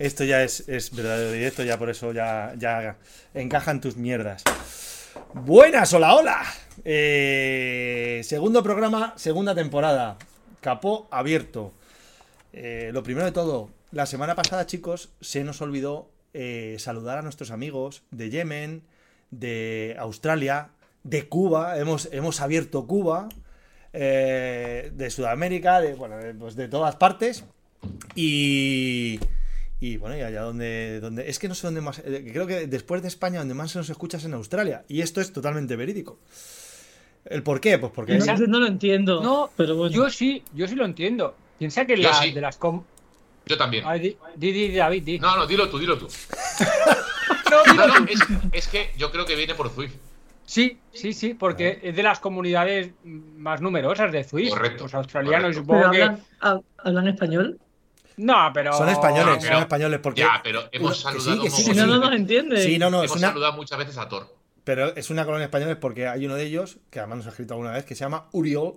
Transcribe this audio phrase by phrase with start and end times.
[0.00, 2.96] Esto ya es, es verdadero directo, ya por eso ya, ya
[3.34, 4.42] encajan tus mierdas.
[5.34, 6.42] Buenas, hola, hola.
[6.86, 10.16] Eh, segundo programa, segunda temporada.
[10.62, 11.74] Capó abierto.
[12.54, 17.22] Eh, lo primero de todo, la semana pasada, chicos, se nos olvidó eh, saludar a
[17.22, 18.82] nuestros amigos de Yemen,
[19.30, 20.70] de Australia,
[21.04, 21.78] de Cuba.
[21.78, 23.28] Hemos, hemos abierto Cuba,
[23.92, 27.44] de Sudamérica, de, bueno, pues de todas partes.
[28.14, 29.20] Y.
[29.80, 31.28] Y bueno, y allá donde, donde.
[31.28, 32.00] Es que no sé dónde más.
[32.04, 34.84] eh, Creo que después de España, donde más se nos escucha es en Australia.
[34.88, 36.18] Y esto es totalmente verídico.
[37.24, 37.78] ¿El por qué?
[37.78, 38.18] Pues porque.
[38.18, 39.22] No, no lo entiendo.
[39.22, 39.94] No, pero bueno.
[39.94, 41.34] Yo sí, yo sí lo entiendo.
[41.58, 42.32] Piensa que la, sí.
[42.32, 42.82] de las com...
[43.46, 43.84] Yo también.
[43.86, 45.18] Ay, di, di, di, David, di.
[45.18, 46.08] No, no, dilo tú, dilo tú.
[47.50, 48.12] No, No, dilo no, tú.
[48.12, 48.20] es,
[48.52, 49.94] es que yo creo que viene por Zwift.
[50.44, 54.50] Sí, sí, sí, porque es de las comunidades más numerosas de Zwift.
[54.50, 55.60] Correcto, Los australianos, correcto.
[55.62, 56.02] supongo ¿Pero que.
[56.02, 57.60] hablan, hab- hablan español?
[58.20, 58.72] No, pero.
[58.72, 60.00] Son españoles, pero- son españoles.
[60.02, 60.20] Porque.
[60.22, 61.88] Ya, pero hemos Que sí, saludado que sí, Si que no, sí.
[61.90, 62.62] no nos entiende.
[62.62, 64.34] Sí, no, no, es hemos una, saludado muchas veces a Thor.
[64.64, 67.54] pero es una colonia española porque hay uno de ellos, que además nos ha escrito
[67.54, 68.74] alguna vez, que se llama Uriol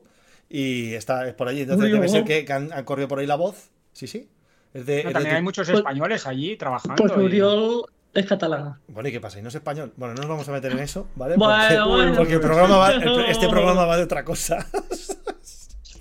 [0.49, 1.61] y está es por allí.
[1.61, 1.99] Entonces Uriol.
[2.02, 3.69] debe ser que, han, han corrido por ahí la voz.
[3.91, 4.30] Sí, sí.
[4.73, 6.95] Es de, No, es de también hay muchos Pues- españoles allí trabajando.
[6.95, 8.80] Pues y- Uriol es catalán.
[8.88, 9.39] Bueno, ¿y qué pasa?
[9.39, 9.91] ¿Y no es español?
[9.97, 11.36] Bueno, no nos vamos a meter en eso, ¿vale?
[11.36, 12.15] Bueno, porque, bueno.
[12.17, 14.65] porque el programa va- el- este programa va de otra cosa.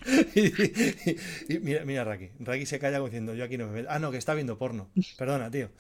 [0.35, 1.19] y, y-
[1.49, 2.31] y mira, mira, Raki.
[2.41, 3.89] Raki se calla diciendo, yo aquí no me meto.
[3.91, 4.89] Ah, no, que está viendo porno.
[5.17, 5.71] Perdona, tío.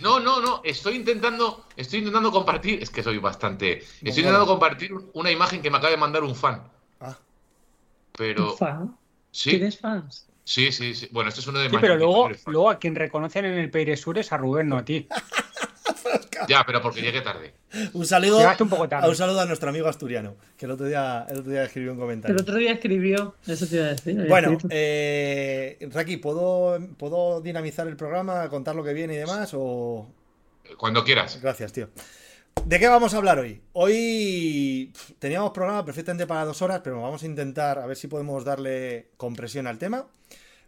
[0.00, 0.60] No, no, no.
[0.64, 2.82] Estoy intentando, estoy intentando compartir.
[2.82, 3.78] Es que soy bastante.
[3.78, 4.18] Estoy Bueno.
[4.20, 6.62] intentando compartir una imagen que me acaba de mandar un fan.
[7.00, 7.18] Ah,
[8.16, 8.52] Pero.
[8.52, 8.96] ¿Un fan?
[9.30, 10.28] Sí, ¿Tienes fans?
[10.44, 11.08] sí, sí, sí.
[11.10, 13.96] Bueno, esto es uno de Sí, pero luego, luego a quien reconocen en el Peire
[13.96, 15.08] Sur es a Rubén, no a ti.
[16.48, 17.54] Ya, pero porque llegué tarde.
[17.92, 19.06] un saludo, un poco tarde.
[19.06, 21.92] a un saludo a nuestro amigo asturiano, que el otro día, el otro día escribió
[21.92, 22.36] un comentario.
[22.36, 24.18] El otro día escribió, eso te iba a decir.
[24.18, 29.52] había Bueno, eh, Raki, ¿puedo, ¿puedo dinamizar el programa, contar lo que viene y demás?
[29.54, 30.08] O...
[30.76, 31.40] Cuando quieras.
[31.40, 31.88] Gracias, tío.
[32.64, 33.60] ¿De qué vamos a hablar hoy?
[33.74, 38.42] Hoy teníamos programa perfectamente para dos horas, pero vamos a intentar a ver si podemos
[38.42, 40.06] darle compresión al tema,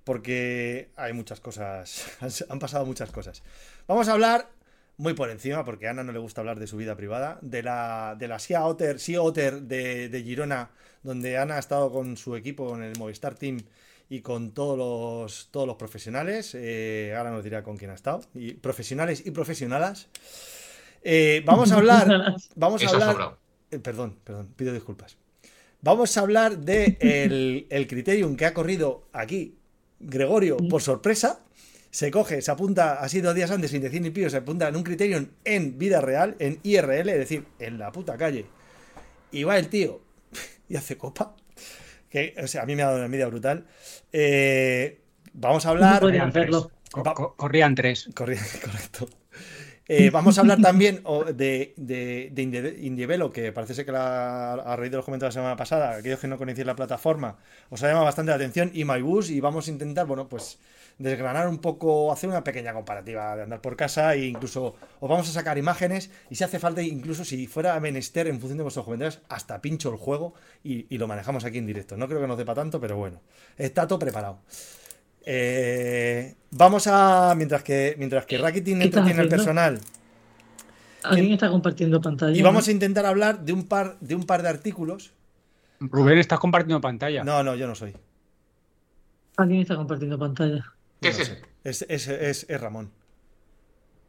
[0.04, 2.04] porque hay muchas cosas,
[2.50, 3.42] han pasado muchas cosas.
[3.88, 4.50] Vamos a hablar
[4.98, 7.62] muy por encima, porque a Ana no le gusta hablar de su vida privada, de
[7.62, 10.70] la, de la Sea Otter, Sea Otter de, de Girona,
[11.02, 13.60] donde Ana ha estado con su equipo en el Movistar Team
[14.08, 16.52] y con todos los, todos los profesionales.
[16.54, 18.22] Eh, ahora nos dirá con quién ha estado.
[18.34, 20.08] Y profesionales y profesionalas.
[21.02, 22.34] Eh, vamos a hablar.
[22.54, 23.38] Vamos a Eso ha hablar.
[23.70, 25.16] eh, perdón, perdón, pido disculpas.
[25.82, 29.56] Vamos a hablar de el, el criterium que ha corrido aquí
[30.00, 31.45] Gregorio por sorpresa.
[31.96, 34.76] Se coge, se apunta así dos días antes sin decir ni pío, se apunta en
[34.76, 38.44] un criterium en vida real, en IRL, es decir, en la puta calle.
[39.32, 40.02] Y va el tío
[40.68, 41.34] y hace copa.
[42.10, 43.64] Que, o sea, a mí me ha dado una envidia brutal.
[44.12, 45.00] Eh,
[45.32, 46.00] vamos a hablar.
[46.00, 46.42] Corrían tres.
[46.42, 46.70] hacerlo.
[47.38, 48.10] Corrían tres.
[48.14, 49.08] Corri- Correcto.
[49.88, 53.92] Eh, vamos a hablar también o, de, de, de Indie- Indievelo, que parece ser que
[53.92, 56.74] la, a raíz de los comentarios de la semana pasada, aquellos que no conocéis la
[56.74, 57.38] plataforma,
[57.70, 60.58] os ha llamado bastante la atención y MyBus y vamos a intentar, bueno, pues
[60.98, 65.28] desgranar un poco, hacer una pequeña comparativa de andar por casa e incluso os vamos
[65.28, 68.84] a sacar imágenes y si hace falta, incluso si fuera menester en función de vuestros
[68.86, 71.96] comentarios, hasta pincho el juego y, y lo manejamos aquí en directo.
[71.96, 73.20] No creo que nos dé para tanto, pero bueno,
[73.58, 74.40] está todo preparado.
[75.26, 77.34] Eh, vamos a.
[77.36, 79.44] Mientras que, mientras que Rakitin ¿Qué estás entretiene al haciendo?
[79.44, 79.80] personal.
[81.02, 82.36] Alguien está compartiendo pantalla.
[82.36, 85.12] Y vamos a intentar hablar de un par de un par de artículos.
[85.80, 87.22] Rubén, estás compartiendo pantalla.
[87.22, 87.94] No, no, yo no soy.
[89.36, 90.64] Alguien está compartiendo pantalla.
[91.00, 91.36] ¿Qué es no.
[91.64, 92.90] Es, es, es- es Ramón.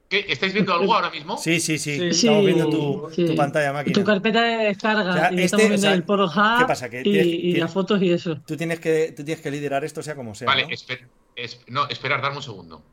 [0.09, 0.25] ¿Qué?
[0.29, 1.37] ¿Estáis viendo algo ahora mismo?
[1.37, 1.97] Sí, sí, sí.
[1.97, 2.27] Sí.
[2.27, 3.25] Estamos viendo tu, sí.
[3.25, 3.93] tu pantalla máquina.
[3.93, 5.09] Tu carpeta de descarga.
[5.09, 6.89] O sea, y este, estamos viendo o sea, el Poro ¿qué pasa?
[6.89, 8.41] Que y, tienes- y tienes- las fotos y eso.
[8.45, 10.47] Tú tienes que, tú tienes que liderar esto, sea como sea.
[10.47, 10.69] Vale, ¿no?
[10.69, 12.83] esper- es- no, esperar, darme un segundo.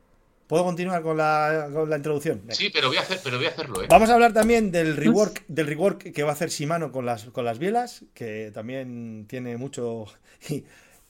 [0.46, 2.40] ¿Puedo continuar con la, con la introducción?
[2.42, 2.54] Venga.
[2.54, 3.86] Sí, pero voy a, hacer, pero voy a hacerlo, ¿eh?
[3.88, 7.24] Vamos a hablar también del rework, del rework que va a hacer Shimano con las,
[7.24, 10.06] con las bielas, que también tiene mucho.
[10.50, 10.64] Y,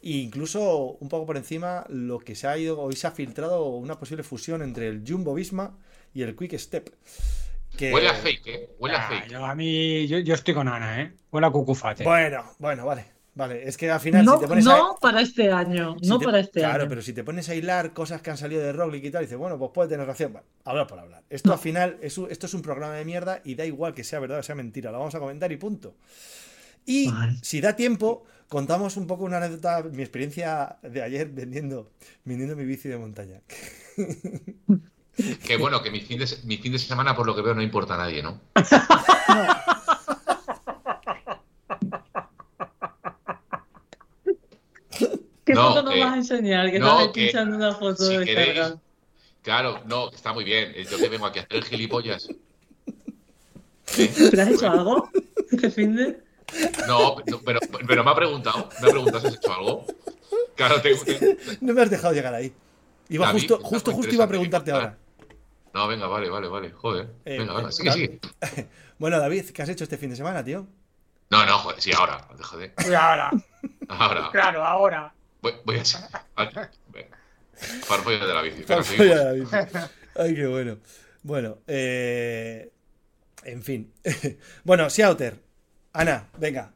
[0.07, 3.65] E incluso un poco por encima lo que se ha ido, hoy se ha filtrado
[3.71, 5.79] una posible fusión entre el Jumbo Visma
[6.15, 6.91] y el Quick Step.
[7.77, 7.93] Que...
[7.93, 8.71] Huele a fake, ¿eh?
[8.79, 9.29] Huele a Ah, fake.
[9.33, 11.13] yo, a mí, yo, yo estoy con Ana, ¿eh?
[11.33, 12.05] Huele a cucufate.
[12.05, 13.13] Bueno, bueno, vale.
[13.37, 14.97] Vale, es que al final No, si te pones no a...
[15.01, 16.89] para este año, si no te- para este Claro, año.
[16.89, 19.37] pero si te pones a hilar cosas que han salido de Roglic y tal, dices,
[19.37, 20.35] bueno, pues puede tener razón.
[20.35, 21.25] Bueno, hablar por hablar.
[21.29, 24.05] Esto al final, es un- esto es un programa de mierda y da igual que
[24.05, 24.93] sea verdad o sea mentira.
[24.93, 25.97] Lo vamos a comentar y punto.
[26.87, 27.33] Y Vale.
[27.43, 31.91] si da tiempo, contamos un poco una anécdota, mi experiencia de ayer vendiendo,
[32.25, 33.41] vendiendo mi bici de montaña.
[35.47, 37.63] Que bueno, que mi fin, de, mi fin de semana, por lo que veo, no
[37.63, 38.41] importa a nadie, ¿no?
[45.45, 46.71] ¿Qué No, foto nos que- vas a enseñar?
[46.71, 48.77] Que no, estás pinchando una foto si de queréis- carga.
[49.43, 50.73] Claro, no, está muy bien.
[50.75, 52.29] Es Yo que vengo aquí a hacer el gilipollas.
[53.97, 55.11] ¿Pero has hecho algo?
[55.53, 56.19] ¿Este fin de?
[56.89, 58.71] No, no, pero, pero me ha preguntado.
[58.81, 59.85] Me ha preguntado si has hecho algo.
[60.57, 61.37] Claro, tengo que.
[61.61, 62.53] No me has dejado llegar ahí.
[63.11, 64.97] Iba David, justo, justo, justo iba a preguntarte ahora.
[65.75, 66.71] No, venga, vale, vale, vale.
[66.71, 67.09] Joder.
[67.25, 68.21] Eh, Venga, venga, eh, sigue, sigue.
[68.99, 70.67] Bueno, David, ¿qué has hecho este fin de semana, tío?
[71.31, 72.29] No, no, joder, sí, ahora.
[72.41, 72.73] Joder.
[72.89, 73.31] Y ahora,
[73.89, 74.29] Ahora.
[74.31, 75.13] claro, ahora.
[75.43, 75.83] Voy, voy a.
[76.37, 76.71] Venga.
[77.83, 78.63] Farfolla de la bici.
[78.63, 79.57] Farfolla de la bici.
[80.17, 80.79] Ay, qué bueno.
[81.25, 82.71] Bueno, eh,
[83.43, 83.93] en fin.
[84.65, 85.43] bueno, Siauter.
[85.93, 86.73] Ana, venga.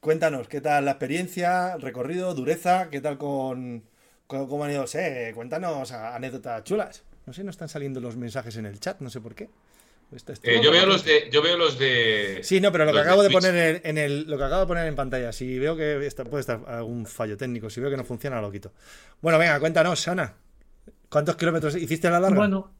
[0.00, 2.90] Cuéntanos, ¿qué tal la experiencia, recorrido, dureza?
[2.90, 3.82] ¿Qué tal con,
[4.28, 4.86] con- cómo han ido?
[4.86, 7.02] Sé, cuéntanos a- anécdotas chulas.
[7.26, 9.48] No sé, no están saliendo los mensajes en el chat, no sé por qué.
[10.14, 11.28] Está- está- Eh, yo veo los de.
[11.32, 12.38] Yo veo los de.
[12.44, 14.66] Sí, no, pero lo que acabo de poner en, en el, lo que acabo de
[14.68, 17.96] poner en pantalla, si veo que está- puede estar algún fallo técnico, si veo que
[17.96, 18.72] no funciona, lo quito.
[19.20, 20.34] Bueno, venga, cuéntanos, Ana.
[21.08, 22.36] ¿Cuántos kilómetros hiciste a la larga?
[22.36, 22.70] Bueno,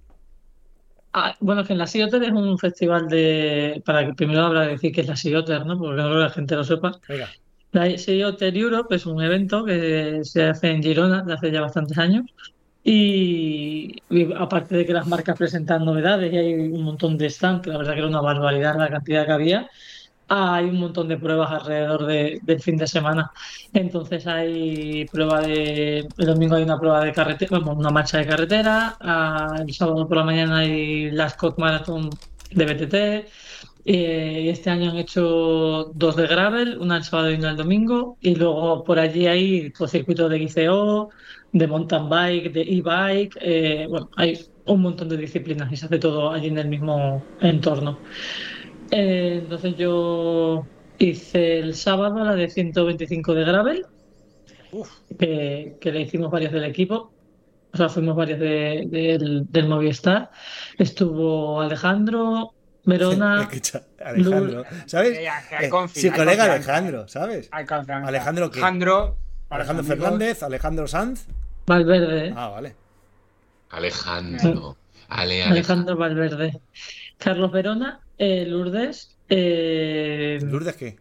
[1.14, 3.82] ah, bueno, que en la Sea es un festival de.
[3.84, 5.76] Para que primero habrá que decir que es la Sea Otter, ¿no?
[5.78, 6.92] Porque no creo que la gente lo sepa.
[7.08, 7.28] Venga.
[7.72, 11.60] La Sea Otter Europe es un evento que se hace en Girona desde hace ya
[11.62, 12.24] bastantes años.
[12.88, 13.96] Y,
[14.38, 17.78] aparte de que las marcas presentan novedades y hay un montón de stands, que la
[17.78, 19.68] verdad que era una barbaridad la cantidad que había,
[20.28, 23.32] hay un montón de pruebas alrededor de- del fin de semana.
[23.72, 28.26] Entonces hay prueba de, el domingo hay una prueba de carretera, bueno, una marcha de
[28.26, 32.10] carretera, ah, el sábado por la mañana hay la Scott Marathon
[32.52, 33.28] de BTT,
[33.86, 37.56] eh, y este año han hecho dos de gravel, una el sábado y una el
[37.56, 41.10] domingo, y luego por allí hay pues, circuitos de XCO,
[41.52, 45.98] de mountain bike, de e-bike, eh, bueno, hay un montón de disciplinas y se hace
[46.00, 48.02] todo allí en el mismo entorno.
[48.90, 53.82] Eh, entonces yo hice el sábado la de 125 de gravel,
[55.18, 57.14] que, que le hicimos varios del equipo,
[57.72, 60.30] o sea, fuimos varios de- del, del Movistar.
[60.78, 62.55] Estuvo Alejandro,
[62.86, 65.18] Verona, Escucha, Alejandro, ¿sabes?
[65.18, 65.28] Eh,
[65.92, 66.44] sí, colega confianza.
[66.54, 67.48] Alejandro, ¿sabes?
[67.52, 68.58] ¿Alejandro qué?
[68.60, 69.16] Alejandro,
[69.50, 69.84] Alejandro.
[69.84, 71.26] Fernández, Alejandro Sanz.
[71.66, 72.74] Valverde, Ah, vale.
[73.70, 74.76] Alejandro.
[75.08, 75.52] Ale, Ale.
[75.52, 76.60] Alejandro Valverde,
[77.18, 80.96] Carlos Verona, eh, Lourdes, eh, ¿Lourdes qué?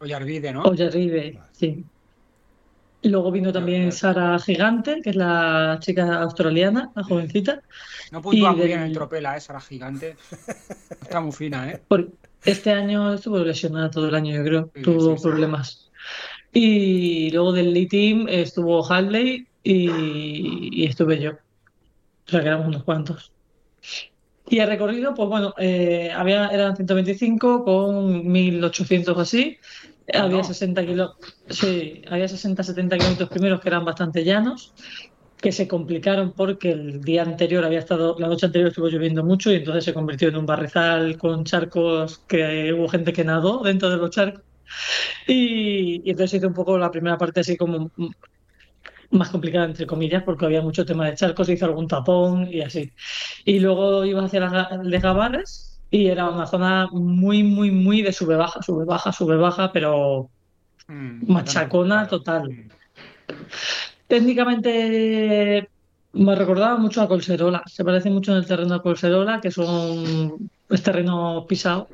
[0.00, 0.62] Ollarvide, ¿no?
[0.62, 1.84] Ollarribe, sí.
[3.04, 7.62] Luego vino también Sara Gigante, que es la chica australiana, la jovencita.
[8.10, 10.16] No y muy bien el tropela, esa, la gigante.
[11.02, 11.82] Está muy fina, ¿eh?
[11.86, 12.10] Por-
[12.44, 14.70] Este año estuvo lesionada todo el año, yo creo.
[14.74, 15.22] Sí, Tuvo sí, sí.
[15.22, 15.90] problemas.
[16.52, 21.32] Y luego del Lead Team estuvo Hadley y, y estuve yo.
[21.32, 23.32] O sea, que éramos unos cuantos.
[24.48, 29.58] Y el recorrido, pues bueno, eh, había, eran 125 con 1800 o así.
[30.12, 30.44] Había no.
[30.44, 31.14] 60 kilo,
[31.48, 34.74] sí, había 60-70 kilómetros primeros que eran bastante llanos,
[35.38, 39.50] que se complicaron porque el día anterior había estado, la noche anterior estuvo lloviendo mucho
[39.50, 43.90] y entonces se convirtió en un barrizal con charcos que hubo gente que nadó dentro
[43.90, 44.42] de los charcos.
[45.26, 47.90] Y, y entonces hizo un poco la primera parte así como
[49.10, 52.92] más complicada, entre comillas, porque había mucho tema de charcos, hizo algún tapón y así.
[53.44, 58.12] Y luego iba hacia la de Gavarres y era una zona muy, muy, muy de
[58.12, 60.30] sube baja, sube baja, sube baja, pero
[60.88, 62.50] Mm, Machacona total.
[62.50, 62.68] Mm.
[64.06, 65.68] técnicamente
[66.12, 67.62] me recordaba mucho a Colserola.
[67.66, 71.88] Se parece mucho en el terreno a Colserola, que son es terreno pisado.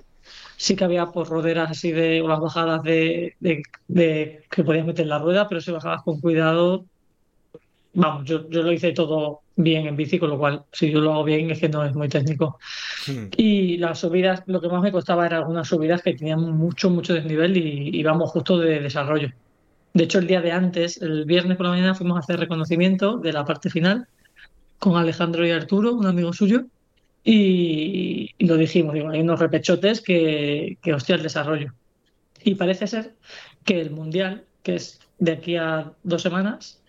[0.57, 4.87] Sí que había por roderas así de, o las bajadas de, de- de que podías
[4.87, 6.85] meter la rueda, pero si bajabas con cuidado,
[7.93, 11.13] vamos, yo, yo lo hice todo bien en bici, con lo cual si yo lo
[11.13, 12.59] hago bien es que no es muy técnico.
[13.37, 17.15] Y las subidas, lo que más me costaba eran algunas subidas que tenían mucho, mucho
[17.15, 19.31] desnivel y íbamos justo de desarrollo.
[19.93, 23.19] De hecho, el día de antes, el viernes por la mañana, fuimos a hacer reconocimiento
[23.19, 24.07] de la parte final
[24.79, 26.65] con Alejandro y Arturo, un amigo suyo,
[27.23, 31.75] y, y lo dijimos, digo, hay unos repechotes que, que hostia, el desarrollo.
[32.43, 33.15] Y parece ser
[33.65, 36.83] que el Mundial, que es de aquí a dos semanas.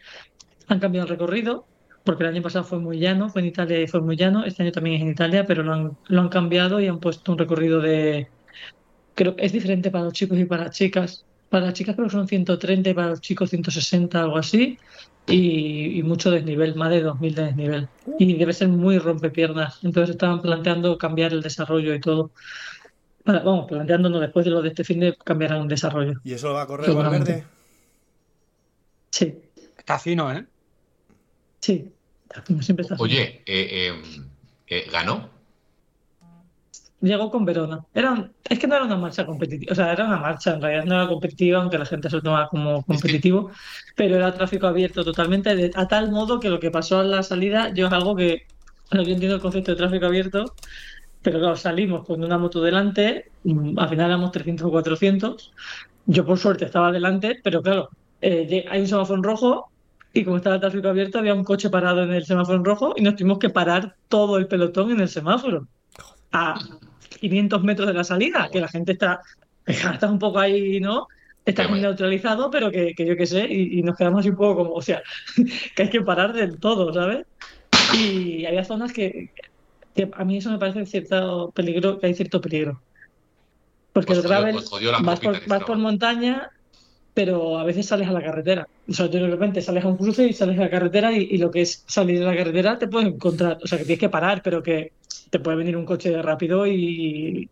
[0.67, 1.67] Han cambiado el recorrido,
[2.03, 4.43] porque el año pasado fue muy llano, fue en Italia y fue muy llano.
[4.43, 7.31] Este año también es en Italia, pero lo han, lo han cambiado y han puesto
[7.31, 8.27] un recorrido de.
[9.15, 11.25] Creo que es diferente para los chicos y para las chicas.
[11.49, 14.77] Para las chicas creo que son 130 y para los chicos 160, algo así.
[15.27, 17.87] Y, y mucho desnivel, más de 2000 de desnivel.
[18.17, 19.79] Y debe ser muy rompepiernas.
[19.83, 22.31] Entonces estaban planteando cambiar el desarrollo y todo.
[23.23, 26.13] Para- vamos, planteándonos después de lo de este fin de cambiar un desarrollo.
[26.23, 26.91] ¿Y eso lo va a correr.
[26.95, 27.43] Valverde?
[29.11, 29.35] Sí,
[29.77, 30.45] Está fino, ¿eh?
[31.61, 31.91] Sí.
[32.61, 32.95] Siempre está.
[32.99, 34.01] Oye, eh, eh,
[34.67, 35.29] eh, ¿ganó?
[37.01, 37.83] Llegó con Verona.
[37.95, 40.61] Era, un- es que no era una marcha competitiva, o sea, era una marcha, en
[40.61, 43.49] realidad no era competitiva, aunque la gente se lo tomaba como competitivo,
[43.95, 47.23] pero era tráfico abierto totalmente, de- a tal modo que lo que pasó a la
[47.23, 48.43] salida, yo es algo que,
[48.91, 50.53] o sea, yo entiendo el concepto de tráfico abierto,
[51.21, 55.53] pero claro, salimos con una moto delante, mm, al final éramos 300 o 400,
[56.05, 57.89] yo por suerte estaba delante, pero claro,
[58.21, 59.70] eh, hay un semáforo en rojo
[60.13, 62.93] y como estaba el tráfico abierto había un coche parado en el semáforo en rojo
[62.97, 65.67] y nos tuvimos que parar todo el pelotón en el semáforo
[66.31, 66.59] a
[67.19, 69.21] 500 metros de la salida, que la gente está,
[69.65, 71.07] está un poco ahí, ¿no?
[71.45, 74.35] Está muy neutralizado, pero que, que yo qué sé, y, y nos quedamos así un
[74.35, 75.01] poco como, o sea,
[75.75, 77.25] que hay que parar del todo, ¿sabes?
[77.95, 79.31] Y había zonas que,
[79.95, 82.81] que a mí eso me parece cierto peligro, que hay cierto peligro.
[83.91, 84.55] Porque Os el gravel
[85.03, 86.51] vas por, vas por montaña,
[87.13, 88.67] pero a veces sales a la carretera.
[88.87, 91.23] O sea, tú de repente sales a un cruce y sales a la carretera y,
[91.31, 93.57] y lo que es salir de la carretera te puedes encontrar.
[93.63, 94.93] O sea, que tienes que parar, pero que
[95.29, 97.49] te puede venir un coche rápido y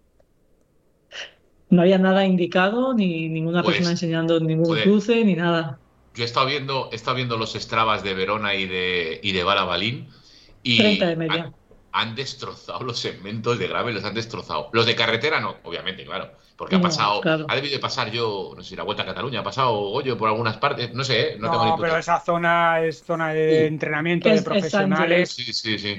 [1.69, 4.83] no había nada indicado, ni ninguna Pues, persona enseñando ningún joder.
[4.83, 5.79] cruce, ni nada.
[6.15, 9.43] Yo he estado viendo, he estado viendo los Strabas de Verona y de, y de
[9.43, 10.07] Balabalín
[10.63, 11.53] y 30 de media.
[11.91, 14.69] Han, destrozado los segmentos de gravel, los han destrozado.
[14.73, 16.31] Los de carretera no, obviamente, claro.
[16.55, 17.45] Porque ha No, pasado, claro.
[17.47, 20.27] ha debido de pasar yo, no sé, la Vuelta a Cataluña, ha pasado Goyo por
[20.29, 21.37] algunas partes, no sé, ¿eh?
[21.39, 23.65] no, tengo ni No, pero esa zona es zona de Sí.
[23.67, 25.29] entrenamiento Es- de es profesionales.
[25.31, 25.95] Sí, sí, sí.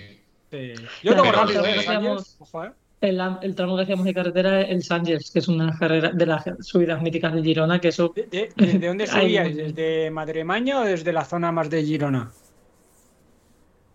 [0.50, 0.74] Sí.
[1.02, 2.72] Yo Claro, tengo de años, ojo, ¿eh?
[3.00, 6.26] El, el tramo que hacíamos de carretera es el Sangers, que es una carrera de
[6.26, 9.56] las subidas míticas de Girona, que eso ¿De, de- de- de dónde subíais?
[9.56, 12.30] ¿Desde Madremaña o desde la zona más de Girona?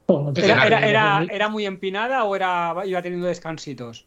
[0.07, 4.05] Era- ¿Era, era, era, muy- empinada o era, iba teniendo descansitos?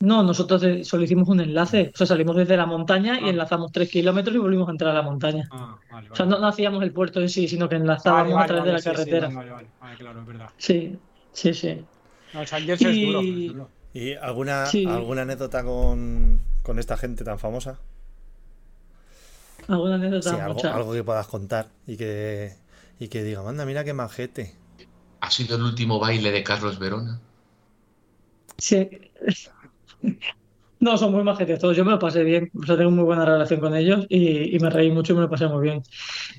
[0.00, 1.90] No, nosotros solo hicimos un enlace.
[1.94, 3.30] O sea, salimos desde la montaña y Ah.
[3.30, 5.48] enlazamos tres kilómetros y volvimos a entrar a la montaña.
[5.52, 8.44] Ah, vale, O sea, no, no hacíamos el puerto en sí, sino que enlazábamos vale,
[8.44, 9.28] a través vale, de la sí, sí, carretera.
[9.28, 10.50] vale, vale, vale, claro, es verdad.
[10.56, 10.98] Sí,
[11.32, 11.84] sí, sí.
[12.34, 13.68] No, el Sangers es Y- duro, es duro.
[13.94, 14.86] ¿Y alguna, Sí.
[14.86, 17.78] alguna anécdota con, con esta gente tan famosa?
[19.68, 20.74] Alguna anécdota Sí, algo, mucha.
[20.74, 22.54] algo que puedas contar y que,
[22.98, 24.54] y que diga, manda, mira qué majete.
[25.22, 27.18] ¿Ha sido el último baile de Carlos Verona?
[28.58, 28.88] Sí.
[30.80, 31.76] No, son muy majetes todos.
[31.76, 32.50] Yo me lo pasé bien.
[32.60, 35.22] O sea, tengo muy buena relación con ellos y, y me reí mucho y me
[35.22, 35.82] lo pasé muy bien.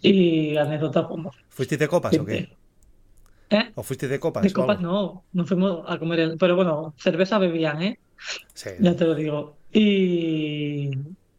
[0.01, 2.55] Y anécdotas, pues, ¿Fuisteis de copas o qué?
[3.49, 3.71] ¿Eh?
[3.75, 4.43] ¿O fuisteis de copas?
[4.43, 6.19] De copas no, nos fuimos a comer.
[6.19, 7.99] el- Pero bueno, cerveza bebían, ¿eh?
[8.53, 8.69] Sí.
[8.79, 9.55] Ya te lo digo.
[9.71, 10.91] Y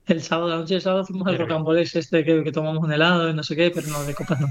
[0.07, 3.29] el sábado, la noche del sábado fuimos al rocambolés este que, que tomamos un helado
[3.29, 4.47] y no sé qué, pero no, de copas no.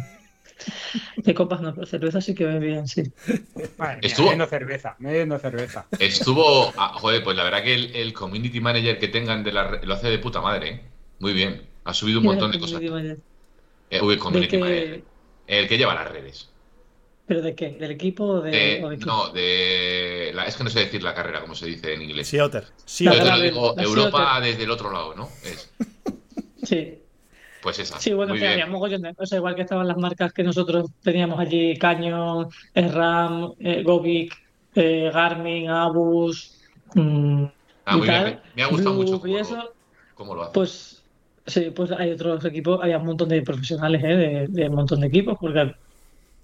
[1.17, 3.03] De copas no, pero cerveza sí que bebían, sí.
[3.77, 5.85] Madre mía, Estuvo- bebiendo cerveza, bebiendo cerveza.
[5.99, 9.67] Estuvo, ah, joder, pues la verdad que el, el community manager que tengan de la,
[9.67, 10.81] re- lo hace de puta madre, ¿eh?
[11.19, 11.61] Muy bien.
[11.85, 12.79] Ha subido un montón de cosas.
[12.79, 13.17] ¿De
[13.89, 15.03] Eh, uy, community manager.
[15.47, 16.49] El que lleva las redes.
[17.25, 17.69] ¿Pero de qué?
[17.69, 20.31] ¿Del equipo o de, De- o de no, de.
[20.33, 22.27] la- es que no sé decir la carrera, como se dice en inglés.
[22.27, 22.65] Sí, Otter.
[22.85, 25.29] Sí, Yo te lo digo, la Europa desde el otro lado, ¿no?
[25.43, 25.71] Es,
[26.63, 26.99] Sí.
[27.63, 27.99] Pues esa.
[27.99, 28.51] Sí, bueno, que bien.
[28.53, 33.53] había mogollón de cosas, igual que estaban las marcas que nosotros teníamos allí, Canyon, SRAM,
[33.59, 34.33] eh, Govic,
[34.75, 36.59] eh, Garmin, Abus,
[36.95, 37.45] mm,
[37.85, 38.23] Ah, y muy bien.
[38.23, 39.75] tal, Me, me ha gustado Blue mucho y cómo, eso, lo,
[40.13, 40.51] cómo lo hace.
[40.53, 41.05] pues
[41.45, 44.07] sí, pues hay otros equipos, había un montón de profesionales, ¿eh?
[44.07, 45.73] de, de un montón de equipos, porque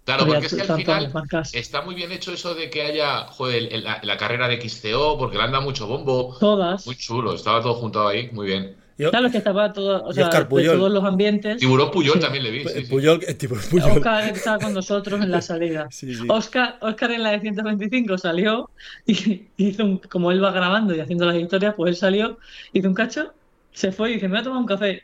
[0.06, 2.82] Claro, porque es que al final las marcas, está muy bien hecho eso de que
[2.82, 6.36] haya, joder, la, la carrera de XCO, porque le han dado mucho bombo.
[6.40, 6.86] todas.
[6.86, 8.76] Muy chulo, estaba todo juntado ahí, muy bien.
[9.00, 10.77] Yo- Claro, es que estaba todo, o sea, Puyol.
[10.77, 11.58] todos los ambientes.
[11.58, 12.20] Tiburón Puyol Sí.
[12.20, 12.63] también le vi.
[12.68, 12.91] sí, sí.
[12.91, 13.91] Puyol, eh, tipo, Puyol.
[13.91, 15.88] Oscar estaba con nosotros en la salida.
[15.91, 16.25] Sí, sí.
[16.27, 18.70] Oscar, Oscar en la de 125 salió
[19.08, 22.38] y hizo un, como él va grabando y haciendo las historias, pues él salió,
[22.74, 23.34] hizo un cacho,
[23.72, 25.03] se fue y dice, me voy a tomar un café.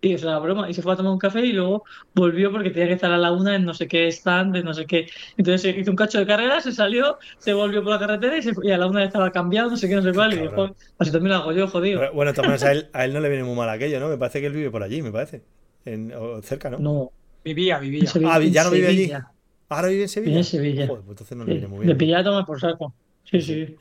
[0.00, 1.82] Y eso era broma, y se fue a tomar un café y luego
[2.14, 4.72] volvió porque tenía que estar a la una en no sé qué stand, de no
[4.72, 5.08] sé qué.
[5.36, 8.54] Entonces hizo un cacho de carrera, se salió, se volvió por la carretera y, se
[8.54, 10.76] fue- y a la una estaba cambiado, no sé qué, no sé cuál, y dijo,
[10.98, 12.00] así también lo hago yo, jodido.
[12.00, 14.08] Pero, Bueno, a él, a él no le viene muy mal aquello, ¿no?
[14.08, 15.42] Me parece que él vive por allí, me parece.
[15.84, 16.84] En, o cerca, ¿no?
[16.84, 17.12] No,
[17.44, 18.08] Vivía, en vivía.
[18.08, 18.34] Sevilla.
[18.34, 19.20] Ah, ¿ya no vive allí?
[19.68, 20.30] ¿Ahora vive en Sevilla?
[20.30, 20.86] Vive en Sevilla.
[20.86, 21.96] Joder, pues entonces no le viene muy Le bien.
[21.96, 22.94] pillaba a tomar por saco.
[23.30, 23.76] Sí, sí.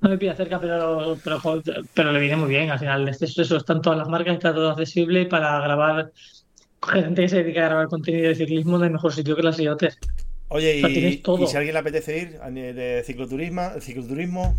[0.00, 2.70] No me pilla cerca, pero, pero, le viene muy bien.
[2.70, 6.12] Al final, eso, están todas las marcas, está todo accesible para grabar
[6.82, 9.58] gente que se dedica a grabar contenido de ciclismo no hay mejor sitio que las
[9.58, 9.98] IoTs.
[10.48, 11.42] Oye, O sea, y, tienes todo.
[11.42, 12.40] y si a alguien le apetece ir
[12.74, 14.54] de cicloturismo, cicloturismo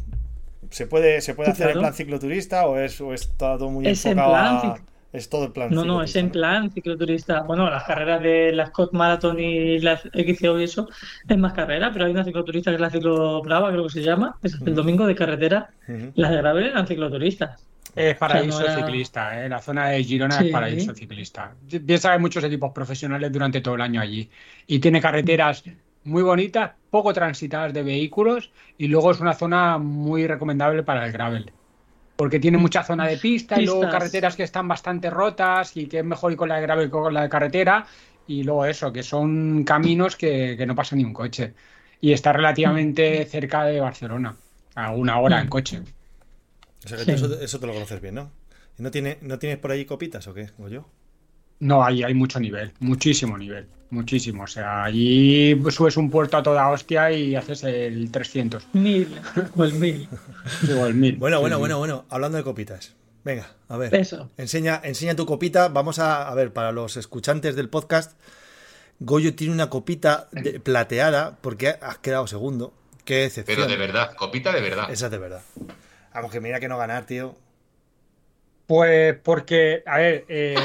[0.71, 1.81] ¿se puede, se puede Sí, hacer en claro.
[1.81, 4.81] plan cicloturista o es, o es todo muy Es en enfocado plan a-
[5.13, 7.43] Es todo en plan No, no, es en plan cicloturista.
[7.43, 10.89] Bueno, las carreras de la Scott Marathon y la XCO y eso
[11.27, 14.01] es más carrera, pero hay una cicloturista que es la Ciclo Brava, creo que se
[14.01, 15.69] llama, que es el domingo de carretera.
[15.87, 16.11] Ujú.
[16.15, 17.63] Las de gravel eran cicloturistas.
[17.95, 19.49] Es paraíso O sea, no era- ciclista, ¿eh?
[19.49, 20.47] la zona de Girona Sí.
[20.47, 21.53] es paraíso ciclista.
[21.85, 24.27] Piensa que hay muchos equipos profesionales durante todo el año allí
[24.65, 25.63] y tiene carreteras
[26.05, 31.11] muy bonitas, poco transitadas de vehículos y luego es una zona muy recomendable para el
[31.11, 31.51] gravel.
[32.15, 35.99] Porque tiene mucha zona de pista y luego carreteras que están bastante rotas y que
[35.99, 37.85] es mejor ir con la de gravel que con la de carretera.
[38.27, 41.53] Y luego eso, que son caminos que, que no pasa ni un coche.
[41.99, 44.35] Y está relativamente cerca de Barcelona,
[44.75, 45.81] a una hora en coche.
[46.85, 47.11] O sea que Sí.
[47.11, 48.31] tú eso, eso te lo conoces bien, ¿no?
[48.77, 50.49] ¿Y no, tiene, no tienes por ahí copitas o qué?
[50.59, 50.85] ¿O yo?
[51.59, 54.43] No, ahí hay mucho nivel, muchísimo nivel, muchísimo.
[54.43, 59.19] O sea, allí subes un puerto a toda hostia y haces el 300 Mil
[59.55, 60.09] o el mil.
[60.77, 61.15] o el 1000.
[61.17, 61.59] Bueno, Sí, bueno, sí.
[61.59, 62.05] bueno, bueno.
[62.09, 62.93] Hablando de copitas.
[63.23, 63.95] Venga, a ver.
[63.95, 64.29] Eso.
[64.37, 65.69] Enseña, enseña tu copita.
[65.69, 68.19] Vamos a, a ver, para los escuchantes del podcast,
[68.99, 72.73] Goyo tiene una copita de- plateada porque has quedado segundo.
[73.05, 73.55] Qué excepción.
[73.57, 74.89] Pero de verdad, copita de verdad.
[74.91, 75.41] Esa es de verdad.
[76.13, 77.35] Vamos, que mira que no ganar, tío.
[78.67, 80.55] Pues porque, a ver, eh,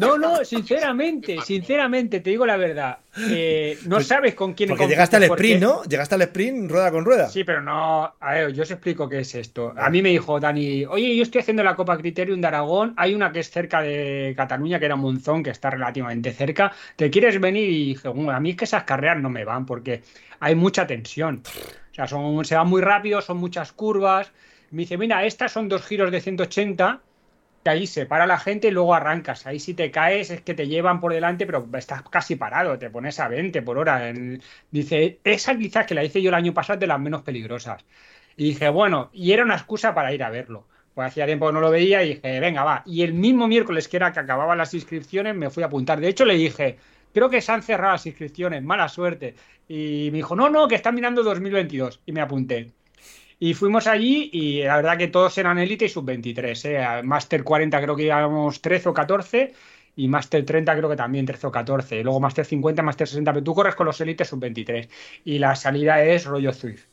[0.00, 2.98] no, no, sinceramente, sinceramente, te digo la verdad.
[3.30, 5.82] eh, no sabes con quién Pues Porque llegaste al porque- sprint, ¿no?
[5.84, 7.28] Llegaste al sprint rueda con rueda.
[7.28, 8.14] Sí, pero no.
[8.20, 9.72] A ver, yo os explico qué es esto.
[9.76, 12.94] A mí me dijo Dani, oye, yo estoy haciendo la Copa Criterium de Aragón.
[12.96, 16.72] Hay una que es cerca de Cataluña, que era Monzón, que está relativamente cerca.
[16.96, 17.68] ¿Te quieres venir?
[17.68, 20.02] Y dije, "Bueno, a mí es que esas carreras no me van porque
[20.38, 21.42] hay mucha tensión.
[21.90, 24.30] O sea, son, se va muy rápido, son muchas curvas.
[24.70, 27.00] Me dice, mira, estas son dos giros de 180
[27.62, 29.46] que ahí se para la gente y luego arrancas.
[29.46, 32.90] Ahí si te caes es que te llevan por delante, pero estás casi parado, te
[32.90, 34.12] pones a 20 por hora.
[34.70, 37.84] Dice, esa quizás que la hice yo el año pasado de las menos peligrosas.
[38.36, 40.66] Y dije, bueno, y era una excusa para ir a verlo.
[40.94, 42.82] Pues hacía tiempo que no lo veía y dije, venga, va.
[42.86, 46.00] Y el mismo miércoles que era que acababan las inscripciones, me fui a apuntar.
[46.00, 46.78] De hecho, le dije,
[47.12, 49.34] creo que se han cerrado las inscripciones, mala suerte.
[49.68, 52.02] Y me dijo, no, no, que están mirando 2022.
[52.06, 52.72] Y me apunté.
[53.42, 56.64] Y fuimos allí y la verdad que todos eran élite y sub-23.
[56.66, 57.02] ¿eh?
[57.02, 59.54] Master 40 creo que íbamos 13 o 14
[59.96, 62.00] y Master 30 creo que también 13 o 14.
[62.00, 64.88] Y luego Master 50, Master 60, pero tú corres con los élites sub-23.
[65.24, 66.84] Y la salida es rollo Swift.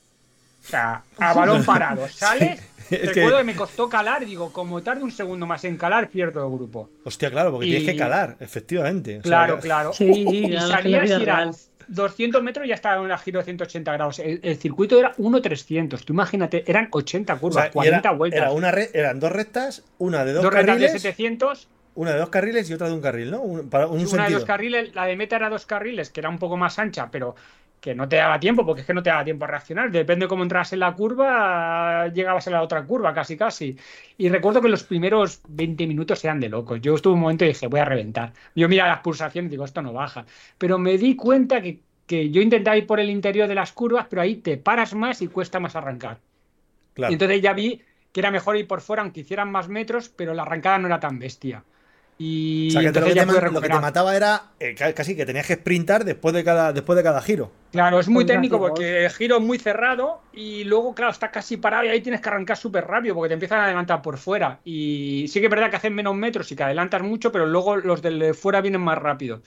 [0.64, 2.08] O sea, a balón parado.
[2.12, 3.44] Sales, es que- recuerdo que...
[3.44, 6.90] me costó calar, digo, como tarde un segundo más en calar, pierdo el grupo.
[7.04, 9.18] Hostia, claro, porque Y- tienes que calar, efectivamente.
[9.20, 9.92] O sea, Claro, claro.
[9.94, 11.77] Sí, y claro, salías y.
[11.88, 14.20] 200 metros ya estaba en la giro de 180 grados.
[14.20, 16.04] El, el circuito era 1.300.
[16.04, 18.40] Tú imagínate, eran 80 o curvas, sea, y 40 era- vueltas.
[18.42, 22.12] era una re- eran dos rectas, una de dos, dos retas de carriles, 700, una
[22.14, 23.42] de dos carriles y otra de un carril, ¿no?
[23.42, 24.40] Un, para un una de sentido.
[24.40, 27.36] dos carriles, la de meta era dos carriles, que era un poco más ancha, pero
[27.80, 29.92] que no te daba tiempo, porque es que no te daba tiempo a reaccionar.
[29.92, 33.78] Depende de cómo entras en la curva, llegabas a la otra curva, casi casi.
[34.18, 36.82] Y recuerdo que los primeros 20 minutos eran de locos.
[36.82, 38.34] Yo estuve un momento y dije, voy a reventar.
[38.56, 40.26] Yo mira las pulsaciones y digo, esto no baja.
[40.58, 44.08] Pero me di cuenta que, que yo intentaba ir por el interior de las curvas,
[44.10, 46.20] pero ahí te paras más y cuesta más arrancar.
[46.94, 47.12] Claro.
[47.12, 50.34] Y entonces ya vi que era mejor ir por fuera, aunque hicieran más metros, pero
[50.34, 51.64] la arrancada no era tan bestia.
[52.18, 54.94] Y o sea, que te- lo, que ya te, lo que mataba era eh, ca-
[54.94, 57.52] casi que tenías que sprintar después de cada, después de cada giro.
[57.70, 61.32] Claro, es muy Con técnico porque el giro es muy cerrado y luego, claro, está
[61.32, 64.18] casi parado y ahí tienes que arrancar súper rápido porque te empiezan a adelantar por
[64.18, 64.62] fuera.
[64.64, 67.76] Y sí que es verdad que hacen menos metros y que adelantas mucho, pero luego
[67.76, 69.44] los del de fuera vienen más rápido.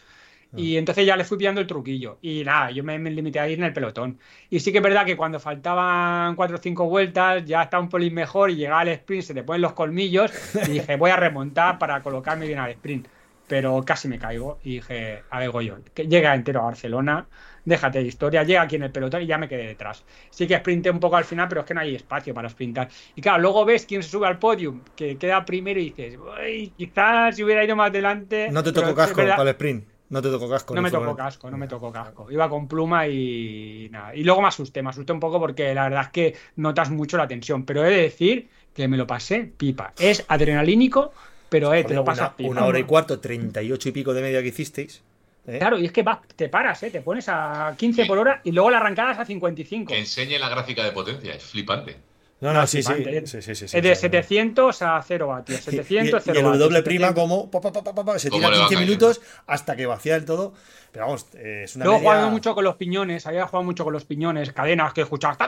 [0.57, 2.19] Y entonces ya le fui pillando el truquillo.
[2.23, 4.19] Y nada, yo me, me limité a ir en el pelotón.
[4.49, 7.89] Y sí que es verdad que cuando faltaban cuatro o cinco vueltas, ya está un
[7.89, 10.33] pelín mejor y llegaba al sprint, se te ponen los colmillos.
[10.67, 13.07] Y dije, voy a remontar para colocarme bien al sprint.
[13.47, 14.59] Pero casi me caigo.
[14.63, 17.27] Y dije, a ver, Goyo, que llega entero a Barcelona,
[17.65, 20.05] déjate de historia, llega aquí en el pelotón y ya me quedé detrás.
[20.31, 22.89] Sí que sprinté un poco al final, pero es que no hay espacio para sprintar.
[23.17, 26.73] Y claro, luego ves quién se sube al podium, que queda primero y dices, "Uy,
[26.77, 28.49] quizás si hubiera ido más adelante.
[28.53, 29.85] No te tocó casco para el sprint.
[30.11, 30.75] No te tocó casco.
[30.75, 32.31] no me tocó casco, no me tocó casco.
[32.31, 34.15] Iba con pluma y nada.
[34.15, 37.17] Y luego me asusté, me asusté un poco porque la verdad es que notas mucho
[37.17, 37.65] la tensión.
[37.65, 39.93] Pero he de decir que me lo pasé pipa.
[39.97, 41.13] Es adrenalínico,
[41.49, 42.51] pero eh, te lo pasas una, pipa.
[42.51, 45.01] una hora y cuarto, 38 y pico de media que hicisteis.
[45.47, 45.59] ¿eh?
[45.59, 48.51] Claro, y es que vas, te paras, eh, te pones a 15 por hora y
[48.51, 49.93] luego la arrancada es a 55.
[49.93, 52.10] Que enseñe la gráfica de potencia, es flipante.
[52.41, 52.93] No, no, sí, sí.
[53.27, 55.61] sí, sí, es de sí, 700 a 0 vatios.
[55.69, 56.59] Y, 700, y 0 el vatios.
[56.59, 57.15] W prima 700.
[57.15, 58.81] como se ¿Cómo tira le va 15 cayendo?
[58.81, 60.55] minutos hasta que vacía del todo.
[60.93, 62.11] Pero vamos, eh, es una Luego media...
[62.11, 65.39] jugando mucho con los piñones, había jugado mucho con los piñones, cadenas que escuchabas.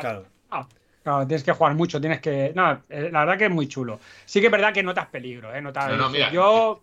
[0.00, 0.26] Claro.
[1.02, 2.52] Claro, tienes que jugar mucho, tienes que.
[2.54, 4.00] No, eh, la verdad que es muy chulo.
[4.26, 5.60] Sí que es verdad que notas peligro, ¿eh?
[5.62, 6.30] Notas, No, no, mira.
[6.30, 6.82] Yo.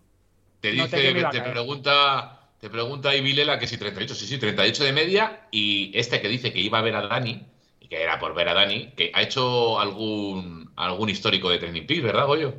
[0.60, 4.26] Te No te dice, que te pregunta, te pregunta ahí Vilela que si 38, sí,
[4.26, 5.46] sí, 38 de media.
[5.52, 7.46] Y este que dice que iba a ver a Dani,
[7.88, 11.86] y que era por ver a Dani, que ha hecho algún, algún histórico de Training
[11.86, 12.54] Peaks, ¿verdad, Goyo?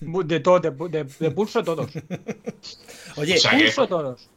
[0.00, 1.90] De todo, de, de- de pulso todos.
[3.16, 4.28] Oye, O sea que- Pulso todos.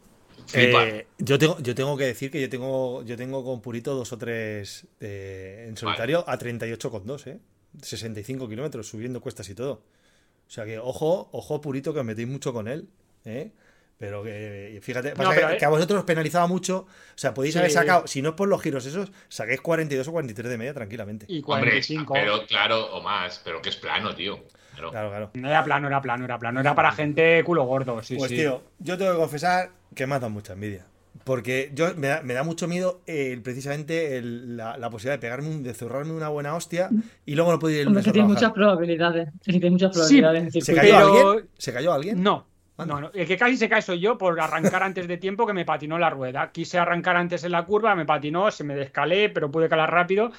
[0.52, 4.12] Eh, yo, tengo, yo tengo que decir que yo tengo, yo tengo con Purito dos
[4.12, 7.38] o tres eh, en solitario a 38,2, ¿eh?
[7.80, 9.72] 65 kilómetros, subiendo cuestas y todo.
[9.74, 12.88] O sea que, ojo, ojo Purito, que os metéis mucho con él,
[13.24, 13.52] ¿eh?
[14.00, 15.58] Pero que, fíjate, pasa pero, que, eh.
[15.58, 16.78] que a vosotros os penalizaba mucho.
[16.86, 17.74] O sea, podéis haber Sí.
[17.76, 21.26] sacado, si no es por los giros esos, sacáis 42 o 43 de media tranquilamente.
[21.28, 22.14] Y Hombre, 45.
[22.14, 24.38] pero claro, o más, pero que es plano, tío.
[24.72, 24.90] Claro.
[24.90, 25.30] Claro, claro.
[25.34, 26.60] No era plano, era plano, era plano.
[26.60, 28.36] Era para gente culo gordo, sí, Pues sí.
[28.38, 30.86] tío, yo tengo que confesar que me ha dado mucha envidia.
[31.24, 35.20] Porque yo me da, me da mucho miedo el, precisamente el- la, la posibilidad de
[35.20, 36.88] pegarme un, de zurrarme una buena hostia
[37.26, 39.28] y luego no puedo ir el Hombre, que tiene muchas probabilidades.
[39.44, 41.48] Que tiene muchas Sí, probabilidades en ¿Se cayó Pero- alguien?
[41.58, 42.22] ¿Se cayó alguien?
[42.22, 42.46] No,
[42.84, 43.10] No, no.
[43.12, 45.98] El que casi se cae soy yo por arrancar antes de tiempo que me patinó
[45.98, 46.50] la rueda.
[46.52, 50.32] Quise arrancar antes en la curva, me patinó, se me descalé, pero pude calar rápido.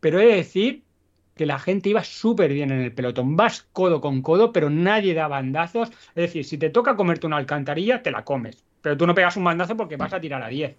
[0.00, 0.84] Pero he de decir
[1.34, 3.36] que la gente iba súper bien en el pelotón.
[3.36, 5.90] Vas codo con codo, pero nadie da bandazos.
[5.90, 8.64] Es decir, si te toca comerte una alcantarilla, te la comes.
[8.80, 10.76] Pero tú no pegas un bandazo porque vas a tirar a 10.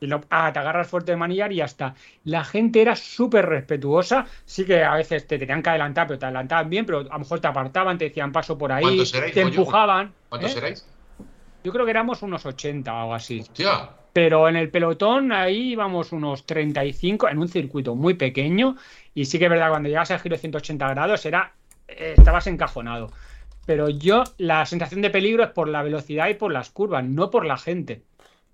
[0.00, 1.94] Y no- ah, te agarras fuerte de manillar y ya está.
[2.24, 4.26] La gente era súper respetuosa.
[4.44, 7.18] Sí que a veces te tenían que adelantar, pero te adelantaban bien, pero a lo
[7.18, 10.12] mejor te apartaban, te decían paso por ahí, ¿Cuántos seréis, te empujaban.
[10.28, 10.54] ¿Cuántos ¿eh?
[10.54, 10.86] seráis?
[11.64, 13.40] Yo creo que éramos unos 80 o algo así.
[13.40, 13.90] Hostia.
[14.12, 18.76] Pero en el pelotón ahí íbamos unos 35 en un circuito muy pequeño.
[19.14, 21.52] Y sí que es verdad, cuando llegas al giro de 180 grados era
[21.88, 23.10] eh, estabas encajonado.
[23.66, 27.30] Pero yo, la sensación de peligro es por la velocidad y por las curvas, no
[27.30, 28.02] por la gente.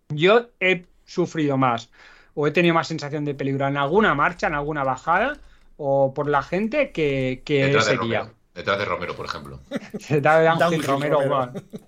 [0.08, 1.90] Yo he sufrido más
[2.34, 5.36] o he tenido más sensación de peligro en alguna marcha, en alguna bajada
[5.76, 8.18] o por la gente que, que Detrás de ese día.
[8.20, 8.36] Romero.
[8.54, 9.60] Detrás de Romero, por ejemplo.
[10.20, 11.18] Da de Ángel Romero,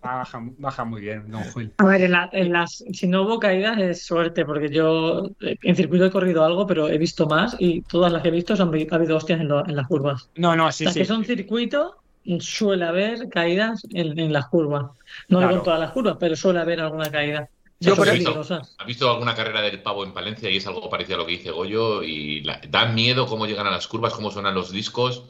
[0.03, 1.73] baja, baja muy bien, Don Gil.
[1.79, 5.57] A ver, en, la- en las, si no hubo caídas es suerte, porque yo eh,
[5.63, 8.55] en circuito he corrido algo, pero he visto más y todas las que he visto
[8.55, 10.31] han ha habido hostias en, lo- en las curvas.
[10.37, 11.01] No, no, sí, las sí.
[11.01, 11.97] que son circuito
[12.41, 14.85] suele haber caídas en, en las curvas.
[15.29, 15.49] No Claro.
[15.49, 17.49] digo en todas las curvas, pero suele haber alguna caída.
[17.85, 18.09] Yo por.
[18.09, 21.33] ¿Has visto alguna carrera del pavo en Palencia y es algo parecido a lo que
[21.33, 22.03] dice Goyo?
[22.03, 25.25] Y la- da miedo cómo llegan a las curvas, cómo suenan los discos.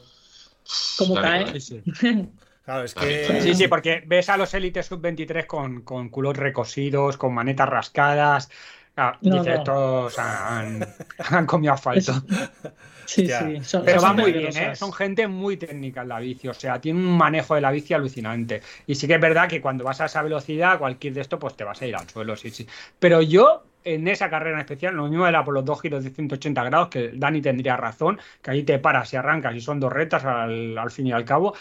[0.97, 1.43] Cómo Da cae.
[1.45, 1.59] miedo.
[1.59, 2.27] Sí, sí.
[2.65, 3.07] Claro, es Vale.
[3.27, 3.41] que.
[3.43, 8.49] Sí, sí, porque ves a los élites sub-23 con, con culos recosidos, con manetas rascadas.
[8.97, 9.63] Ah, No, dices, no.
[9.63, 12.13] todos han, han comido asfalto.
[13.07, 13.37] Sí, Hostia.
[13.37, 13.63] sí.
[13.63, 14.57] Son, Pero son va muy bien.
[14.57, 14.75] ¿eh?
[14.75, 17.93] Son gente muy técnica en la bici, o sea, tiene un manejo de la bici
[17.93, 18.63] alucinante.
[18.87, 21.55] Y sí que es verdad que cuando vas a esa velocidad, cualquier de esto, pues
[21.55, 22.67] te vas a ir al suelo, sí, sí.
[22.97, 26.09] Pero yo, en esa carrera en especial, lo mismo era por los dos giros de
[26.09, 29.93] 180 grados, que Dani tendría razón, que ahí te paras y arrancas y son dos
[29.93, 31.53] retas al, al fin y al cabo.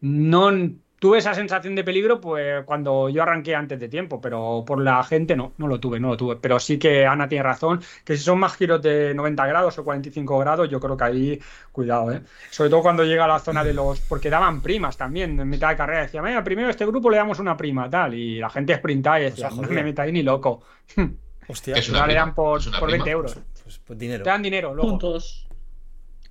[0.00, 0.50] No
[0.98, 5.02] tuve esa sensación de peligro pues cuando yo arranqué antes de tiempo, pero por la
[5.04, 6.36] gente no, no lo tuve, no lo tuve.
[6.36, 9.84] Pero sí que Ana tiene razón, que si son más giros de 90 grados o
[9.84, 11.40] 45 grados, yo creo que ahí,
[11.72, 12.22] cuidado, ¿eh?
[12.50, 14.00] Sobre todo cuando llega a la zona de los...
[14.00, 17.16] Porque daban primas también, en mitad de carrera decían, venga, primero a este grupo le
[17.16, 20.62] damos una prima, tal, y la gente sprintaba y decía, no me metáis ni loco.
[21.48, 23.04] Hostia, Es una prima, eran por, es una por prima.
[23.04, 23.38] 20 euros.
[23.62, 24.22] pues, pues dinero.
[24.22, 24.90] Te dan dinero luego.
[24.90, 25.46] Puntos.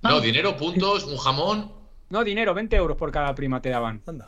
[0.02, 1.72] No, dinero, puntos, un jamón.
[2.10, 4.00] No, dinero, 20 euros por cada prima te daban.
[4.06, 4.26] Anda.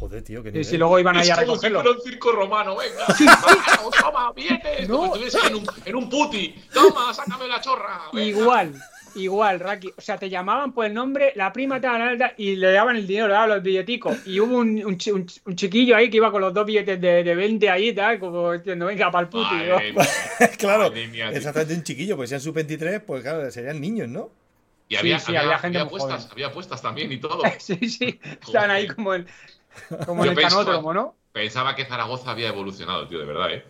[0.00, 1.80] Joder, tío, que Y si luego iban ahí Es a como si recogerlo.
[1.82, 3.04] fuera un circo romano, venga.
[3.76, 4.88] Vamos, toma, billetes.
[4.88, 4.96] No.
[4.96, 6.54] Como estuviese en un, en un puti.
[6.72, 8.00] Toma, sácame la chorra.
[8.12, 8.26] venga.
[8.40, 8.74] Igual,
[9.14, 9.92] igual, Raki.
[9.96, 13.06] O sea, te llamaban por el nombre, la prima tal, tal, y le daban el
[13.06, 14.26] dinero, le daban los billeticos.
[14.26, 16.98] Y hubo un, un chi- un un chiquillo ahí que iba con los dos billetes
[16.98, 19.54] de, de 20 ahí, tal, como diciendo, venga, para el puti.
[19.54, 20.02] ¿no?
[20.58, 24.30] Claro, exactamente un chiquillo, pues sean sub-23, pues claro, serían niños, ¿no?
[24.88, 27.42] Y había, Sí, sí, había gente muy apuestas, había apuestas también y todo.
[27.58, 29.24] Sí, sí, estaban ahí como en,
[30.06, 31.16] como Yo en el pensaba- canódromo, ¿no?
[31.32, 33.64] Pensaba que Zaragoza había evolucionado, tío, de verdad, ¿eh?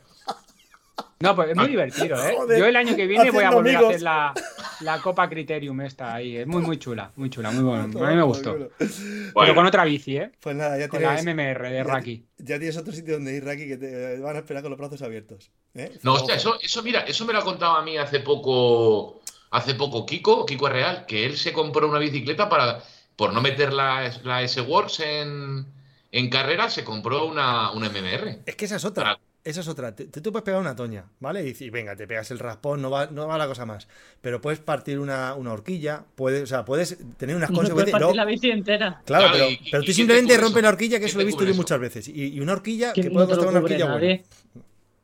[1.20, 2.34] No, pues es muy divertido, ¿eh?
[2.34, 3.92] Joder, Yo el año que viene voy a volver amigos.
[3.92, 4.34] a hacer la,
[4.80, 6.38] la Copa Criterium esta ahí.
[6.38, 7.82] Es muy, muy chula, muy chula, muy bueno.
[8.06, 8.56] A mí me gustó.
[8.78, 10.32] Pero con otra bici, ¿eh?
[10.40, 12.24] Pues nada, ya Con la tienes, MMR de ya- Raki.
[12.38, 15.02] ya tienes otro sitio donde ir, Raki, que te van a esperar con los brazos
[15.02, 15.50] abiertos.
[15.74, 15.98] ¿eh?
[16.02, 19.74] No, hostia, eso, eso, mira, eso me lo ha contado a mí hace poco, hace
[19.74, 22.82] poco Kiko, Kiko es real, que él se compró una bicicleta para,
[23.16, 25.66] por no meter la, la S-Works en,
[26.12, 28.40] en carrera, se compró una, una MMR.
[28.46, 29.18] Es que esa es otra.
[29.42, 29.94] Esa es otra.
[29.94, 31.40] Te- Tú, puedes pegar una toña, ¿vale?
[31.40, 33.88] Y decir, venga, te pegas el raspón, no va, no va la cosa más.
[34.20, 37.92] Pero puedes partir una, una horquilla, puedes, o sea, puedes tener unas No puedes consecuencias.
[37.92, 39.00] partir luego- la bici entera.
[39.06, 41.22] Claro, Claro, pero, y- pero y tú simplemente rompes la horquilla, que ¿Quién eso lo
[41.22, 41.56] he visto yo eso?
[41.56, 42.08] muchas veces.
[42.08, 44.24] Y, y una horquilla Que no puede te lo costar una cubre horquilla nadie.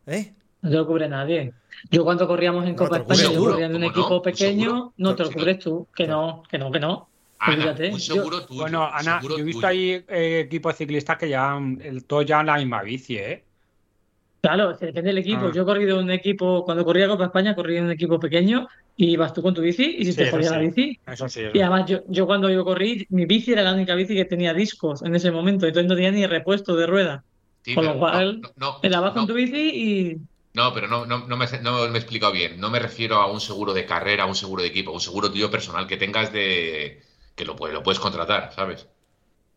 [0.07, 0.21] buena.
[0.21, 0.35] ¿Eh?
[0.61, 1.53] No te lo cubre nadie.
[1.91, 4.03] Yo cuando corríamos en No, Copa España, seguro, corriendo en un ¿cómo no?
[4.07, 4.93] equipo pequeño, Seguro.
[4.99, 5.87] no te lo cubres tú.
[5.95, 7.09] Que no, que no, que no.
[7.53, 8.61] Ana, un yo- seguro tuyo.
[8.63, 9.69] Bueno, Ana, yo he visto tuyo.
[9.69, 13.45] ahí eh, equipos ciclistas que llevan el, todos llevan la misma bici, ¿eh?
[14.41, 15.47] Claro, es que depende del equipo.
[15.47, 15.53] Ah.
[15.55, 18.69] Yo he corrido en un equipo, cuando corría Copa España, corrí en un equipo pequeño
[18.95, 20.97] y vas tú con tu bici y si Sí, te jodía la bici.
[21.07, 21.41] Eso sí.
[21.43, 24.25] es Y además yo, yo cuando yo corrí, mi bici era la única bici que
[24.25, 27.25] tenía discos en ese momento, entonces no tenía ni repuesto de rueda.
[27.65, 30.17] Sí, con lo cual, no, no, Te la vas con tu bici y
[30.55, 32.59] no, pero no, no, no me, no me he explicado bien.
[32.59, 35.01] No me refiero a un seguro de carrera, a un seguro de equipo, a un
[35.01, 37.03] seguro tuyo personal que tengas de
[37.37, 38.87] que lo, puedes- lo puedes contratar, ¿sabes?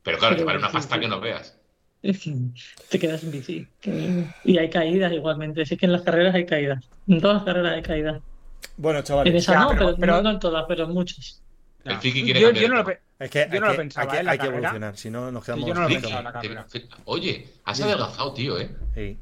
[0.04, 1.02] Pero claro, te vale una sí, pasta sí.
[1.02, 1.58] que no veas.
[2.02, 2.13] que
[2.89, 3.68] te quedas sin bici.
[3.82, 5.65] Que- Y hay caídas igualmente.
[5.65, 6.86] Sí que en las carreras hay caídas.
[7.08, 8.22] En todas las carreras hay caídas.
[8.78, 11.42] Bueno, En chavales, esa ya, no, pero- pero, pero- no, en todas, pero en muchas.
[11.86, 12.00] El Ya.
[12.00, 13.78] friki quiere Yo, cambiar yo no lo pe- es que, yo hay no lo que-
[13.78, 14.24] pensaba, hay que- ¿eh?
[14.24, 14.58] La hay que carrera.
[14.58, 15.68] evolucionar, si no nos quedamos.
[15.68, 16.68] yo no lo Friki, pensaba, la te- carrera.
[16.70, 18.70] te- Oye, has adelgazado, tío, ¿eh?
[18.96, 19.18] Sí.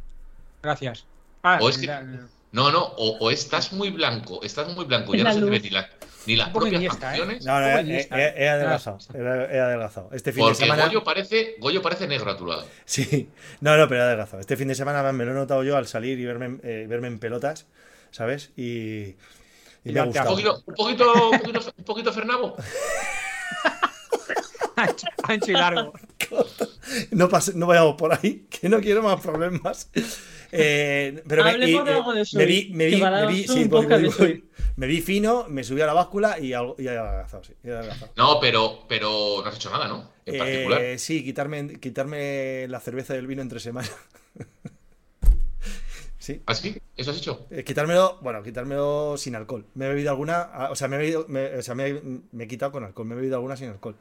[0.63, 1.06] Gracias.
[1.43, 2.04] Ah, O es que- la-
[2.52, 5.39] No, no, o, o estás muy blanco, estás muy blanco, Es ya no la se
[5.41, 5.62] te luz.
[5.63, 5.89] ni, la-
[6.27, 7.19] ni las propias iniesta, ¿eh?
[7.19, 7.45] facciones.
[7.45, 8.33] No, no, Un poco he, he- ¿eh?
[8.37, 8.97] he adelgazado.
[9.13, 10.09] He, he adelgazado.
[10.11, 10.85] Este fin de Porque semana.
[10.85, 12.65] Goyo parece, Goyo parece negro a tu lado.
[12.85, 13.29] Sí,
[13.61, 14.39] no, no, pero he adelgazado.
[14.39, 17.07] Este fin de semana me lo he notado yo al salir y verme, eh, verme
[17.07, 17.65] en pelotas,
[18.11, 18.51] ¿sabes?
[18.55, 19.15] Y,
[19.83, 20.29] me ha gustado.
[20.31, 22.55] poquito, un poquito, un poquito, un poquito Fernabo.
[24.75, 25.93] ancho, ancho y largo.
[27.11, 29.89] No, pase- no vayamos por ahí, que no quiero más problemas.
[30.51, 33.69] Eh, pero me, y, eh, de me vi, me vi, me vi- eso sí, un
[33.69, 34.27] voy, podcast voy, de voy.
[34.41, 34.43] Sui.
[34.77, 37.53] Me vi fino, me subí a la báscula y, algo, y he adelgazado, sí.
[37.63, 38.12] adelgazado.
[38.15, 40.10] No, pero, pero no has hecho nada, ¿no?
[40.25, 40.81] En particular.
[40.81, 43.88] Eh, sí, quitarme, quitarme la cerveza y el vino entre semana.
[46.19, 46.41] sí.
[46.45, 46.77] ¿Ah, sí?
[46.95, 47.47] ¿Eso has hecho?
[47.49, 49.65] Eh, quitármelo, bueno, quitármelo sin alcohol.
[49.75, 52.01] Me he bebido alguna, ah, o sea, me he, bebido- me- o sea, me, he-
[52.31, 53.95] me he quitado con alcohol, me he bebido alguna sin alcohol.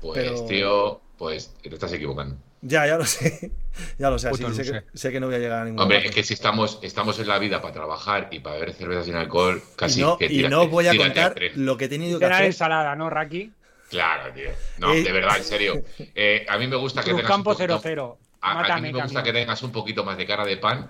[0.00, 2.36] Pues, Pero- tío, pues te estás equivocando.
[2.64, 3.50] Ya, ya lo sé,
[3.98, 5.80] ya lo sé, así que sé, que sé que no voy a llegar a ningún
[5.80, 9.02] Hombre, es que si estamos, estamos en la vida para trabajar y para beber cerveza
[9.02, 12.20] sin alcohol, casi y no, que y no voy a contar lo que he tenido
[12.20, 12.46] que hacer.
[12.46, 13.50] ensalada, ¿no, Raki?
[13.90, 14.50] Claro, tío.
[14.78, 15.82] No, Eh, de verdad, en serio.
[16.14, 18.16] Eh, a mí me gusta que tengas poquito, 0-0.
[18.40, 20.88] a, mí me gusta que tengas un poquito más de cara de pan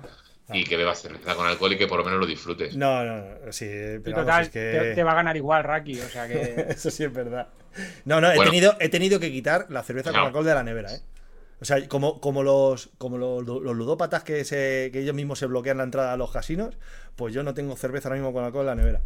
[0.53, 2.77] y que bebas cerveza con alcohol y que por lo menos lo disfrutes.
[2.77, 4.61] No, no, no, sí, Y pero total, vamos, es que...
[4.61, 5.99] te, te va a ganar igual, Raki.
[6.01, 6.67] O sea que.
[6.69, 7.49] Eso sí es verdad.
[8.05, 8.51] No, no, he, Bueno.
[8.51, 11.01] tenido, he tenido que quitar la cerveza con alcohol de la nevera, ¿eh?
[11.63, 15.47] O sea, como, como los como los, los ludópatas que, se, que ellos mismos se
[15.47, 16.77] bloquean la entrada a los casinos,
[17.17, 19.03] pues yo no tengo cerveza ahora mismo con alcohol en la nevera.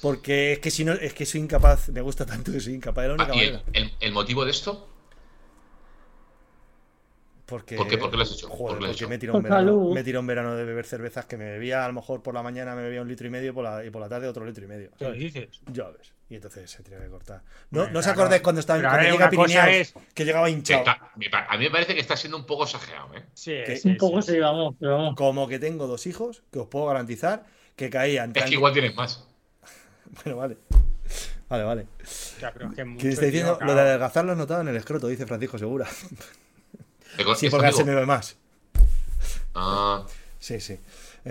[0.00, 3.04] Porque es que si no, es que soy incapaz, me gusta tanto que soy incapaz
[3.04, 3.64] de la única Ah, ¿Y el, manera.
[3.74, 4.88] el- el motivo de esto?
[7.46, 7.96] Porque, ¿Por qué?
[7.98, 8.48] ¿Por qué lo has hecho?
[8.48, 9.08] Joder, ¿Por qué lo has porque hecho?
[9.08, 9.90] me he tirado un Por verano, salud.
[9.94, 12.42] me tirado un verano de beber cervezas que me bebía, a lo mejor por la
[12.42, 14.64] mañana me bebía un litro y medio por la, y por la tarde otro litro
[14.64, 14.90] y medio.
[14.98, 15.60] ¿Qué dices?
[15.72, 16.12] Ya ves.
[16.30, 17.42] Y entonces se tenía que cortar.
[17.70, 18.20] No, no os claro.
[18.20, 20.50] acordáis cuando estaba Pero a cuando ver, llegué a una cosa Pirineos, es- que llegaba
[20.50, 20.80] hinchado.
[20.80, 23.24] está- a mí me parece que está siendo un poco exagerado, ¿eh?
[23.32, 24.32] Sí, Que- sí, Un poco sí.
[24.32, 25.14] sí, vamos, pero vamos.
[25.16, 27.44] Como que tengo dos hijos, que os puedo garantizar
[27.76, 28.32] que caían.
[28.34, 29.24] Es que igual tienes más.
[30.24, 30.58] Bueno, vale.
[31.48, 31.86] Vale, vale.
[32.42, 33.56] Ya, pero es que mucho, ¿Quién está diciendo?
[33.56, 35.86] tío, Lo de adelgazar lo he notado en el escroto, dice Francisco Segura.
[37.16, 38.36] ¿Te con- Sí, porque se me ve más.
[39.54, 40.04] Ah,
[40.38, 40.78] Sí, sí.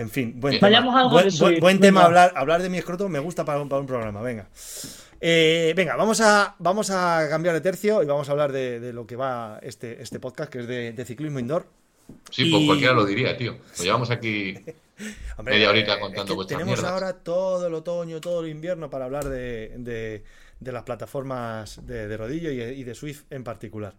[0.00, 0.68] En fin, buen tema.
[0.68, 3.80] Vayamos a algo buen, tema hablar, hablar de mi escroto, me gusta para un, para
[3.80, 4.48] un programa, venga.
[5.20, 8.92] Eh, venga, vamos a, vamos a cambiar de tercio y vamos a hablar de, de
[8.92, 11.66] lo que va este, este podcast, que es de, de ciclismo indoor.
[12.30, 13.56] sí, pues Y- cualquiera lo diría, tío.
[13.78, 14.54] Lo llevamos aquí.
[15.36, 16.92] Hombre, Media horita eh, contando es que Tenemos mierdas.
[16.92, 20.22] ahora todo el otoño, todo el invierno para hablar de, de-
[20.60, 23.94] de las plataformas de, de rodillo y, y de Swift en particular.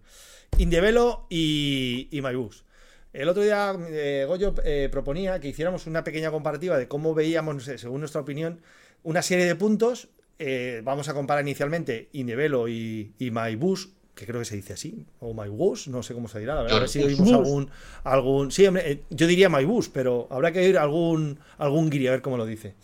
[0.57, 2.63] Indevelo y, y MyBus.
[3.11, 7.63] El otro día eh, Goyo eh, proponía que hiciéramos una pequeña comparativa de cómo veíamos,
[7.63, 8.61] según nuestra opinión,
[9.03, 10.09] una serie de puntos.
[10.37, 15.05] Eh, vamos a comparar inicialmente Indevelo y, y MyBus, que creo que se dice así,
[15.19, 17.69] o MyBus, no sé cómo se dirá, la verdad, a ver si oímos algún,
[18.03, 18.51] algún...
[18.51, 22.21] Sí, hombre, eh, yo diría MyBus, pero habrá que oír algún, algún guiri a ver
[22.21, 22.75] cómo lo dice.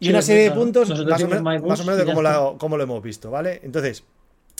[0.00, 2.54] Y Sí, una serie de puntos más o, menos, más o menos de cómo, la-
[2.58, 3.60] cómo lo hemos visto, ¿vale?
[3.62, 4.04] Entonces,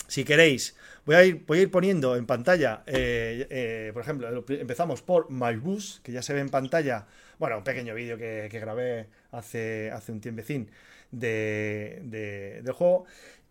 [0.07, 4.27] si queréis, voy a ir, voy a ir poniendo en pantalla, eh, eh, por ejemplo,
[4.49, 7.07] empezamos por MyBus, que ya se ve en pantalla,
[7.39, 10.69] bueno, un pequeño vídeo que, que grabé hace, hace un tiempecín
[11.11, 13.05] de, de- del juego.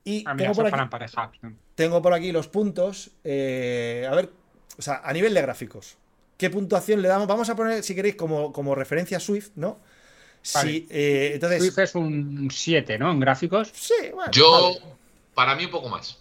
[0.04, 1.30] Y Ah, mira, tengo, por aquí, para emparejar.
[1.74, 4.30] tengo por aquí los puntos, eh, a ver,
[4.78, 5.98] o sea, a nivel de gráficos,
[6.38, 7.26] ¿qué puntuación le damos?
[7.26, 9.78] Vamos a poner, si queréis, como, como referencia a Swift, ¿no?
[10.54, 10.70] Vale.
[10.70, 11.58] Sí, eh, entonces...
[11.62, 13.10] Swift es un 7, ¿no?
[13.10, 13.70] En gráficos.
[13.74, 14.80] Sí, bueno, Yo, vale.
[15.34, 16.18] para mí, un poco más.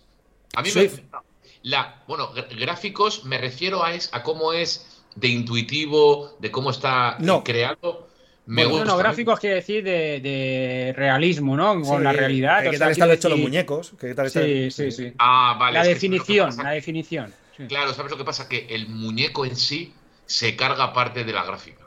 [0.56, 1.00] A mí Swift.
[1.12, 1.20] me.
[1.64, 6.72] La, bueno, gr- gráficos me refiero a, es, a cómo es de intuitivo, de cómo
[6.72, 7.44] está No.
[7.44, 8.08] creado.
[8.46, 8.86] Me Bueno, gusta.
[8.94, 11.74] no, gráficos quiere decir de, de realismo, ¿no?
[11.82, 12.62] Con Sí, la realidad.
[12.64, 13.92] ¿Qué o tal sea, están hechos los muñecos?
[14.00, 15.14] ¿Qué tal están- Sí, sí, sí.
[15.20, 15.74] Ah, vale.
[15.74, 17.34] La es que ¿sabes lo que definición, la definición.
[17.58, 17.68] sí.
[17.68, 18.50] Claro, ¿sabes lo que pasa?
[18.50, 19.94] Que el muñeco en sí
[20.26, 21.84] se carga parte de la gráfica.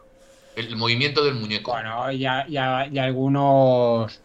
[0.55, 1.73] El movimiento del muñeco.
[1.73, 4.21] Bueno, y, a- y a- y algunos.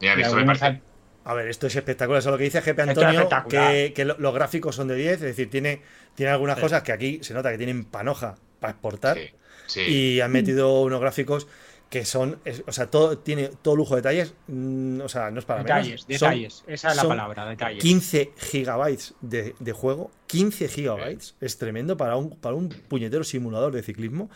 [0.00, 0.80] Mira, y algunos parece.
[1.26, 2.20] A ver, esto es espectacular.
[2.20, 2.64] Eso es lo que dice es
[3.12, 5.82] Antonio, que, que lo- los gráficos son de 10, es decir, tiene,
[6.14, 9.16] tiene algunas cosas que aquí se nota que tienen panoja para exportar.
[9.18, 9.30] Sí,
[9.66, 9.80] sí.
[9.80, 11.46] Y han metido unos gráficos
[11.90, 15.38] que son, es- o sea, todo tiene todo lujo de detalles, mm, o sea, no
[15.38, 16.20] es para Detalles, menos.
[16.20, 16.64] Son- detalles.
[16.66, 17.82] Esa es la palabra, detalles.
[17.82, 23.72] 15 gigabytes de, de juego, 15 gigabytes, es tremendo para un, para un puñetero simulador
[23.72, 24.30] de ciclismo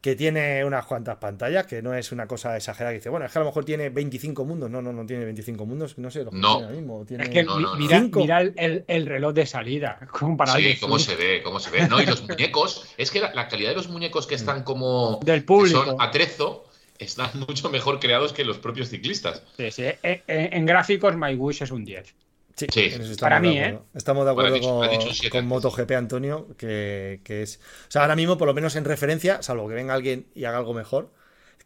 [0.00, 3.32] que tiene unas cuantas pantallas, que no es una cosa exagerada, que dice, bueno, es
[3.32, 6.22] que a lo mejor tiene 25 mundos, no, no, no tiene 25 mundos, no sé,
[6.24, 6.52] lo que No.
[6.52, 8.08] tiene ahora mismo, tiene- Es que No, mi- no, no.
[8.16, 9.98] mira, el, el- el reloj de salida.
[10.12, 11.88] comparado Sí, cómo se ve, cómo se ve.
[11.88, 15.18] No, y los muñecos, es que la, la calidad de los muñecos que están como
[15.24, 15.84] Del que público.
[15.84, 16.64] son atrezo
[16.98, 19.42] están mucho mejor creados que los propios ciclistas.
[19.56, 19.82] Sí, sí.
[19.82, 22.14] Eh, eh, En, gráficos, My Wish es un 10.
[22.58, 22.80] Sí, Sí.
[22.80, 23.86] en eso estamos Para de mí, acuerdo.
[23.94, 25.46] Estamos de acuerdo dicho- con.
[25.46, 27.60] MotoGP Antonio, que, que es.
[27.88, 30.58] O sea, ahora mismo, por lo menos en referencia, salvo que venga alguien y haga
[30.58, 31.10] algo mejor,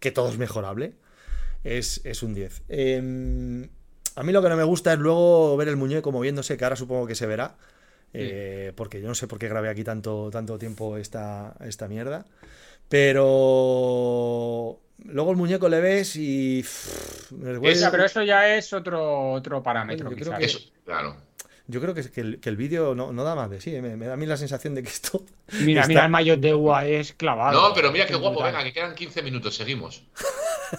[0.01, 0.93] que todo es mejorable,
[1.65, 2.63] es, es un 10.
[2.69, 3.69] Eh,
[4.17, 6.77] a mí lo que no me gusta es luego ver el muñeco moviéndose, que ahora
[6.77, 7.57] supongo que se verá.
[8.15, 12.27] eh, porque yo no sé por qué grabé aquí tanto, tanto tiempo esta, esta mierda.
[12.91, 16.63] Pero luego el muñeco le ves y.
[16.63, 17.33] pff,
[17.65, 20.09] Esa, pero eso ya es otro, otro parámetro.
[20.09, 21.17] Oye, yo creo que- Eso, claro.
[21.69, 23.75] Yo creo que, que el, que el vídeo no, no da más de sí.
[23.75, 25.25] eh, Me, me da a mí la sensación de que esto.
[25.61, 27.69] Mira, está- mira el maillot de UA es clavado.
[27.69, 30.03] No, pero mira qué guapo, venga, que quedan 15 minutos, seguimos.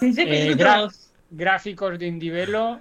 [0.00, 1.10] 15 Eh, minutos.
[1.30, 2.80] gráficos de Indivelo.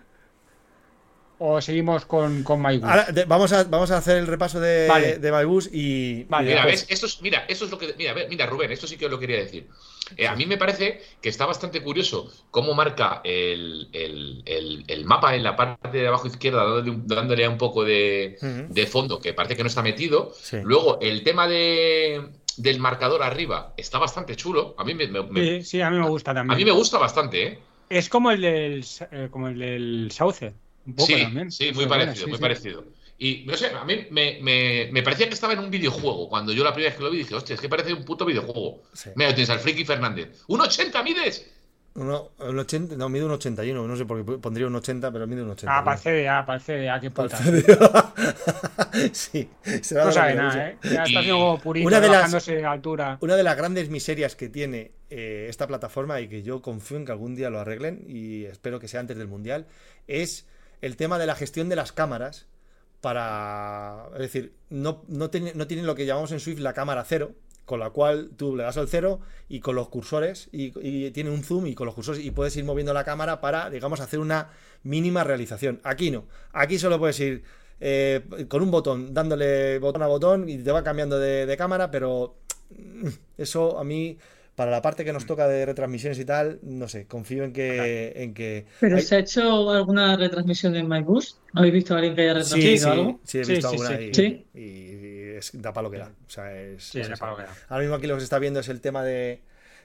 [1.46, 2.84] O seguimos con, con My Wish?
[2.86, 5.18] Ahora, de- vamos, a, vamos a hacer el repaso de, Vale.
[5.18, 6.24] de MyBus y.
[6.30, 6.86] Vale, Mira, ¿ves?
[6.88, 7.94] Esto es, mira, esto es lo que.
[7.98, 9.68] Mira, mira, Rubén, esto sí que os lo quería decir.
[10.16, 15.04] Eh, a mí me parece que está bastante curioso cómo marca el, el- el- el
[15.06, 18.38] mapa en la parte de abajo izquierda, dándole, un- dándole un poco de,
[18.70, 20.32] de fondo, que parece que no está metido.
[20.42, 20.58] Sí.
[20.64, 22.22] Luego, el tema de,
[22.56, 24.76] del marcador arriba está bastante chulo.
[24.78, 26.54] A mí me, me- me- Sí, sí, a mí me gusta también.
[26.54, 27.60] a mí me gusta bastante, ¿eh?
[27.90, 30.54] Es como el del, eh, como el del Sauce.
[30.86, 31.52] Un poco Sí, también.
[31.52, 32.42] sí, Eso muy parecido, sí, muy sí.
[32.42, 32.86] parecido.
[33.18, 36.28] Y no sé, a mí me, me- me parecía que estaba en un videojuego.
[36.28, 38.26] Cuando yo la primera vez que lo vi dije, hostia, es que parece un puto
[38.26, 38.82] videojuego.
[38.94, 39.12] Sí.
[39.16, 40.44] Mira, tienes al Friki Fernández.
[40.48, 41.50] ¿Un 80 mides?
[41.96, 43.88] Uno- un 80, no, mide un 81.
[43.88, 45.78] No sé por qué pondría un 80, pero mide un 80.
[45.78, 47.38] Ah, para el CDA, para el CDA, qué puta.
[49.12, 49.50] sí,
[49.82, 50.70] se va a No sabe nada.
[50.70, 50.78] ¿eh?
[50.84, 53.18] Ya está haciendo purito, una de las- bajándose de altura.
[53.22, 57.06] Una de las grandes miserias que tiene eh, esta plataforma y que yo confío en
[57.06, 59.68] que algún día lo arreglen y espero que sea antes del Mundial
[60.08, 60.48] es
[60.84, 62.46] el tema de la gestión de las cámaras
[63.00, 64.10] para...
[64.16, 67.32] Es decir, no, no, no tienen lo que llamamos en Swift la cámara cero,
[67.66, 70.72] con la cual tú le das al cero y con los cursores y,
[71.12, 74.02] tiene un zoom y con los cursores y puedes ir moviendo la cámara para, digamos,
[74.02, 74.50] hacer una
[74.84, 75.80] mínima realización.
[75.84, 76.26] Aquí no.
[76.52, 77.44] Aquí solo puedes ir
[77.80, 81.92] eh, con un botón, dándole botón a botón y te va cambiando de, de cámara,
[81.92, 82.36] pero
[83.38, 84.18] eso a mí,
[84.56, 88.14] para la parte que nos toca de retransmisiones y tal, no sé, confío en que...
[88.16, 91.40] En que ¿Pero hay- se ha hecho alguna retransmisión en MyBus?
[91.54, 93.20] ¿Habéis visto a alguien que haya Sí, retransmitido sí, algo?
[93.24, 94.04] sí, he Sí, visto sí, alguna sí.
[94.04, 94.46] y, Sí.
[94.54, 96.12] y- y es, da para lo que da.
[96.26, 97.20] O sea, es, Sí, es eso.
[97.20, 97.50] palo que da.
[97.70, 99.42] Ahora mismo aquí lo que se está viendo es el tema de,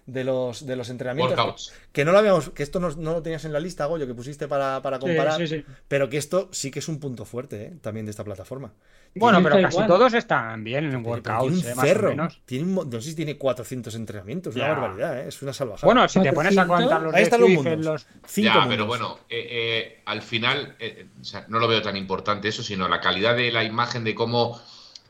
[0.08, 1.36] de los, de los entrenamientos.
[1.38, 1.72] Workouts.
[1.92, 4.14] Que no lo habíamos, que esto no, no lo tenías en la lista, Goyo, que
[4.14, 5.36] pusiste para, para Sí, comparar.
[5.36, 5.64] sí, sí.
[5.86, 7.72] Pero que esto sí que es un punto fuerte, ¿eh?
[7.80, 8.72] también de esta plataforma.
[9.14, 9.86] Bueno, Sí, pero casi igual.
[9.88, 12.08] todos están bien en workouts, tiene eh, un más o cerro.
[12.10, 12.40] menos.
[12.46, 15.28] Tiene un no sé si tiene 400 entrenamientos, una barbaridad, ¿eh?
[15.28, 15.86] es una salvajada.
[15.86, 17.84] Bueno, si te pones a 400, contar los ahí están los mundos.
[17.84, 18.06] los...
[18.26, 18.68] Cinco ya, mundos.
[18.70, 22.62] pero bueno, eh, eh, al final, eh, o sea, no lo veo tan importante eso,
[22.62, 24.60] sino la calidad de la imagen, de cómo,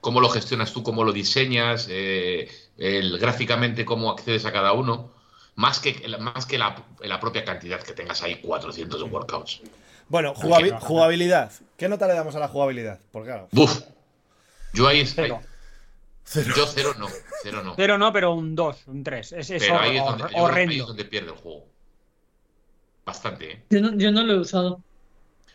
[0.01, 5.13] cómo lo gestionas tú, cómo lo diseñas, eh, el, gráficamente cómo accedes a cada uno,
[5.57, 9.61] más que, más que la, la propia cantidad que tengas ahí 400 de workouts.
[10.09, 10.81] Bueno, jugabi- no, no.
[10.81, 11.53] jugabilidad.
[11.77, 12.99] ¿Qué nota le damos a la jugabilidad?
[13.13, 13.83] Porque claro, Buf.
[14.73, 15.41] Yo ahí, Cero.
[16.25, 16.55] cero.
[16.57, 17.09] yo cero no,
[17.43, 17.75] cero no.
[17.77, 19.33] Cero no, pero un 2, un 3.
[19.33, 20.73] Es, es Pero ahí es, donde, ahí horrendo.
[20.75, 21.67] es donde pierde el juego.
[23.05, 23.65] Bastante, ¿eh?
[23.71, 24.83] Yo no, yo no lo he usado.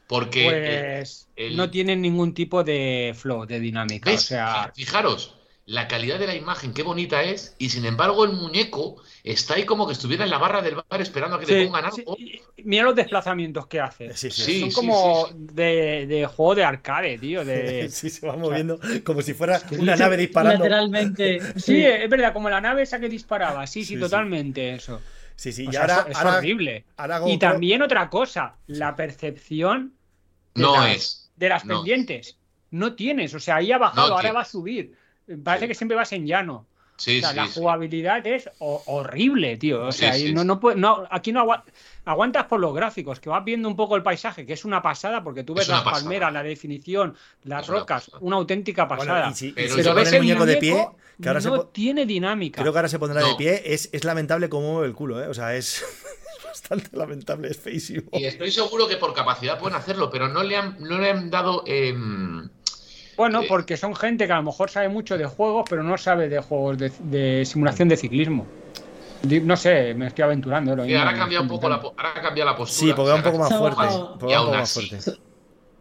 [0.07, 4.09] Porque Pues el- no tienen ningún tipo de flow, de dinámica.
[4.09, 4.21] ¿Ves?
[4.21, 5.32] O sea, Fijaros,
[5.65, 9.65] la calidad de la imagen, qué bonita es, y sin embargo el muñeco está ahí
[9.65, 12.01] como que estuviera en la barra del bar esperando a que le sí, pongan sí,
[12.01, 12.17] algo.
[12.65, 14.13] mira los desplazamientos que hace.
[14.13, 15.37] Sí, sí, Sí, Son sí, como sí, sí.
[15.53, 17.45] De, de juego de arcade, tío.
[17.45, 17.87] De...
[17.91, 20.59] Sí, se va moviendo como si fuera una sí, nave disparando.
[20.65, 21.39] Lateralmente.
[21.59, 23.65] Sí, es verdad, como la nave esa que disparaba.
[23.65, 23.99] Sí, sí, Sí, sí.
[24.01, 25.01] totalmente eso.
[25.37, 26.83] Sí, sí, O y sea, ahora, es, ahora- horrible.
[26.97, 29.93] ahora Y también otra cosa, la percepción
[30.55, 31.31] de No las- es.
[31.37, 31.75] de las no.
[31.77, 32.37] pendientes.
[32.71, 34.95] No tienes, o sea, ahí ha bajado, No ahora va a subir.
[35.43, 35.67] Parece Sí.
[35.69, 36.65] que siempre vas en llano.
[36.95, 37.53] Sí, O sea, sí, la sí.
[37.59, 39.87] jugabilidad es ho- horrible, tío.
[39.87, 41.63] O Sí, sea, no, puede- no, aquí no agua-
[42.05, 45.23] aguantas por los gráficos, que vas viendo un poco el paisaje, que es una pasada,
[45.23, 46.01] porque tú ves las pasada.
[46.03, 47.15] palmeras, la definición,
[47.45, 49.31] las Es rocas, una auténtica Bueno, pasada.
[49.31, 50.87] y si- Pero si pone ves el muñeco de pie,
[51.21, 52.61] que ahora no tiene dinámica.
[52.61, 55.27] creo que ahora se pondrá de pie, es, es lamentable cómo mueve el culo, ¿eh?
[55.27, 55.83] O sea, es.
[56.45, 58.03] bastante lamentable, es feísimo.
[58.11, 61.31] Y estoy seguro que por capacidad pueden hacerlo, pero no le han, no le han
[61.31, 61.63] dado.
[61.65, 62.47] em,
[63.17, 63.45] Bueno, Eh.
[63.47, 66.39] porque son gente que a lo mejor sabe mucho de juegos, pero no sabe de
[66.39, 68.47] juegos de, de simulación de ciclismo.
[69.23, 70.75] No sé, me estoy aventurando.
[70.75, 72.87] lo y mismo, ahora ha cambiado un poco la, ahora ha cambiado la postura.
[72.91, 73.95] Sí, porque va un o sea, poco más fuerte.
[74.19, 74.87] porque Y va un aún poco más así.
[74.89, 75.21] fuerte.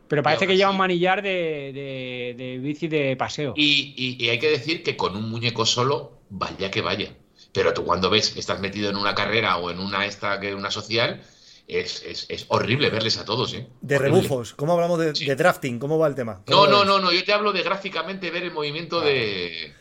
[0.09, 3.55] Pero parece que lleva un manillar de, de, de bici de paseo.
[3.57, 7.15] Y, y- y hay que decir que con un muñeco solo, vaya que vaya.
[7.53, 10.55] Pero tú cuando ves que estás metido en una carrera o en una esta que
[10.55, 11.23] una social,
[11.69, 13.67] es, es- es horrible verles a todos, ¿eh?
[13.81, 14.21] De Horrible.
[14.21, 15.25] rebufos, ¿cómo hablamos de, Sí.
[15.27, 15.79] de drafting?
[15.79, 16.43] ¿Cómo va el tema?
[16.49, 19.73] No, ¿Cómo no, no, no, yo te hablo de gráficamente ver el movimiento de.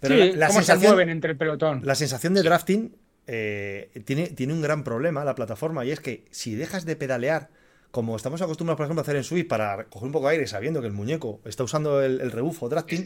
[0.00, 1.82] Pero sí, la, la cómo se sensación, mueven entre el pelotón.
[1.84, 6.24] la sensación de drafting eh, tiene, tiene un gran problema la plataforma y es que
[6.30, 7.50] si dejas de pedalear,
[7.90, 10.46] como estamos acostumbrados, por ejemplo, a hacer en Switch para coger un poco de aire
[10.46, 13.04] sabiendo que el muñeco está usando el, el rebufo drafting,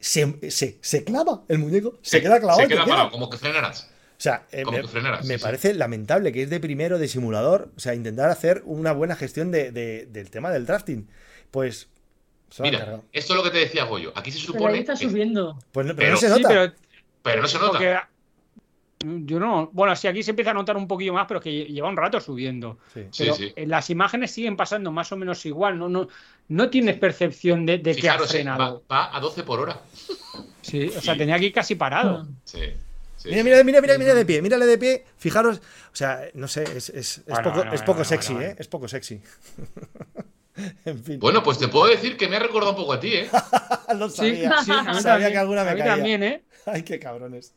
[0.00, 2.60] se, se, se clava el muñeco, se queda clavado.
[2.60, 2.94] Se queda queda.
[2.94, 3.90] parado, como que frenarás.
[4.24, 5.42] O sea, eh, Como me, que frenaras, me sí, sí.
[5.44, 9.50] parece lamentable que es de primero de simulador, o sea, intentar hacer una buena gestión
[9.50, 11.06] de- de- del tema del drafting.
[11.50, 11.88] Pues
[12.58, 14.12] Mira, esto es lo que te decía Goyo.
[14.16, 14.78] Aquí se Pero ahí supone.
[14.78, 15.58] está que- subiendo.
[15.72, 16.48] Pues no, pero pero- no se Sí, nota.
[16.48, 16.72] pero
[17.22, 17.70] pero no se nota.
[17.72, 17.98] porque
[19.26, 19.68] yo no.
[19.72, 22.18] Bueno, sí, aquí se empieza a notar un poquillo más, pero que lleva un rato
[22.18, 22.78] subiendo.
[22.94, 23.00] Sí.
[23.10, 23.52] Sí, Pero sí.
[23.54, 25.78] eh, las imágenes siguen pasando más o menos igual.
[25.78, 26.08] No, no,
[26.48, 28.84] no tienes percepción de, de que ha eh, va, frenado.
[28.90, 29.80] va a 12 por hora.
[30.62, 32.26] Sí, o sea, tenía que ir casi parado.
[32.44, 32.60] Sí.
[33.24, 36.48] Sí, Mira, mira, mira, mira, mira de pie, mírale de pie, fijaros, o sea, no
[36.48, 38.56] sé, es, es- es Bueno, poco, bueno, es bueno, poco bueno, sexy, ¿eh?
[38.58, 39.20] Es poco sexy.
[40.84, 43.14] en fin, Bueno, pues te puedo decir que me ha recordado un poco a ti,
[43.14, 43.28] ¿eh?
[43.96, 44.50] lo Sí, sabía.
[44.58, 44.70] Sí,
[45.00, 45.94] Sabía también, que alguna me a mí caía.
[45.96, 46.44] también, ¿eh?
[46.66, 47.52] Ay, qué cabrones.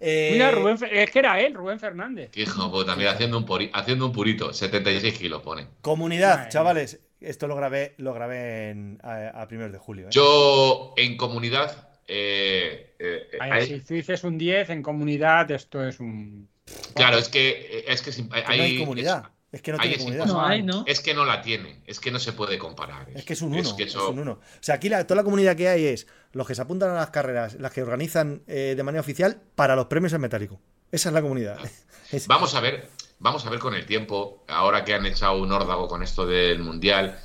[0.00, 2.30] Eh, Mira, Rubén, es que era él, Rubén Fernández.
[2.30, 4.52] Que hijo, pues también haciendo un, pori- haciendo un purito.
[4.52, 5.66] 76 kilos pone.
[5.80, 10.06] Comunidad, chavales, esto lo grabé, lo grabé en- a, a primeros de julio.
[10.06, 10.10] ¿eh?
[10.10, 11.88] Yo, en comunidad.
[12.08, 16.48] Eh, eh, hay- Si tú dices un 10 en comunidad, esto es un.
[16.94, 17.84] Claro, es que.
[17.86, 19.24] Es que es Que no hay hay- comunidad.
[19.50, 20.26] Es, que no tiene es comunidad.
[20.26, 20.82] No hay, ¿no?
[20.86, 21.82] Es que no la tiene.
[21.86, 23.08] Es que no se puede comparar.
[23.14, 23.76] Es que es un 1.
[23.76, 24.32] que Es, eso- un uno.
[24.32, 26.94] O sea, aquí la- toda la comunidad que hay es los que se apuntan a
[26.94, 30.58] las carreras, las que organizan eh, de manera oficial para los premios en metálico.
[30.90, 31.58] Esa es la comunidad.
[32.12, 32.88] Es- Vamos a ver,
[33.20, 36.58] vamos a ver con el tiempo, ahora que han echado un órdago con esto del
[36.60, 37.18] mundial,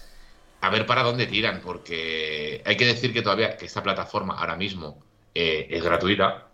[0.62, 4.56] a ver para dónde tiran, porque hay que decir que todavía que esta plataforma ahora
[4.56, 5.04] mismo
[5.36, 6.48] eh, es gratuita,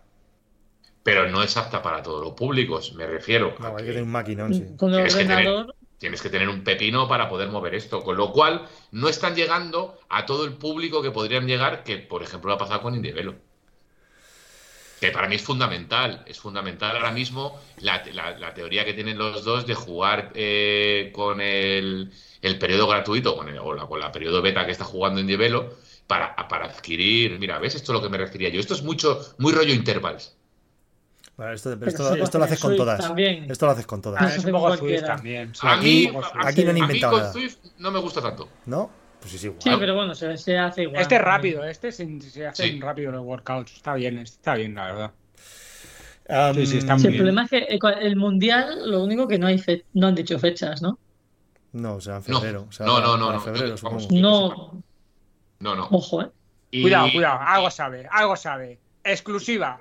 [1.02, 3.54] pero no es apta para todos los públicos, me refiero.
[3.58, 4.64] No, a hay que que tener un maquinón, sí.
[4.76, 5.66] Con el Tienes que tener-
[5.98, 9.98] tienes que tener un pepino para poder mover esto, con lo cual no están llegando
[10.10, 13.36] a todo el público que podrían llegar, que por ejemplo lo ha pasado con Indevelo.
[15.04, 19.18] Que para mí es fundamental, es fundamental ahora mismo la, la- la teoría que tienen
[19.18, 24.00] los dos de jugar eh, con el, el periodo gratuito con el- o la, con
[24.00, 25.74] la periodo beta que está jugando Indevelo
[26.06, 27.74] para, para adquirir, mira, ¿ves?
[27.74, 28.60] Esto es lo que me refería yo.
[28.60, 30.34] Esto es mucho, muy rollo intervals.
[31.36, 33.00] Bueno, esto, pero Pero esto, lo haces con todas.
[33.00, 33.50] también.
[33.50, 34.36] Esto lo haces con Ah, todas.
[34.38, 35.54] es un poco Swift también.
[35.54, 36.46] sí, A mí, un poco Swift.
[36.46, 37.32] aquí no han a mí inventado con nada.
[37.32, 38.48] Swift no me gusta tanto.
[38.64, 38.90] ¿No?
[39.24, 39.80] Pues sí, sí, Sí, igual.
[39.80, 41.00] pero bueno, se, se hace igual.
[41.00, 42.78] Este es rápido, este se, se hacen Sí.
[42.80, 43.72] rápido los workouts.
[43.76, 46.54] Está bien, está bien, la verdad.
[46.54, 49.46] Sí, sí, está Sí, el problema es que eh, el mundial, lo único que no
[49.46, 50.98] hay fe- no han dicho fechas, ¿no?
[51.72, 52.38] No, o sea, en No.
[52.40, 52.66] febrero.
[52.68, 53.40] o sea, No, no, no, no.
[53.40, 53.74] febrero.
[54.10, 54.82] No,
[55.60, 55.88] No, no.
[55.90, 56.30] ojo, ¿eh?
[56.70, 58.78] Y- Cuidado, cuidado, algo sabe, algo sabe.
[59.04, 59.80] Exclusiva.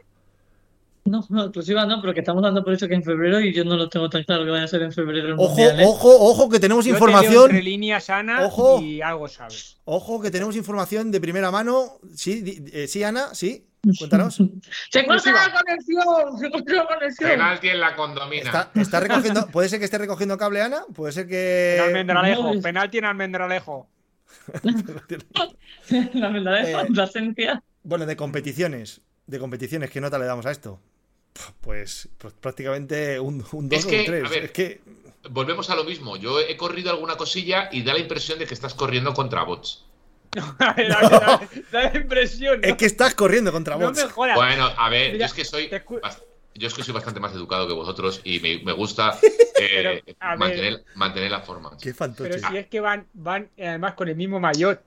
[1.06, 3.66] No, no, exclusiva no, pero que estamos dando por hecho que en febrero y yo
[3.66, 5.86] no lo tengo tan claro que vaya a ser en febrero el Ojo, mundial, ¿eh?
[5.86, 7.44] ojo, ojo, que tenemos Yo te leo información.
[7.50, 8.80] entre líneas, Ana, Ojo.
[8.82, 9.54] y algo sabe.
[9.84, 12.00] Ojo, que tenemos información de primera mano.
[12.16, 13.68] Sí, eh, sí, Ana, sí.
[14.00, 14.38] Cuéntanos.
[14.92, 16.40] ¡Se corta la conexión!
[16.40, 17.30] ¡Se corta la conexión!
[17.32, 18.44] Penalti en la condomina.
[18.46, 19.48] Está, está recogiendo.
[19.52, 20.84] ¿Puede ser que esté recogiendo cable, Ana?
[20.96, 21.82] Puede ser En que.
[21.84, 23.90] Almendralejo, no, penalti en Almendralejo.
[26.14, 27.64] la verdad Eh, es la esencia.
[27.84, 29.02] Bueno, de competiciones.
[29.28, 30.80] De competiciones, ¿qué nota le damos a esto?
[31.62, 34.26] Pues, pues prácticamente un, un 2 Es o un 3.
[34.26, 34.82] a ver, Es que.
[35.30, 36.18] Volvemos a lo mismo.
[36.18, 39.86] Yo he corrido alguna cosilla y da la impresión de que estás corriendo contra bots.
[40.60, 42.60] A ver, a ver, a ver, da la impresión.
[42.62, 42.68] ¿no?
[42.68, 44.04] Es que estás corriendo contra no bots.
[44.04, 44.36] me jodas.
[44.36, 45.70] Bueno, a ver, Mira, yo es que soy.
[46.56, 49.18] Yo es que soy bastante más educado que vosotros y me, me gusta
[49.60, 51.72] eh, Pero, mantener, mantener la forma.
[51.78, 52.40] Qué Pero fantoche.
[52.40, 54.80] si es que van, van eh, además con el mismo maillot.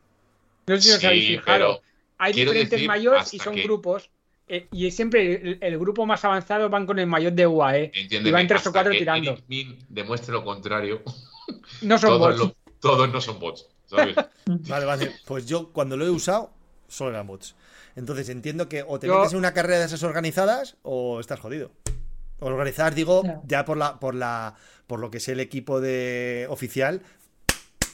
[0.67, 1.45] No sé si os Sí, habéis fijado.
[1.47, 1.81] pero
[2.19, 4.11] Hay diferentes decir maillots y son que- grupos.
[4.49, 7.85] Eh, y siempre el, el grupo más avanzado van con el maillot de UAE.
[7.95, 9.37] Entiéndeme, Y van tres o cuatro que tirando.
[9.49, 11.03] Min demuestre lo contrario.
[11.83, 12.55] No son Todos, bots.
[12.81, 13.67] todos no son bots.
[13.87, 14.17] ¿sabes?
[14.69, 15.13] Vale, vale.
[15.27, 16.51] Pues yo cuando lo he usado,
[16.89, 17.55] solo eran bots.
[17.95, 21.39] Entonces entiendo que o te Yo- metes en una carrera de esas organizadas o estás
[21.41, 21.71] jodido.
[22.41, 23.41] Organizadas, digo, Ya.
[23.47, 24.55] ya por la, por la,
[24.87, 27.01] por lo que es el equipo de oficial,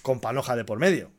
[0.03, 1.11] con panoja de por medio.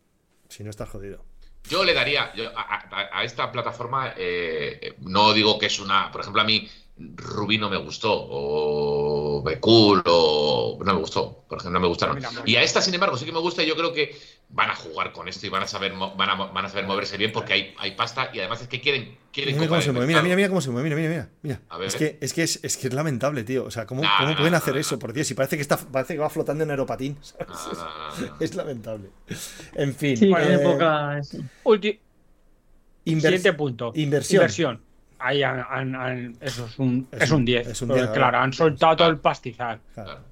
[0.49, 1.23] Si no estás jodido.
[1.69, 2.83] Yo le daría yo a,
[3.19, 7.71] a- esta plataforma, eh, no digo que es una, por ejemplo, a mí Rubí no
[7.71, 12.19] me gustó, o Becul, o no me gustó, por ejemplo, no me gustaron.
[12.45, 14.15] Y a esta, sin embargo, sí que me gusta y yo creo que
[14.49, 17.17] van a jugar con esto y van a saber, van a, van a saber moverse
[17.17, 20.05] bien porque hay, hay pasta y además es que quieren, quieren Mira cómo se mueve,
[20.05, 21.29] mira, mira, mira cómo se mueve, mira, mira, mira.
[21.41, 21.61] mira.
[21.69, 21.87] A ver.
[21.87, 23.65] Es, que, es, que es, es que es lamentable, tío.
[23.65, 24.99] O sea, ¿cómo, Nah, cómo nah, pueden nah, hacer nah, eso?
[24.99, 27.17] Por Dios, si parece que está parece que va flotando en aeropatín.
[28.39, 29.09] Es lamentable.
[29.73, 30.15] En fin.
[30.15, 31.17] Sí, eh, poca.
[31.17, 31.39] eso.
[31.63, 31.99] Ulti-
[33.03, 33.91] Siguiente punto.
[33.95, 34.92] Inversión.
[35.23, 37.67] Ahí han- han- han- eso es un, Es es un- un 10.
[37.67, 39.79] es un Porque, 10, claro, han soltado todo el pastizal.
[39.93, 40.09] Claro.
[40.09, 40.23] Claro.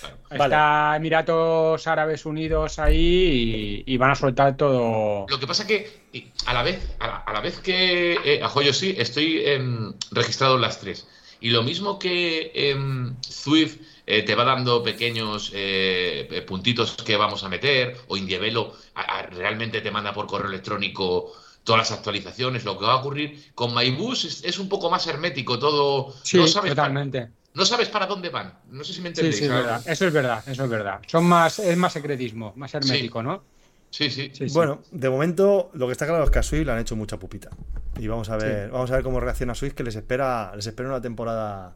[0.00, 0.16] Claro.
[0.30, 0.44] Vale.
[0.44, 5.26] Está Emiratos Árabes Unidos ahí y, y van a soltar todo.
[5.28, 8.42] Lo que pasa que y a la vez, a la, a la vez que eh,
[8.42, 11.06] a Joyo sí, estoy em, registrado en las tres.
[11.40, 17.16] Y lo mismo que em, Swift eh, te va dando pequeños eh, eh, puntitos que
[17.16, 21.32] vamos a meter, o Indievelo a- a- realmente te manda por correo electrónico
[21.64, 25.06] todas las actualizaciones, lo que va a ocurrir con MyBus es, es un poco más
[25.06, 26.14] hermético todo.
[26.22, 27.28] Sí, no, sabes para, totalmente.
[27.54, 28.58] no sabes para dónde van.
[28.70, 29.36] No sé si me entendéis.
[29.36, 29.44] sí.
[29.44, 31.00] Eso es verdad, eso es verdad.
[31.06, 33.42] Son más, es más secretismo, más hermético, ¿no?
[33.90, 34.30] Sí, sí.
[34.32, 34.54] Sí, sí.
[34.54, 37.18] Bueno, de momento lo que está claro es que a Swift le han hecho mucha
[37.18, 37.50] pupita.
[37.98, 40.88] Y vamos a ver, vamos a ver cómo reacciona Swift, que les espera, les espera
[40.88, 41.74] una temporada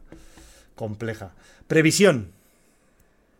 [0.75, 1.33] compleja.
[1.67, 2.31] Previsión.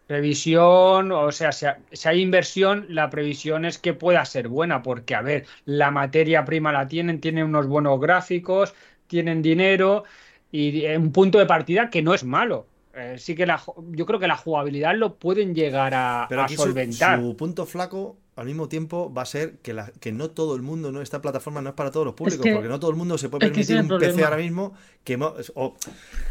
[0.08, 4.84] Previsión, o sea, si, ha- si hay inversión, la previsión es que pueda ser buena,
[4.84, 8.74] porque, a ver, la materia prima la tienen, tienen unos buenos gráficos,
[9.08, 10.04] tienen dinero
[10.52, 12.68] y un punto de partida que no es malo.
[12.94, 16.56] Eh, sí que la, yo creo que la jugabilidad lo pueden llegar a, Pero aquí
[16.56, 17.20] su, solventar.
[17.20, 20.62] su punto flaco al mismo tiempo va a ser que, la- que no todo el
[20.62, 22.98] mundo, no esta plataforma no es para todos los públicos, que- porque no todo el
[22.98, 24.74] mundo se puede permitir es un PC ahora mismo.
[25.04, 25.76] Que, o, o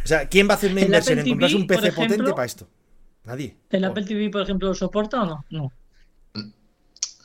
[0.05, 2.47] sea, ¿quién va a hacer una El inversión en comprarse un PC ejemplo- potente para
[2.47, 2.69] esto?
[3.25, 3.57] Nadie.
[3.71, 5.45] ¿El Apple TV, por ejemplo, lo soporta o no?
[5.51, 5.73] No.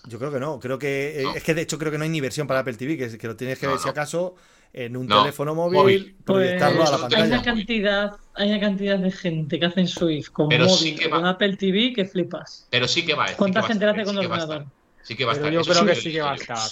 [0.08, 1.34] Yo creo que no, creo que eh, No.
[1.36, 3.28] es que de hecho creo que no hay ni versión para Apple TV, que, que
[3.28, 4.36] lo tienes que No, ver si acaso
[4.74, 5.20] en un No.
[5.22, 6.16] teléfono móvil, Móvil.
[6.26, 7.24] proyectarlo a la Pues, pantalla.
[7.24, 10.78] hay una cantidad, hay una cantidad de gente que hace en Swift con Pero móvil
[10.78, 11.30] sí que o con va.
[11.32, 12.68] Apple TV que flipas.
[12.72, 13.28] Pero sí que va.
[13.38, 14.66] ¿Cuánta va a gente estar, lo hace con ordenador?
[15.04, 15.52] Sí que va a estar.
[15.52, 16.70] yo creo sí que sí que va a estar.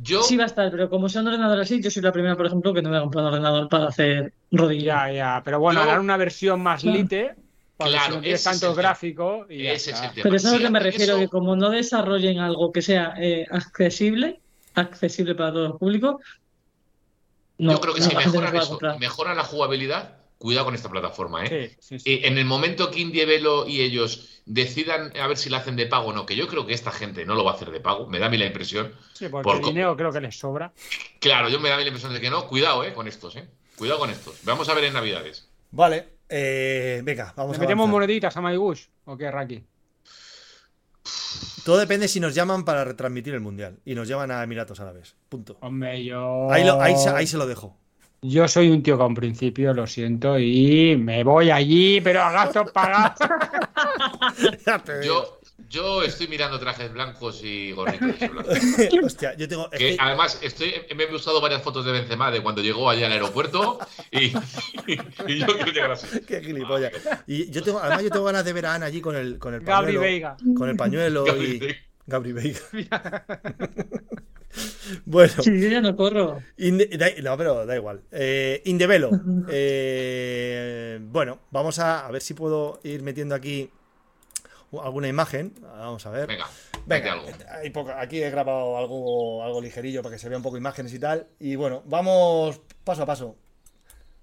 [0.00, 2.36] Yo, Sí va a estar, pero como sea un ordenador así, yo soy la primera,
[2.36, 5.08] por ejemplo, que no me voy a comprar un ordenador para hacer rodilla.
[5.08, 6.98] Ya, ya, pero bueno, harán una versión más Claro.
[6.98, 7.34] lite,
[7.78, 10.22] para Claro, si no tienes tantos el gráficos y ese es el tema.
[10.24, 13.14] Pero eso es lo que me refiero, eso- que como no desarrollen algo que sea
[13.18, 14.40] eh, accesible,
[14.74, 16.16] accesible para todos los públicos,
[17.58, 21.44] no, yo creo que no, si mejoran eso, mejoran la jugabilidad, cuidado con esta plataforma,
[21.44, 21.70] ¿eh?
[21.70, 22.20] Sí, sí, sí.
[22.20, 25.86] Y en el momento que Indievelo y ellos decidan a ver si la hacen de
[25.86, 27.80] pago o no, que yo creo que esta gente no lo va a hacer de
[27.80, 28.92] pago, me da a mí la impresión.
[29.14, 30.72] Sí, porque por el dinero creo que les sobra.
[31.20, 32.46] Claro, yo me da a mí la impresión de que no.
[32.48, 32.92] Cuidado, ¿eh?
[32.92, 33.48] Con estos, ¿eh?
[33.76, 34.44] Cuidado con estos.
[34.44, 35.48] Vamos a ver en Navidades.
[35.70, 39.64] Vale, eh, venga, vamos ¿Le a metemos moneditas a MyGush o qué, Raki?
[41.64, 45.14] Todo depende si nos llaman para retransmitir el mundial y nos llaman a Emiratos Árabes.
[45.28, 45.58] Punto.
[45.60, 46.50] Hombre, yo.
[46.50, 47.76] Ahí, lo- ahí, se- ahí se lo dejo.
[48.20, 52.72] Yo soy un tío con principio, lo siento, y me voy allí, pero a gastos
[52.72, 53.18] pagados.
[55.04, 55.37] Yo,
[55.68, 58.58] yo estoy mirando trajes blancos y gorritos blancos.
[59.04, 59.68] Hostia, yo tengo.
[59.70, 63.12] Que además estoy, me he buscado varias fotos de Benzema de cuando llegó allá al
[63.12, 63.78] aeropuerto
[64.10, 64.26] y,
[65.26, 66.20] y yo quiero llegar así.
[66.26, 66.92] Qué gilipollas.
[67.26, 69.54] Y yo tengo, además yo tengo ganas de ver a Ana allí con el, con
[69.54, 70.00] el Gabri pañuelo.
[70.00, 70.36] Veiga.
[70.56, 71.58] Con el pañuelo Gabri y.
[71.58, 71.76] Veiga.
[72.06, 72.60] Gabri Veiga.
[75.04, 76.40] bueno, Sí, yo ya no corro.
[76.56, 78.02] Da- no, pero da igual.
[78.10, 79.10] Eh, Indevelo.
[79.50, 83.70] Eh, bueno, vamos a, a ver si puedo ir metiendo aquí
[84.82, 85.54] alguna imagen.
[85.60, 86.26] Vamos a ver.
[86.26, 86.46] Venga,
[86.86, 87.26] Venga, algo.
[87.62, 90.92] hay poca- aquí he grabado algo, algo ligerillo para que se vea un poco imágenes
[90.94, 91.26] y tal.
[91.40, 93.36] Y bueno, vamos paso a paso.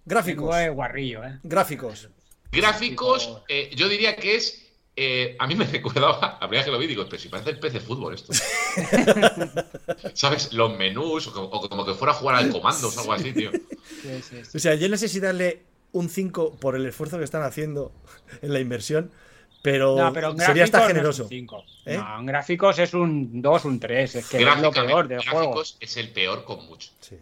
[0.06, 0.50] Gráficos.
[0.52, 1.39] Tengo, eh, guarrillo, ¿eh?
[1.43, 2.10] Gráficos.
[2.52, 4.62] Gráficos, eh, yo diría que es.
[4.96, 7.60] eh, a mí me recordaba, la primera que lo vi, digo, pero si parece el
[7.60, 8.32] PC fútbol esto.
[10.14, 10.54] ¿Sabes?
[10.54, 13.32] Los menús, o como, o como que fuera a jugar al comandos o algo así,
[13.34, 13.52] tío.
[13.52, 14.58] Sí, sí, sí.
[14.58, 17.91] O sea, yo no sé si darle un 5 por el esfuerzo que están haciendo
[18.41, 19.12] en la inversión,
[19.66, 21.24] pero, No, pero en sería hasta no generoso.
[21.24, 21.66] es un 5.
[21.86, 21.97] ¿Eh?
[21.97, 24.16] No, en gráficos es un 2, un 3.
[24.16, 25.39] Es que es lo peor del juego.
[25.51, 26.91] gráficos es el peor con mucho.
[26.99, 27.18] Sí.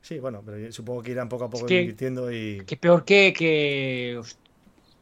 [0.00, 2.62] Sí, bueno, pero supongo que irán poco a poco Es que- invirtiendo y.
[2.64, 4.20] Que peor que, que.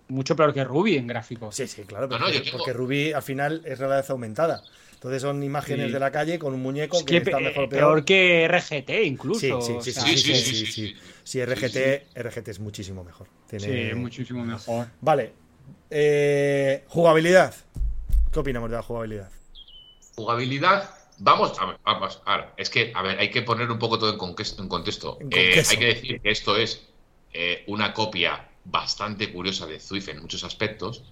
[0.08, 1.54] Mucho peor que Ruby en gráficos.
[1.56, 4.62] Sí, sí, claro, No, porque, no, tengo- porque Ruby al final es realidad aumentada.
[4.94, 5.92] Entonces son imágenes Sí.
[5.92, 7.80] de la calle con un muñeco Es que, que está mejor o peor.
[7.94, 8.04] peor.
[8.06, 9.40] que RGT incluso.
[9.40, 10.86] Sí, sí, o sí, sea, sí, sí, Sí, sí, sí, sí, sí, sí.
[10.88, 10.94] sí.
[11.24, 13.26] Sí, RGT, RGT es muchísimo mejor.
[13.48, 14.86] Tiene- Sí, muchísimo mejor.
[15.02, 15.32] Vale.
[15.90, 17.54] Eh, jugabilidad.
[18.32, 19.30] ¿Qué opinamos de la jugabilidad?
[20.16, 20.90] Jugabilidad.
[21.18, 24.10] Vamos, a ver, vamos, ahora, es que, a ver, hay que poner un poco todo
[24.12, 24.62] en, contexto.
[24.62, 25.70] En Eh, contexto.
[25.72, 26.82] hay que decir que esto es
[27.32, 31.02] eh, una copia bastante curiosa de Zwift en muchos aspectos.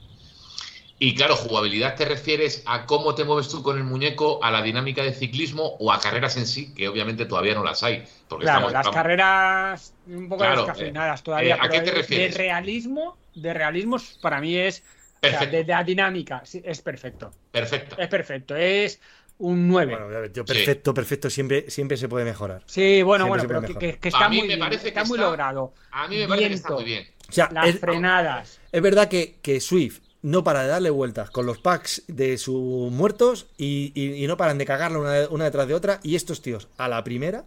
[0.98, 4.62] Y claro, jugabilidad te refieres a cómo te mueves tú con el muñeco, a la
[4.62, 8.04] dinámica de ciclismo o a carreras en sí, que obviamente todavía no las hay.
[8.28, 11.54] Porque Claro, estamos- las estamos- carreras un poco Claro, descafeinadas eh, todavía.
[11.56, 12.32] ¿a pero qué te refieres?
[12.32, 14.80] De realismo, de realismo para mí es.
[14.80, 15.56] o sea, Perfecto.
[15.56, 17.30] de, de la dinámica, sí, es perfecto.
[17.50, 17.96] Perfecto.
[17.98, 18.56] Es perfecto.
[18.56, 19.00] Es
[19.38, 19.92] un 9.
[19.96, 22.62] Bueno, a ver, yo perfecto, perfecto, siempre, siempre se puede mejorar.
[22.66, 24.82] sí, bueno, siempre bueno, pero que, que- que A está mí muy me bien, parece
[24.84, 25.74] que está muy logrado.
[25.90, 27.06] A mí me parece que está muy bien.
[27.28, 28.60] O sea, Las es, frenadas.
[28.70, 32.92] es verdad que, que Swift no para de darle vueltas con los packs de sus
[32.92, 35.98] muertos y, y- y no paran de cagarla una, una detrás de otra.
[36.04, 37.44] Y estos tíos, a la primera,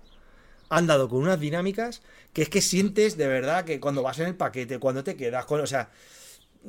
[0.70, 2.02] han dado con unas dinámicas
[2.34, 5.46] que es que sientes de verdad que cuando vas en el paquete, cuando te quedas
[5.46, 5.62] con.
[5.62, 5.90] O sea,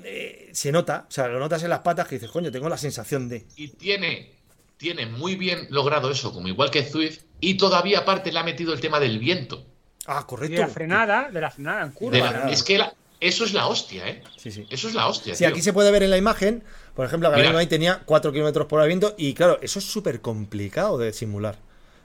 [0.04, 2.76] eh, se nota, o sea, lo notas en las patas que dices, coño, tengo la
[2.78, 3.46] sensación de.
[3.56, 4.30] Y tiene,
[4.76, 8.72] tiene muy bien logrado eso, como igual que Zwift, y todavía aparte le ha metido
[8.72, 9.64] el tema del viento.
[10.06, 10.60] Ah, De correcto.
[10.60, 12.16] la frenada, de la frenada en curva.
[12.16, 14.22] De la- es que la- eso es la hostia, ¿eh?
[14.36, 14.66] Sí, sí.
[14.70, 15.34] Eso es la hostia.
[15.34, 15.48] Sí, tío.
[15.48, 16.62] aquí se puede ver en la imagen,
[16.94, 17.30] por ejemplo.
[17.30, 20.98] Gabriel ahí tenía 4 kilómetros por hora de viento y claro, eso es súper complicado
[20.98, 21.56] de simular.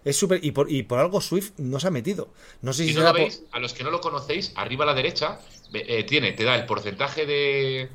[0.04, 2.34] Es súper y por, y por algo Swift no se ha metido.
[2.62, 4.84] No sé si Si no lo por- veis, a los que no lo conocéis, arriba
[4.84, 5.39] a la derecha
[5.74, 7.89] eh, tiene, te da el porcentaje de,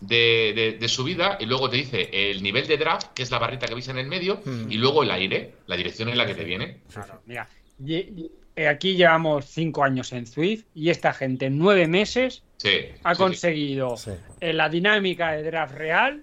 [0.00, 3.38] de, de- de subida y luego te dice el nivel de draft, que es la
[3.38, 4.70] barrita que veis en el medio, Hmm.
[4.70, 6.78] y luego el aire, la dirección en la que te viene.
[6.92, 7.48] Claro, mira,
[8.70, 12.70] aquí llevamos 5 años en Swift y esta gente en 9 meses Sí.
[13.04, 14.10] ha sí, conseguido Sí.
[14.40, 16.22] la dinámica de draft real,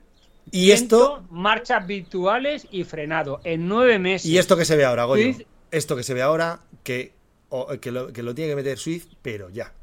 [0.52, 4.26] Y esto marchas virtuales y frenado en 9 meses.
[4.30, 5.24] y esto que se ve ahora, Goyo.
[5.24, 7.14] Swift- Esto que se ve ahora que
[7.50, 9.74] o- que, lo, que lo tiene que meter Swift, pero ya.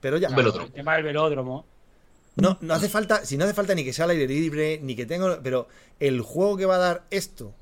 [0.00, 0.28] Pero ya.
[0.30, 0.66] Un velódromo.
[0.66, 1.66] El tema del velódromo.
[2.36, 4.96] No, no hace falta, si no hace falta ni que sea al aire libre, ni
[4.96, 5.68] que tenga, pero
[6.00, 7.54] el juego que va a dar esto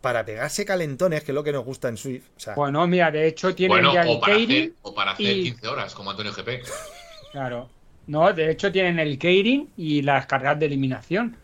[0.00, 3.10] para pegarse calentones, que es lo que nos gusta en Swift, o sea, Bueno, mira,
[3.10, 6.10] de hecho Bueno, ya el o para, hacer, o para hacer y- 15 horas, como
[6.10, 6.62] Antonio GP.
[7.32, 7.68] Claro.
[8.06, 11.36] No, de hecho tienen el Keirin y las carreras de eliminación.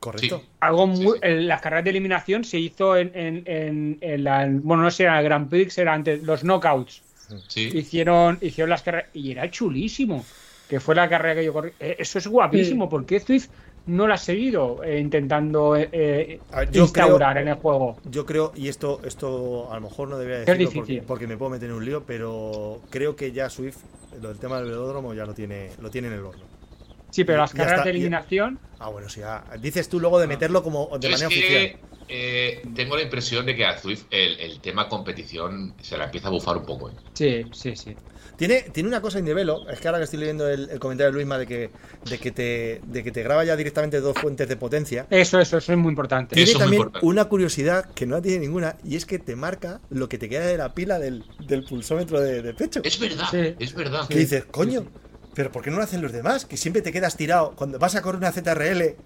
[0.00, 0.38] Correcto.
[0.38, 0.48] Sí.
[0.60, 1.18] Algo muy, sí.
[1.22, 5.04] en las carreras de eliminación se hizo en, en, en- en la, bueno, no sé,
[5.04, 7.02] era el Grand Prix, era antes, los knockouts.
[7.48, 7.70] Sí.
[7.74, 10.24] Hicieron, hicieron las carreras y era chulísimo.
[10.68, 11.70] Que fue la carrera que yo corrí.
[11.78, 12.88] Eh, Eso es guapísimo.
[12.88, 13.48] ¿Por qué Swift
[13.86, 17.96] no la ha seguido eh, intentando eh, ver, instaurar creo- en el juego?
[18.10, 21.50] Yo creo, y esto, esto a lo mejor no debería decirlo porque, porque me puedo
[21.52, 23.76] meter en un lío, pero creo que ya Swift,
[24.20, 26.42] lo del tema del velódromo, ya lo tiene, lo tiene en el horno.
[27.10, 28.58] Sí, pero las carreras está, de ya- eliminación.
[28.78, 31.38] Ah, bueno, sí, ah, dices tú luego de meterlo como de Yo es manera que
[31.74, 31.80] oficial.
[32.08, 36.28] eh, tengo la impresión de que a Zwift el, el tema competición se la empieza
[36.28, 36.90] a bufar un poco.
[36.90, 36.94] ¿eh?
[37.14, 37.96] Sí, sí, sí.
[38.36, 41.12] Tiene, tiene una cosa indevelo, es que ahora que estoy leyendo el, el comentario de
[41.14, 41.70] Luisma de que,
[42.04, 45.06] de que te, de que te graba ya directamente dos fuentes de potencia.
[45.08, 46.34] Eso, eso, eso es muy importante.
[46.34, 47.06] Tiene también importante.
[47.06, 50.44] una curiosidad que no tiene ninguna, y es que te marca lo que te queda
[50.46, 52.80] de la pila del, del pulsómetro de, de pecho.
[52.84, 53.54] Es verdad, Sí.
[53.58, 54.06] es verdad.
[54.06, 54.84] Que dices, coño,
[55.36, 56.46] pero ¿por qué no lo hacen los demás?
[56.46, 57.54] Que siempre te quedas tirado.
[57.54, 58.96] Cuando vas a correr una ZRL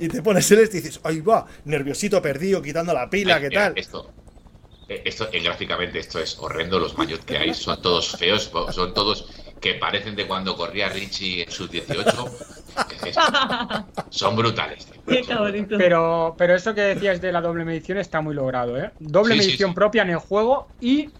[0.00, 3.42] y te pones el este y dices, ahí va, nerviosito perdido, quitando la pila, Ay,
[3.42, 3.78] ¿qué mira, tal?
[3.78, 4.10] Esto,
[4.88, 6.78] eh, esto eh, gráficamente esto es horrendo.
[6.78, 9.28] Los mayot que hay son todos feos, son todos
[9.60, 12.26] que parecen de cuando corría Richie en sus 18.
[13.06, 13.16] Es-
[14.10, 14.88] son brutales.
[15.78, 18.90] Pero, pero eso que decías de la doble medición está muy logrado, ¿eh?
[18.98, 19.74] Doble Sí, sí, medición sí.
[19.74, 21.10] propia en el juego y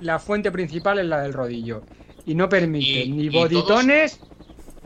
[0.00, 1.82] la fuente principal es la del rodillo.
[2.26, 4.20] Y no permite Y- ni y boditones,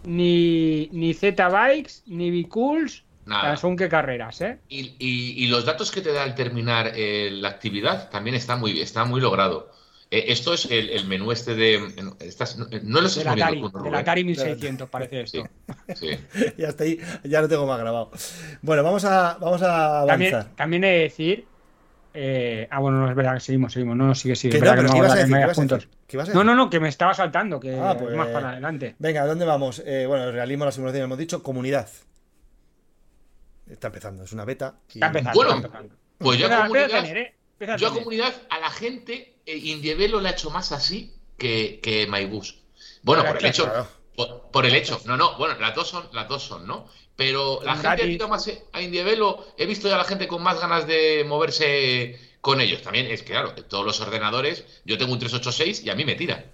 [0.05, 3.57] ni, ni Z-Bikes, ni Bicools, Nada.
[3.57, 4.59] son que carreras, ¿eh?
[4.69, 8.57] Y, y- y los datos que te da al terminar eh, la actividad también está
[8.57, 9.71] muy, está muy logrado.
[10.11, 11.81] Eh, esto es el, el menú este de.
[12.19, 14.01] Estas, no, no lo Del estás Atari, poniendo tú, ¿no, del Rubén?
[14.01, 15.51] Atari 1600 parece Sí, esto.
[15.95, 16.09] sí.
[16.59, 18.11] Y hasta ahí ya lo tengo más grabado.
[18.63, 20.57] Bueno, vamos a, vamos a También, avanzar.
[20.57, 21.45] también he de decir...
[22.13, 23.97] eh, ah, bueno, no es verdad que seguimos, seguimos.
[23.97, 24.51] No, sigue, sigue.
[24.51, 25.37] Que es no, verdad pero que ¿qué no a decir?
[25.37, 25.89] ¿Qué decir?
[26.11, 26.47] ¿Qué ibas a No, decir?
[26.47, 28.97] no, no, que me estaba saltando, que Ah, pues- más para adelante.
[28.99, 29.81] Venga, ¿a dónde vamos?
[29.87, 31.89] Eh, bueno, el realismo, la simulación, hemos dicho, comunidad.
[33.71, 34.75] Está empezando, es una beta.
[34.89, 35.37] y- Está empezando.
[35.37, 35.95] Bueno, está empezando.
[36.19, 37.35] Pues yo a comunidad, tener, ¿eh?
[37.53, 38.03] Empieza a yo a tener.
[38.05, 42.59] comunidad, a la gente, eh, Indievelo le ha hecho más así que, que MyBus.
[43.03, 43.65] Bueno, por el hecho.
[43.65, 43.87] Claro.
[44.17, 46.89] Por, por el hecho, no, no, bueno, las dos son, las dos son, ¿no?
[47.17, 50.27] Pero la Son gente ha tirado más a Indievelo, he visto ya a la gente
[50.27, 52.83] con más ganas de moverse con ellos.
[52.83, 56.15] También es que, claro, todos los ordenadores, yo tengo un 386 y a mí me
[56.15, 56.45] tira.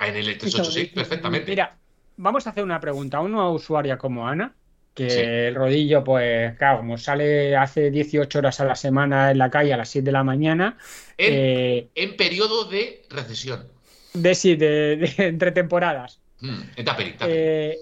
[0.00, 1.50] En el 386 perfectamente.
[1.50, 1.76] Mira,
[2.16, 4.54] vamos a hacer una pregunta a una usuaria como Ana,
[4.92, 5.20] que Sí.
[5.20, 9.72] el rodillo, pues, claro, como sale hace 18 horas a la semana en la calle
[9.72, 10.76] a las 7 de la mañana,
[11.16, 13.66] en, eh, en periodo de recesión.
[14.12, 16.20] de sí, de, de- entre temporadas.
[16.40, 16.86] Mm, en.
[17.20, 17.78] Eh,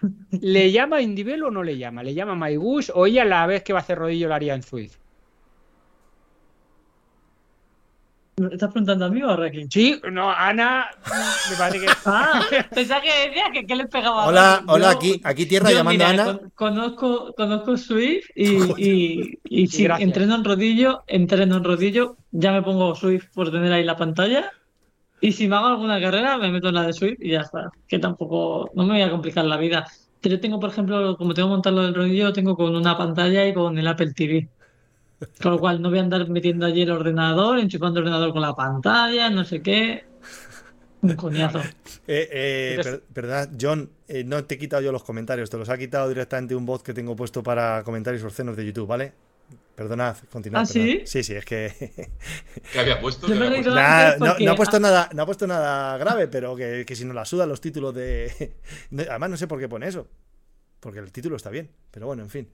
[0.40, 2.02] ¿Le llama Indivel o no le llama?
[2.02, 4.54] ¿Le llama MyBus o ella a la vez que va a hacer rodillo lo haría
[4.54, 4.96] en Swift?
[8.38, 9.66] ¿Me estás preguntando a mí o a Raki?
[9.70, 10.86] Sí, no, Ana,
[11.50, 11.86] me parece que.
[12.06, 12.40] Ah,
[12.74, 14.64] pensaba que decía que, que le pegaba a Hola, Raki.
[14.68, 16.24] hola, Yo- aquí, aquí tierra yo, llamando a Ana.
[16.24, 18.46] con- conozco, conozco Swift y,
[18.78, 20.06] y, y si gracias.
[20.08, 24.52] entreno en rodillo, entreno en rodillo, ya me pongo Swift por tener ahí la pantalla.
[25.20, 27.70] Y si me hago alguna carrera, me meto en la de Swift y ya está.
[27.88, 29.84] Que tampoco, no me voy a complicar la vida.
[30.20, 33.46] Pero yo tengo, por ejemplo, como tengo montado el rodillo, lo tengo con una pantalla
[33.46, 34.48] y con el Apple TV.
[35.42, 38.42] Con lo cual no voy a andar metiendo allí el ordenador, enchufando el ordenador con
[38.42, 40.04] la pantalla, no sé qué.
[41.02, 41.60] Un coñazo.
[42.10, 43.90] Eh, eh, per- ¿Verdad, John?
[44.08, 46.82] Eh, no te he quitado yo los comentarios, te los ha quitado directamente un bot
[46.82, 49.12] que tengo puesto para comentarios obscenos de YouTube, ¿vale?
[49.74, 50.62] Perdonad, continuad.
[50.62, 50.78] ¿Ah, sí?
[50.80, 51.06] perdonad.
[51.06, 52.08] Sí, sí, es que.
[52.72, 53.28] ¿Qué había puesto?
[53.28, 53.34] No,
[54.52, 57.50] ha puesto nada, no ha puesto nada grave, pero que, que si nos la sudan
[57.50, 58.54] los títulos de.
[59.10, 60.08] Además, no sé por qué pone eso.
[60.80, 61.70] Porque el título está bien.
[61.90, 62.48] Pero bueno, en fin.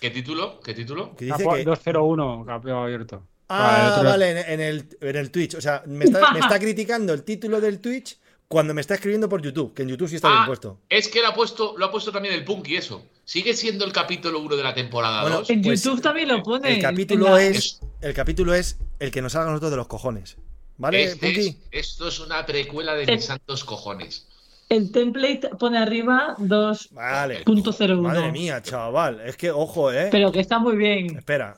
[0.00, 0.60] ¿Qué título?
[0.60, 1.14] ¿Qué título?
[1.16, 1.64] Que dice Capo- que.
[1.64, 3.22] 201, campeón abierto.
[3.48, 5.54] Ah, vale, en, en el, en el Twitch.
[5.54, 8.18] O sea, me está, me está criticando el título del Twitch
[8.48, 9.72] cuando me está escribiendo por YouTube.
[9.74, 10.80] Que en YouTube sí está bien Ah, puesto.
[10.88, 13.04] es que lo ha puesto, lo ha puesto también el Punky eso.
[13.24, 15.50] Sigue siendo el capítulo 1 de la temporada Bueno, 2.
[15.50, 16.74] En Pues, YouTube también lo pone.
[16.76, 17.80] El capítulo la- es.
[18.00, 20.36] El capítulo es el que nos salga a nosotros de los cojones.
[20.78, 21.48] ¿Vale, Este Punky?
[21.48, 21.56] es-
[21.90, 23.12] esto es una precuela de Eh.
[23.16, 24.26] mis santos cojones.
[24.68, 26.88] El template pone arriba 2.01.
[26.92, 27.42] Vale.
[27.44, 28.08] Punto cero uno.
[28.08, 29.20] Madre mía, chaval.
[29.24, 30.08] Es que, ojo, eh.
[30.10, 31.16] Pero que está muy bien.
[31.16, 31.56] Espera.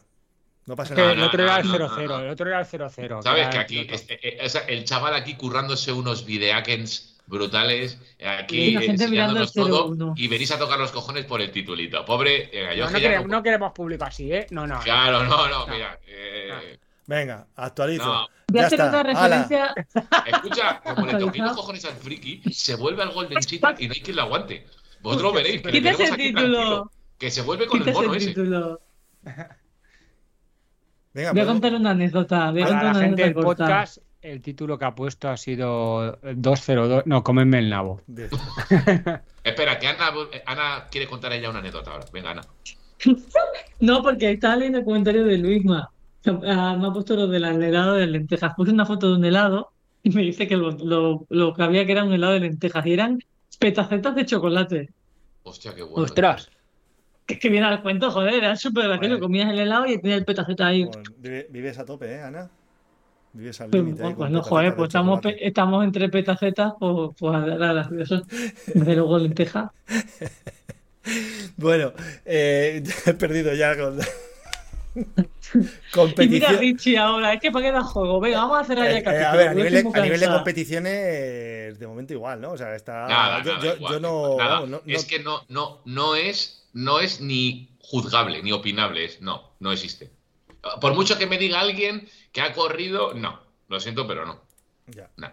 [0.67, 1.13] No pasa nada.
[1.13, 2.19] el otro era el no, no, 0-0, no.
[2.21, 3.23] el otro era el 0-0.
[3.23, 3.49] ¿Sabes?
[3.49, 8.77] Que el aquí, este, eh, sea, el chaval aquí currándose unos videakens brutales, eh, Y
[8.77, 10.15] aquí enseñándonos todo, 01.
[10.17, 12.05] y venís a tocar los cojones por el titulito.
[12.05, 14.47] Pobre, eh, yo No, que queremos, no- no queremos público así, ¿eh?
[14.51, 14.79] No, no.
[14.81, 15.73] Claro, no, no, No.
[15.73, 15.99] mira.
[16.07, 16.79] eh,
[17.09, 18.05] Venga, actualizo.
[18.05, 18.29] No.
[18.49, 18.89] Voy a Ya hacer está.
[18.91, 19.75] una referencia.
[20.27, 23.95] Escucha, como le toqué los cojones al friki, se vuelve al Golden Cheetah y no
[23.95, 24.65] hay quien lo aguante.
[25.03, 26.91] Vosotros veréis, Quítese tenemos el título.
[27.19, 28.27] que se vuelve con el mono el ese.
[28.29, 28.81] título.
[31.15, 32.51] Venga, Voy a pues- contar una anécdota.
[32.51, 33.65] Voy a contar una del anécdota corta.
[33.65, 37.03] podcast, el título que ha puesto ha sido 202.
[37.07, 38.03] No, comerme el nabo.
[39.45, 40.11] Espera, que Ana,
[40.47, 42.05] Ana quiere contar ella una anécdota ahora.
[42.13, 42.43] Venga, Ana.
[43.81, 45.91] No, porque estaba leyendo el comentario de Luisma.
[46.45, 48.53] Ah, me ha puesto lo del helado de lentejas.
[48.57, 49.71] Puse una foto de un helado
[50.03, 52.85] y me dice que lo, lo- lo que había que era un helado de lentejas
[52.87, 53.19] y eran
[53.59, 54.89] petacetas de chocolate.
[55.45, 56.05] Hostia, qué bueno.
[56.05, 56.51] Ostras.
[57.27, 59.11] Que es que viene al cuento, joder, era súper gracioso.
[59.11, 59.21] Vale.
[59.21, 60.85] Comías el helado y tenía el petaceta ahí.
[60.85, 61.03] Bueno,
[61.51, 62.51] vives a tope, ¿eh, Ana?
[63.35, 64.03] Vives al Pues, límite.
[64.03, 68.23] ahí con bueno, petacetas joder, de pues estamos, estamos entre petacetas, pues, pues era gracioso.
[68.75, 69.71] De luego lentejas.
[71.57, 71.93] Bueno,
[72.27, 73.99] eh, he perdido ya con.
[75.55, 76.59] Y mira competición.
[76.59, 78.21] Richie ahora, es que para qué da juego.
[78.21, 80.27] Venga, vamos a hacer Eh, allá eh, a ver, a nivel, de, a nivel de
[80.29, 82.53] competiciones, de momento igual, ¿no?
[82.53, 83.07] O sea, está.
[83.09, 84.51] Nada, yo, nada, yo- igual, yo no, nada.
[84.55, 89.05] vamos, no- no- Es que no, no, no es, no es ni juzgable, ni opinable.
[89.07, 90.11] Es, no, no existe.
[90.81, 93.41] Por mucho que me diga alguien que ha corrido, no.
[93.69, 94.41] Lo siento, pero no.
[94.89, 95.09] Ya.
[95.17, 95.31] No.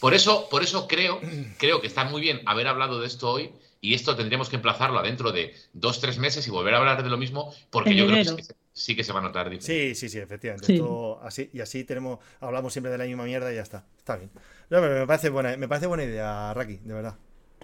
[0.00, 1.20] Por eso, por eso creo,
[1.58, 3.50] creo que está muy bien haber hablado de esto hoy.
[3.80, 7.02] Y esto tendríamos que emplazarlo a dentro de dos, tres meses y volver a hablar
[7.02, 9.94] de lo mismo, porque En yo creo que sí, que se va a notar diferente.
[9.94, 10.66] Sí, sí, sí, efectivamente.
[10.66, 10.74] Sí.
[10.74, 13.84] Esto, así, y así tenemos, hablamos siempre de la misma mierda y ya está.
[13.98, 14.30] Está bien.
[14.70, 17.14] No, pero me parece buena, me parece buena idea, Raki, de verdad.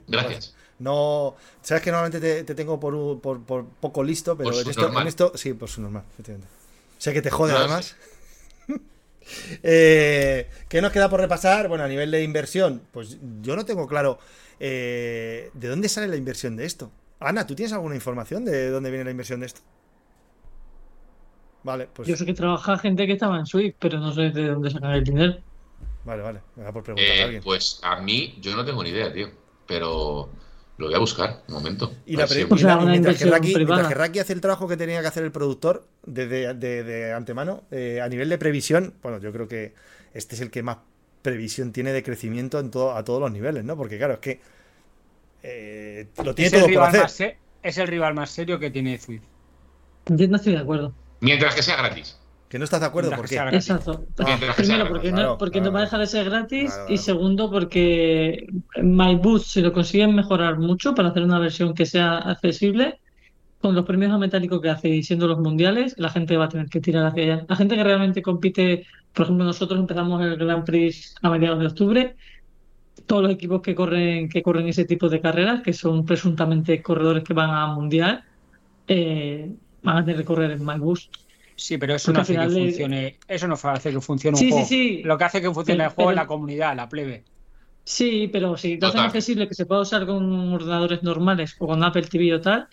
[0.09, 0.55] Gracias.
[0.79, 4.63] No, sabes que normalmente te, te tengo por, un- por, por poco listo, pero Por
[4.63, 6.49] en esto, en esto, sí, por su normal, efectivamente.
[6.99, 7.97] Sé que te jode No, además.
[9.63, 11.69] Eh, ¿Qué nos queda por repasar?
[11.69, 14.19] Bueno, a nivel de inversión, pues yo no tengo claro
[14.61, 16.91] eh, de dónde sale la inversión de esto.
[17.21, 19.61] Ana, ¿tú tienes alguna información de dónde viene la inversión de esto?
[21.63, 24.49] Vale, pues Yo sé que trabaja gente que estaba en Swift, pero no sé de
[24.49, 25.37] dónde sacan el dinero.
[26.05, 26.41] vale, vale.
[26.55, 27.43] Me da por preguntar a Eh, alguien.
[27.43, 29.29] pues a mí, yo no tengo ni idea, tío.
[29.67, 30.29] Pero
[30.79, 31.93] lo voy a buscar, un momento.
[32.07, 34.77] Y, la si- O sea, y que Raki, mientras que Raki hace el trabajo que
[34.77, 39.19] tenía que hacer el productor desde de, de antemano, eh, a nivel de previsión, bueno,
[39.19, 39.75] yo creo que
[40.15, 40.77] este es el que más
[41.27, 43.77] previsión tiene de crecimiento en todo, a todos los niveles, ¿no?
[43.77, 44.41] Porque claro, es que
[45.43, 47.01] eh, lo tiene Es el, todo por hacer.
[47.03, 47.21] más
[47.63, 49.25] es el rival más serio que tiene Swift.
[50.07, 50.95] Yo no estoy de acuerdo.
[51.21, 52.21] Mientras que sea gratis.
[52.49, 53.35] Que no estás de acuerdo, Mientras ¿por que qué?
[53.35, 53.71] sea gratis.
[53.71, 54.09] Exacto.
[54.19, 56.25] Mientras que sea Primero, porque, Claro, no, porque claro, no va a dejar de ser
[56.27, 56.73] gratis.
[56.73, 58.47] Claro, Y segundo, porque
[58.83, 63.01] MyBoost, si lo consiguen mejorar mucho para hacer una versión que sea accesible,
[63.61, 66.49] con los premios a metálico que hace y siendo los mundiales, la gente va a
[66.49, 67.47] tener que tirar hacia allá.
[67.49, 71.67] La gente que realmente compite, por ejemplo, nosotros empezamos el Grand Prix a mediados de
[71.67, 72.17] octubre.
[73.07, 77.25] Todos los equipos que corren, que corren ese tipo de carreras, que son presuntamente corredores
[77.25, 78.25] que van a mundial,
[78.89, 79.51] eh,
[79.83, 81.15] van a tener que correr en MyBoost.
[81.55, 83.17] Sí, pero eso Porque no hace que funcione.
[83.27, 84.67] Eso no hace que funcione un Sí, sí, juego.
[84.67, 85.03] sí.
[85.05, 87.25] Lo que hace que funcione Pero- el juego es la comunidad, la plebe.
[87.85, 89.07] Sí, pero si hacen Total.
[89.07, 92.67] accesible que se pueda usar con ordenadores normales o con Apple TV o tal,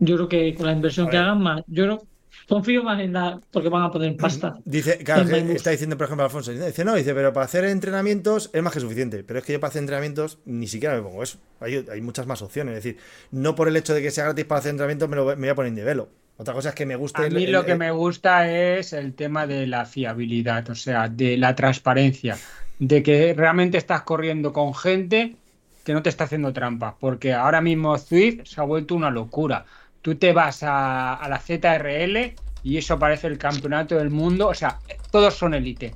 [0.00, 2.02] yo creo que con la inversión que hagan más, yo creo
[2.48, 3.40] Confío más en la.
[3.52, 4.58] Porque van a poner pasta.
[4.64, 8.60] Dice, claro, está diciendo, por ejemplo, Alfonso, dice, no, dice, pero para hacer entrenamientos es
[8.62, 9.22] más que suficiente.
[9.22, 11.38] Pero es que yo para hacer entrenamientos ni siquiera me pongo eso.
[11.60, 12.76] Hay, hay muchas más opciones.
[12.76, 15.26] Es decir, no por el hecho de que sea gratis para hacer entrenamientos me, lo,
[15.26, 16.08] me voy a poner en develo.
[16.38, 18.94] Otra cosa es que me guste A mí el- lo que el- me gusta es
[18.94, 22.36] el tema de la fiabilidad, o sea, de la transparencia,
[22.80, 25.36] de que realmente estás corriendo con gente
[25.84, 29.66] que no te está haciendo trampa, porque ahora mismo Zwift se ha vuelto una locura.
[30.02, 34.78] Tú te vas a, la ZRL y eso parece el campeonato del mundo, o sea,
[35.10, 35.94] todos son élite,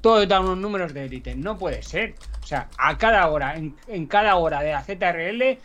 [0.00, 2.14] todos dan unos números de élite, no puede ser.
[2.42, 5.58] O sea, a cada hora, en, en cada hora de la ZRL,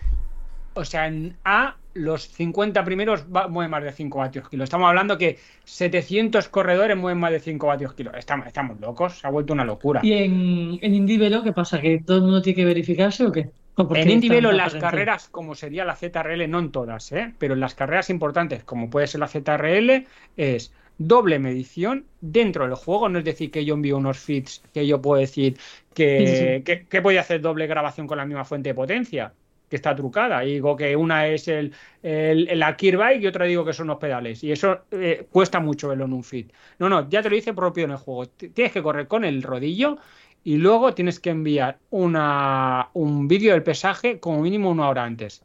[0.75, 4.63] o sea, en A, los 50 primeros va- mueven más de 5 vatios kilo.
[4.63, 8.11] Estamos hablando que 700 corredores mueven más de 5 vatios kilo.
[8.13, 10.01] Estamos, estamos locos, se ha vuelto una locura.
[10.03, 11.79] ¿Y en, en Indivelo qué pasa?
[11.81, 13.49] ¿Que todo el mundo tiene que verificarse o qué?
[13.75, 17.11] ¿O En Indy Velo, están en las carreras, como sería la ZRL, no en todas,
[17.13, 17.33] ¿eh?
[17.37, 22.75] pero en las carreras importantes, como puede ser la ZRL, es doble medición dentro del
[22.75, 23.07] juego.
[23.07, 25.57] No es decir que yo envío unos feeds que yo puedo decir
[25.93, 26.63] que, Sí, sí, sí.
[26.63, 29.33] que, que voy a hacer doble grabación con la misma fuente de potencia,
[29.69, 30.43] que está trucada.
[30.43, 33.97] Y digo que una es el, el, la Gearbike y otra digo que son los
[33.97, 34.43] pedales.
[34.43, 36.47] Y eso eh, cuesta mucho verlo en un feed.
[36.79, 38.27] No, no, ya te lo dice propio en el juego.
[38.27, 39.97] T- Tienes que correr con el rodillo
[40.43, 45.43] y luego tienes que enviar una, un vídeo del pesaje como mínimo una hora antes.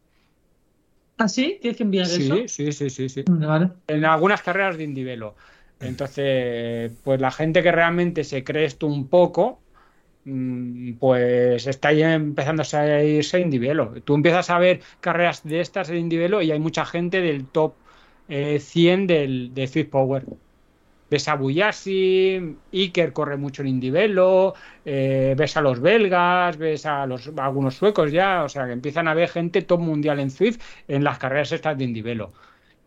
[1.18, 1.58] ¿Ah, sí?
[1.60, 2.36] ¿Tienes que enviar eso?
[2.48, 3.24] Sí, sí, sí, sí.
[3.28, 3.70] Vale.
[3.86, 5.36] En algunas carreras de Indivelo.
[5.80, 9.60] Entonces, pues la gente que realmente se cree esto un poco,
[10.98, 13.92] pues está ya empezando a irse a Indivelo.
[14.04, 17.74] Tú empiezas a ver carreras de estas en Indivelo y hay mucha gente del top
[18.28, 20.24] eh, 100 del, de Swift Power.
[21.10, 24.54] Ves a Buyasi, Iker corre mucho en Indivelo,
[24.84, 28.72] eh, ves a los belgas, ves a, los, a algunos suecos ya, o sea que
[28.72, 32.32] empiezan a ver gente top mundial en Swift en las carreras estas de Indivelo.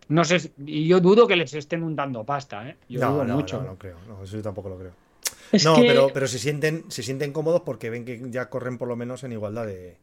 [0.10, 2.78] No sé, y yo dudo que les estén dando pasta, ¿eh?
[2.90, 3.62] Yo no, dudo no, mucho.
[3.62, 3.98] no, no creo.
[4.08, 5.07] No, eso yo tampoco lo creo.
[5.52, 8.78] Es no, que pero, pero se sienten, se sienten cómodos porque ven que ya corren
[8.78, 9.98] por lo menos en igualdad de, de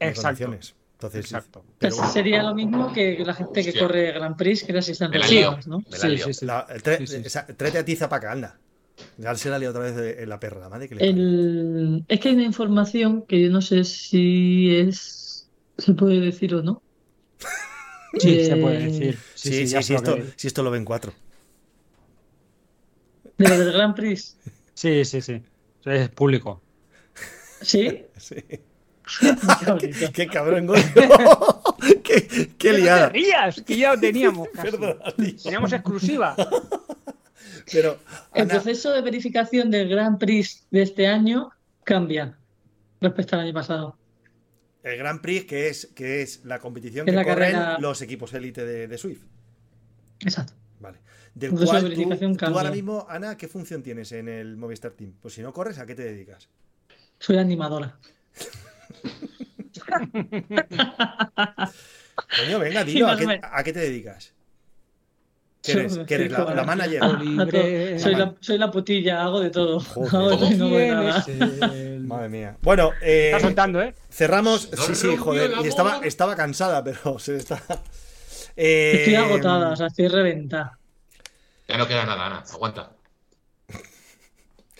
[0.00, 0.22] Exacto.
[0.22, 0.74] condiciones.
[0.94, 1.64] Entonces, Exacto.
[1.78, 5.10] pero pues sería lo mismo que la gente que corre Grand Prix, que las están
[5.10, 5.58] lío.
[5.66, 5.82] ¿no?
[5.90, 6.46] Sí, sí, sí.
[6.46, 7.16] la- el tre- Sí, sí.
[7.24, 8.58] esa- tráete a tiza para acá, anda.
[9.18, 11.12] Ya se la liado otra vez de- en la perra, la madre que le parió.
[11.14, 12.04] El...
[12.06, 15.48] Es que hay una información que yo no sé si es...
[15.76, 16.80] se puede decir o no.
[18.20, 19.18] Sí, se Eh, puede decir.
[19.34, 21.12] Sí, Sí, sí, lo esto, que- si esto lo ven cuatro.
[23.36, 24.36] De lo del Grand Prix.
[24.74, 25.42] sí, sí, sí.
[25.84, 26.62] Es público.
[27.62, 28.04] ¿Sí?
[28.16, 28.36] Sí.
[29.66, 30.10] Cabrito.
[30.14, 30.82] Qué cabrón, Goyo.
[32.02, 33.06] qué, qué ¡No liada.
[33.08, 33.60] te rías!
[33.60, 34.48] Que ya lo teníamos.
[34.48, 34.70] casi.
[34.70, 35.36] Perdona, tío.
[35.42, 36.34] Teníamos exclusiva.
[37.70, 37.98] Pero,
[38.32, 41.50] El proceso de verificación del Grand Prix de este año
[41.84, 42.38] cambia
[43.02, 43.98] respecto al año pasado.
[44.82, 48.00] el Grand Prix, que es, que es la competición Es que la corren carrera- los
[48.00, 49.22] equipos élite de, de Swift.
[50.20, 50.54] Exacto.
[50.80, 50.98] Vale.
[51.34, 55.14] Del cual tú, tú ahora mismo, Ana, ¿qué función tienes en el Movistar Team?
[55.20, 56.48] Pues si no corres, ¿a qué te dedicas?
[57.18, 57.98] Soy animadora.
[62.38, 64.32] Coño, venga, dilo, ¿a qué, a te dedicas?
[65.62, 65.98] ¿Qué eres?
[66.06, 66.32] ¿Qué eres?
[66.32, 67.02] soy ¿La, manager?
[67.20, 67.98] Libre.
[67.98, 69.80] Soy la, soy la putilla, hago de todo.
[69.80, 70.14] Joder.
[70.14, 71.24] Hago de todo y no ¿Cómo voy nada.
[71.24, 72.56] tienes el- Madre mía.
[72.60, 73.94] Bueno, eh, Está soltando, ¿eh?
[74.10, 74.70] cerramos.
[74.76, 75.52] No sí, sí, joder.
[75.64, 77.62] Y estaba, estaba cansada, pero se está.
[78.56, 80.78] Eh, Estoy agotada, o sea, estoy reventada.
[81.68, 82.44] Ya no queda nada, Ana.
[82.52, 82.92] Aguanta.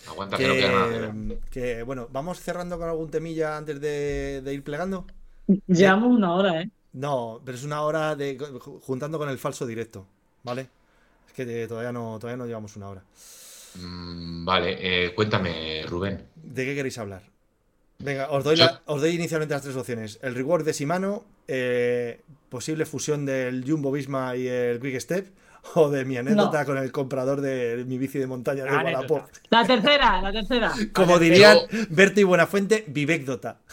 [0.09, 1.15] Aguanta, que, que, no queda nada.
[1.51, 5.07] que, bueno, vamos cerrando con algún temilla antes de, de ir plegando.
[5.67, 6.71] Llevamos una hora, ¿eh?
[6.93, 8.39] No, pero es una hora de
[8.83, 10.07] juntando con el falso directo,
[10.43, 10.69] ¿vale?
[11.27, 13.03] Es que eh, todavía no, todavía no llevamos una hora.
[13.77, 14.77] Mm, vale,
[15.07, 16.29] eh, cuéntame, Rubén.
[16.37, 17.23] ¿De qué queréis hablar?
[17.99, 20.19] Venga, os doy, Yo- la- os doy inicialmente las tres opciones.
[20.23, 22.21] El reward de Shimano, eh,
[22.51, 25.27] posible fusión del Jumbo Visma y el Quick Step,
[25.75, 28.71] o de mi anécdota con el comprador de mi bici de montaña de.
[28.77, 29.23] Wallapop.
[29.51, 30.73] La tercera, la tercera.
[30.93, 31.59] Como dirían
[31.91, 33.59] Berto y Buenafuente, Vivecdota.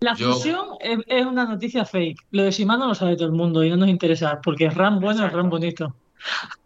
[0.00, 2.18] La Yo- fusión es, es una noticia fake.
[2.32, 5.00] Lo de Shimano lo sabe todo el mundo y no nos interesa, porque es RAM
[5.00, 5.94] bueno, es RAM bonito.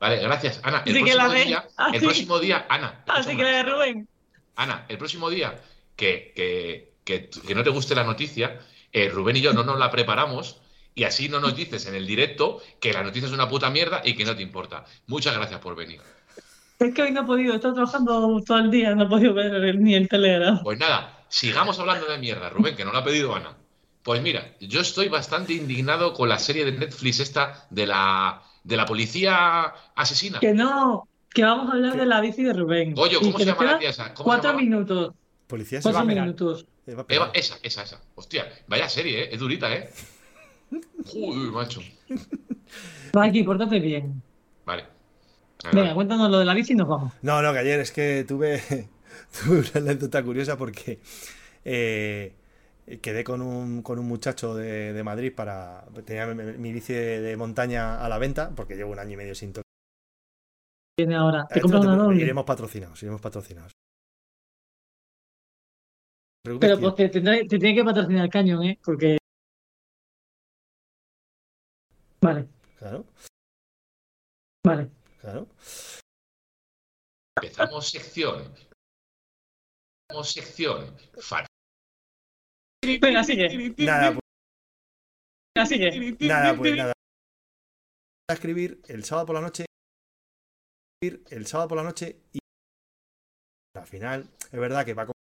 [0.00, 0.82] Vale, gracias, Ana.
[0.84, 3.62] El Así que la próximo día, Así- el próximo día, Ana, Así que la de
[3.62, 4.08] Rubén.
[4.56, 5.54] Ana, el próximo día
[5.94, 8.58] que, que, que, que no te guste la noticia,
[8.92, 10.60] eh, Rubén y yo no nos la preparamos
[10.98, 14.02] y así no nos dices en el directo que la noticia es una puta mierda
[14.04, 14.84] y que no te importa.
[15.06, 16.00] Muchas gracias por venir.
[16.80, 19.32] Es que hoy no he podido, he estado trabajando todo el día, no he podido
[19.32, 20.60] ver ni el Telegram.
[20.64, 23.56] Pues nada, sigamos hablando de mierda, Rubén, que no lo ha pedido Ana.
[24.02, 28.76] Pues mira, yo estoy bastante indignado con la serie de Netflix esta de la, de
[28.76, 30.40] la policía asesina.
[30.40, 32.94] Que no, que vamos a hablar de la bici de Rubén.
[32.94, 34.14] Goyo, ¿cómo se llama la tía esa?
[34.14, 35.14] ¿Cómo se Cuatro minutos.
[35.46, 36.66] Policía Cuatro minutos.
[36.86, 38.00] Eva, esa, esa, esa.
[38.16, 39.28] Hostia, vaya serie, ¿eh?
[39.30, 39.90] Es durita, ¿eh?
[41.06, 41.80] Joder, macho.
[43.14, 44.22] Maki, pórtate bien.
[44.64, 44.84] Vale.
[45.72, 47.12] Venga, cuéntanos lo de la bici y nos vamos.
[47.22, 48.60] No, no, que ayer es que tuve,
[49.32, 51.00] tuve una anécdota curiosa porque
[51.64, 52.32] eh,
[53.02, 55.84] quedé con un, con un muchacho de, de Madrid para.
[56.04, 59.16] Tenía mi, mi bici de, de montaña a la venta porque llevo un año y
[59.16, 59.64] medio sin tocar.
[60.98, 61.46] Viene ahora.
[61.48, 62.22] ¿Te Esto compras una doble?
[62.22, 63.72] Iremos patrocinados, iremos patrocinados.
[66.44, 68.78] Pero pues te tiene que patrocinar el cañón, ¿eh?
[68.84, 69.18] Porque.
[72.20, 72.48] Vale,
[72.78, 73.04] Claro,
[74.64, 74.90] vale.
[75.20, 75.46] claro.
[77.40, 78.48] Empezamos secciones.
[80.10, 81.10] Empezamos secciones.
[81.20, 81.46] Fa-
[82.84, 83.74] Venga, sigue.
[83.78, 84.20] Nada, pues,
[85.56, 86.16] Venga, sigue.
[86.26, 86.92] nada, pues nada.
[88.30, 89.66] A escribir el sábado por la noche.
[91.00, 92.38] escribir El sábado por la noche y.
[93.76, 95.22] Al final, es verdad que va a comprar.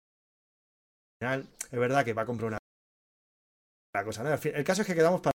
[1.22, 2.58] Al final, es verdad que va a comprar una.
[3.96, 4.34] La cosa, ¿no?
[4.34, 5.32] El caso es que quedamos para.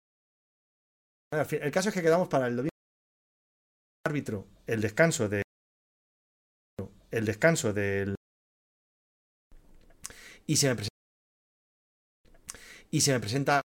[1.32, 2.70] El caso es que quedamos para el domingo.
[4.06, 5.42] Árbitro, el descanso de.
[7.10, 8.14] El descanso del.
[10.46, 10.94] Y se me presenta.
[12.90, 13.60] Y se me presenta.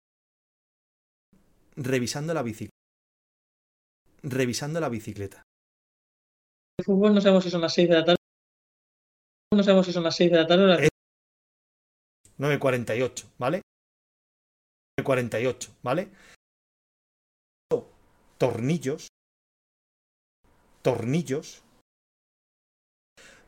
[1.76, 2.76] Revisando la bicicleta.
[4.24, 5.44] Revisando la bicicleta.
[6.80, 8.18] El fútbol no sabemos si son las 6 de la tarde.
[9.54, 10.90] No sabemos si son las 6 de la tarde o las Eh,
[12.40, 13.62] 9.48, ¿vale?
[15.00, 16.12] 9.48, ¿vale?
[18.42, 19.10] Tornillos.
[20.82, 21.62] Tornillos.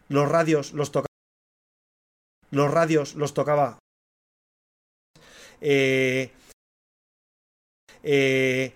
[0.08, 1.08] Los radios los tocaba.
[2.52, 3.80] Los radios los tocaba.
[5.62, 6.32] Eh,
[8.04, 8.76] eh,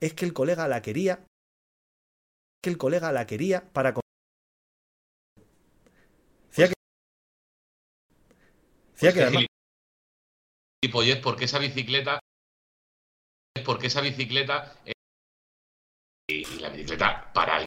[0.00, 1.26] es que el colega la quería.
[2.62, 3.92] Que el colega la quería para.
[6.46, 6.74] Decía que.
[8.92, 9.46] Decía Pues que además-
[11.24, 12.20] porque esa bicicleta.
[13.64, 14.76] Porque esa bicicleta.
[14.84, 14.92] eh,
[16.28, 17.66] y, la bicicleta para el.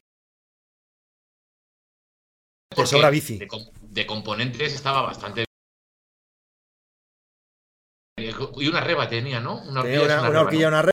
[2.76, 3.38] Te sobra bici.
[3.38, 5.46] De, com- de componentes estaba bastante.
[8.18, 9.62] Y una reba tenía, ¿no?
[9.64, 10.92] Una horquilla, una, una una reba, una red.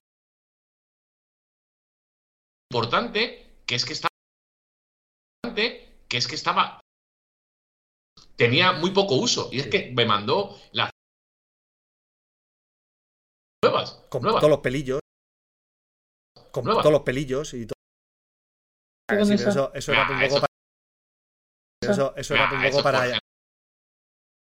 [2.73, 3.21] importante
[3.67, 4.09] que es que estaba
[6.09, 6.81] que es que estaba
[8.37, 10.91] tenía muy poco uso y es que me mandó las
[13.73, 15.01] nuevas Con nuevas todos los pelillos.
[16.51, 17.75] Con todos los pelillos y todo.
[19.27, 21.93] Sí, eso, eso era Ah, un poco eso- para.
[21.93, 23.01] Eso, eso era Nah, un eso poco para.
[23.01, 23.21] Quiero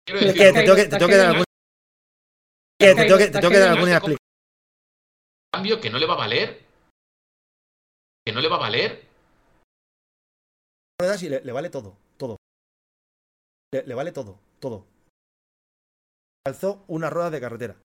[0.06, 1.44] Pero decir, Que te tengo que, te tengo que dar algún.
[1.44, 3.76] Está que te caído, tengo que, está te tengo que dar caído.
[3.76, 4.18] alguna explicación.
[5.52, 6.64] cambio que no le va a valer
[8.26, 9.06] que no le va a valer
[11.00, 12.36] le, le vale todo, todo.
[13.72, 14.86] Le, le vale todo, todo.
[16.44, 17.76] Calzó una rueda de carretera.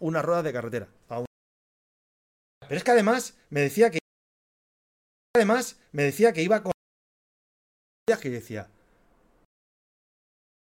[0.00, 0.88] Una rueda de carretera.
[1.08, 1.26] a un-
[2.60, 3.98] Pero es que además me decía que.
[5.36, 6.72] Además me decía que iba con.
[8.20, 8.68] que decía.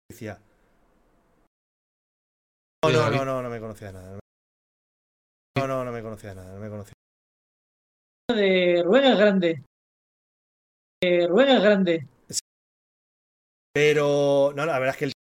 [0.09, 0.39] Decía.
[2.84, 4.20] No, no, no, no, no me conocía de nada.
[5.57, 6.93] No, no, no me conocía de nada, no me conocía.
[8.30, 9.64] de el Grande.
[11.01, 12.07] De el Grande.
[13.74, 15.14] Pero no, la verdad es que el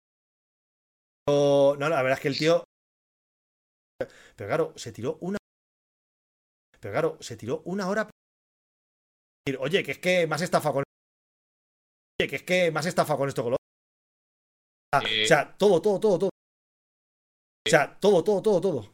[1.28, 2.64] no, la verdad es que el tío
[4.36, 5.38] pero claro, se tiró una
[6.80, 8.10] pero claro, se tiró una hora
[9.58, 10.84] oye, que es que más estafa con
[12.20, 15.08] oye, que es que más estafa con esto con lo otro".
[15.08, 15.24] Eh.
[15.24, 16.30] o sea, todo, todo, todo, todo.
[17.66, 18.92] O sea, todo, todo, todo, todo.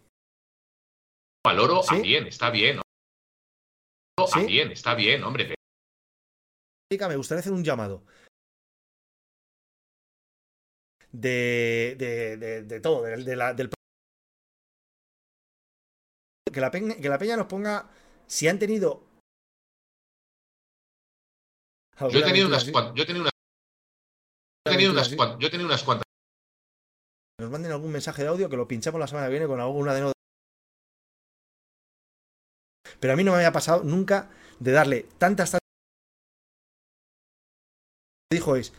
[1.44, 1.96] valoro ¿Sí?
[1.96, 2.82] a bien está bien ¿no?
[4.26, 4.40] ¿Sí?
[4.40, 5.58] a bien está bien hombre
[6.90, 8.04] me gustaría hacer un llamado.
[11.12, 13.70] De, de, de, de todo, de, de la, del...
[16.52, 17.88] Que la, peña, que la peña nos ponga
[18.26, 19.04] si han tenido...
[22.00, 23.32] yo he tenido unas cuantas yo he tenido unas
[24.66, 26.04] yo he tenido unas cuantas yo he tenido unas cuantas.
[27.40, 29.94] Nos manden algún mensaje de audio que lo pinchamos la semana que viene con alguna
[29.94, 30.12] de no-
[33.00, 35.50] Pero a mí no me había pasado nunca de darle tantas...
[35.52, 35.58] tantas-
[38.32, 38.72] Dijo es...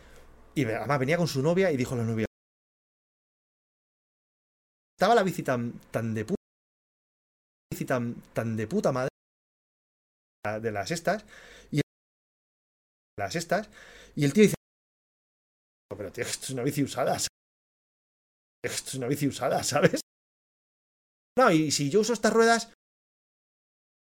[0.56, 2.26] Y además venía con su novia y dijo a la novia...
[4.98, 6.39] Estaba la bici tan, tan de puta...
[7.86, 9.10] tan, tan de puta madre...
[10.62, 11.26] De las estas...
[11.72, 11.82] Y...
[13.20, 13.70] Las estas...
[14.16, 14.56] Y el tío dice...
[15.96, 17.16] Pero tío, esto es una bici usada.
[17.18, 20.02] Esto es una bici usada, ¿sabes?
[21.38, 22.74] No, y si yo uso estas ruedas...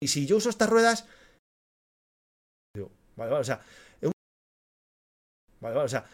[0.01, 1.07] Y si yo uso estas ruedas...
[2.75, 3.63] Digo, vale, vale, o sea...
[5.61, 6.09] Vale, vale, o sea...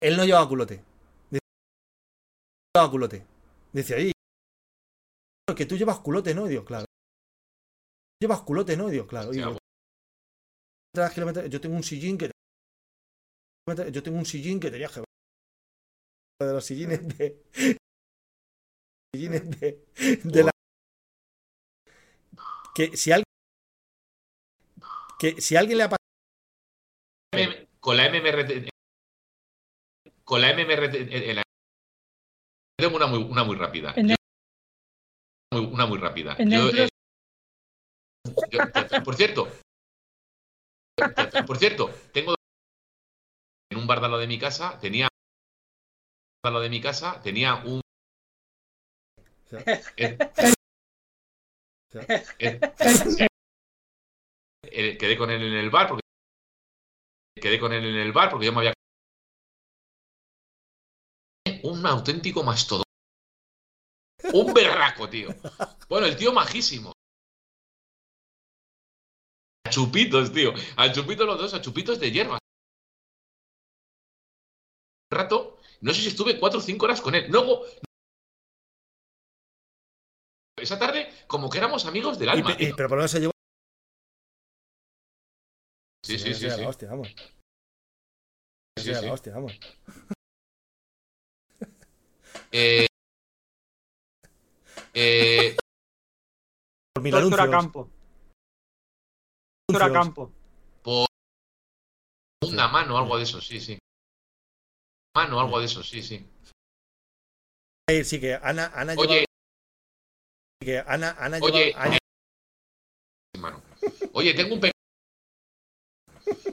[0.00, 0.82] Él no llevaba culote.
[1.30, 3.26] Dice, No llevaba culote.
[3.72, 4.11] Dice, oye...
[5.54, 6.46] Que tú llevas culote, ¿no?
[6.46, 6.86] Y digo, claro.
[8.20, 8.88] Llevas culote, ¿no?
[8.88, 9.32] Y digo, claro.
[9.32, 9.58] y digo,
[10.94, 12.30] "Tras kilómetros- yo tengo un sillín que.
[13.90, 15.00] Yo tengo un sillín que tenía que.
[16.44, 17.42] De los sillines de.
[19.14, 19.86] Sillines de.
[20.24, 20.50] de la.
[22.74, 23.24] Que si alguien.
[25.18, 27.66] Que si alguien le ha pasado.
[27.80, 28.68] Con la MMRT.
[30.24, 30.94] Con la MMRT.
[31.30, 31.42] en la-
[32.78, 33.94] Tengo una muy, una muy rápida.
[33.96, 34.14] Yo-
[35.52, 36.34] muy- una muy rápida.
[36.38, 36.88] En Yo, el- eh,
[38.50, 39.48] yo- por cierto.
[41.46, 42.34] Por cierto, tengo.
[43.70, 45.08] En un bar de de mi casa tenía.
[46.44, 47.80] Lado de mi casa tenía un.
[49.96, 50.18] eh,
[52.38, 52.58] eh,
[54.64, 56.02] eh, quedé con él en el bar porque
[57.40, 58.72] quedé con él en el bar porque yo me había
[61.64, 62.84] un auténtico mastodón
[64.32, 65.28] un berraco tío
[65.88, 66.92] bueno el tío majísimo
[69.66, 72.34] a chupitos tío a chupitos los dos a chupitos de hierba
[75.10, 77.64] un rato no sé si estuve cuatro o cinco horas con él luego
[80.58, 83.32] esa tarde como que éramos amigos del alma y- pero por lo menos se llevó.
[86.04, 86.62] sí sí sí, sí.
[86.64, 87.08] hostia, vamos.
[88.78, 89.06] Sí, sí.
[89.06, 89.58] la hostia, vamos.
[92.52, 92.86] Eh,
[94.94, 95.56] eh,
[96.94, 97.62] Por mil Doctor a anuncios.
[97.62, 97.90] campo.
[99.68, 100.04] Doctor a anuncios.
[100.06, 100.32] campo.
[100.82, 101.06] por
[102.50, 103.78] una mano, algo de eso, sí, sí.
[105.16, 106.26] Mano, algo de eso, sí, sí.
[108.04, 109.24] Sí, que Ana, Ana Oye, lleva.
[110.60, 111.98] Que Ana, Ana Oye, lleva años-
[113.38, 113.62] mano.
[114.12, 114.72] Oye, tengo un pequeño.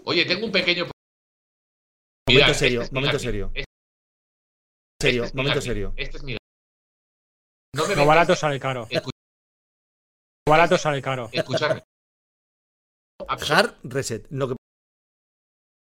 [0.06, 0.88] Oye, tengo un pequeño.
[2.28, 3.52] Momento serio, este momento serio.
[3.54, 3.66] Este-
[5.02, 5.94] serio, este es mi momento serio.
[5.98, 6.38] Este es mi.
[7.76, 8.88] No me Lo barato sale caro.
[8.92, 9.02] Lo
[10.52, 11.30] barato sale caro.
[11.32, 11.84] escucharme.
[13.28, 14.28] Hard reset.
[14.32, 14.56] Lo que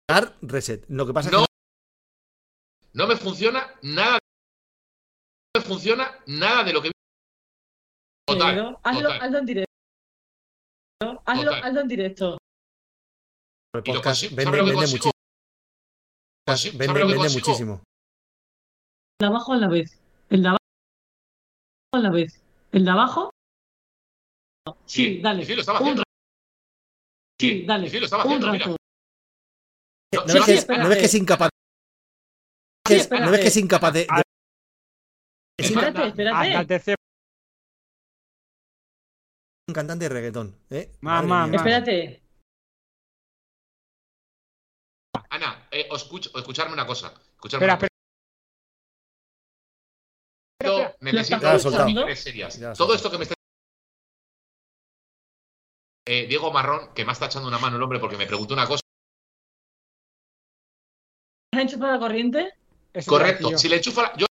[0.09, 0.85] Hard reset.
[0.87, 1.47] Lo que pasa No, es
[2.93, 4.19] no me funciona nada.
[5.53, 6.91] No me funciona nada de lo que.
[8.27, 9.21] Total, hazlo, total.
[9.21, 9.71] hazlo en directo.
[11.25, 11.63] Hazlo, Total.
[11.63, 12.37] hazlo en directo.
[13.83, 15.11] que el podcast vende, ¿sabe lo que muchísimo.
[16.77, 17.73] Vende, ¿sabe lo que muchísimo.
[19.19, 19.99] El de abajo a la vez.
[20.29, 20.49] El de
[21.95, 22.41] a la vez.
[22.71, 23.29] El de abajo.
[24.85, 25.45] Sí, dale.
[25.45, 26.01] Sí, lo estaba Un haciendo.
[26.01, 26.11] rato.
[27.39, 27.89] Sí, dale.
[27.89, 28.65] Sí, lo estaba Un haciendo, mira.
[28.65, 28.77] rato.
[30.13, 30.83] No, ¿No Sí, ves, sí, que, espérate.
[30.83, 31.49] ¿No ves que es incapaz?
[32.87, 33.59] Sí, es- ¿No ves que es espérate.
[33.59, 33.99] incapaz de.?
[33.99, 34.05] de-
[35.57, 36.95] es Espérate, Espérate,
[39.67, 40.55] un cantante de reggaetón.
[40.69, 40.91] ¿eh?
[41.01, 41.49] Mamá.
[41.53, 42.21] Espérate.
[45.29, 47.07] Ana, eh, os escucho, escucharme una cosa.
[47.07, 47.87] Espera, Escucharme una cosa.
[51.01, 51.35] Necesito
[51.83, 52.59] opiniones serias.
[52.77, 53.35] Todo esto que me está
[56.07, 58.67] eh, Diego Marrón, que me está echando una mano el hombre porque me preguntó una
[58.67, 58.81] cosa.
[61.53, 62.53] ¿Has enchufado la corriente?
[62.93, 63.57] Eso Correcto.
[63.57, 64.25] Si le enchufa la- yo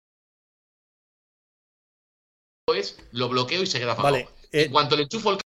[2.74, 4.12] es lo bloqueo y se queda apagado.
[4.14, 4.28] Vale.
[4.52, 5.38] eh, En cuanto le enchufo el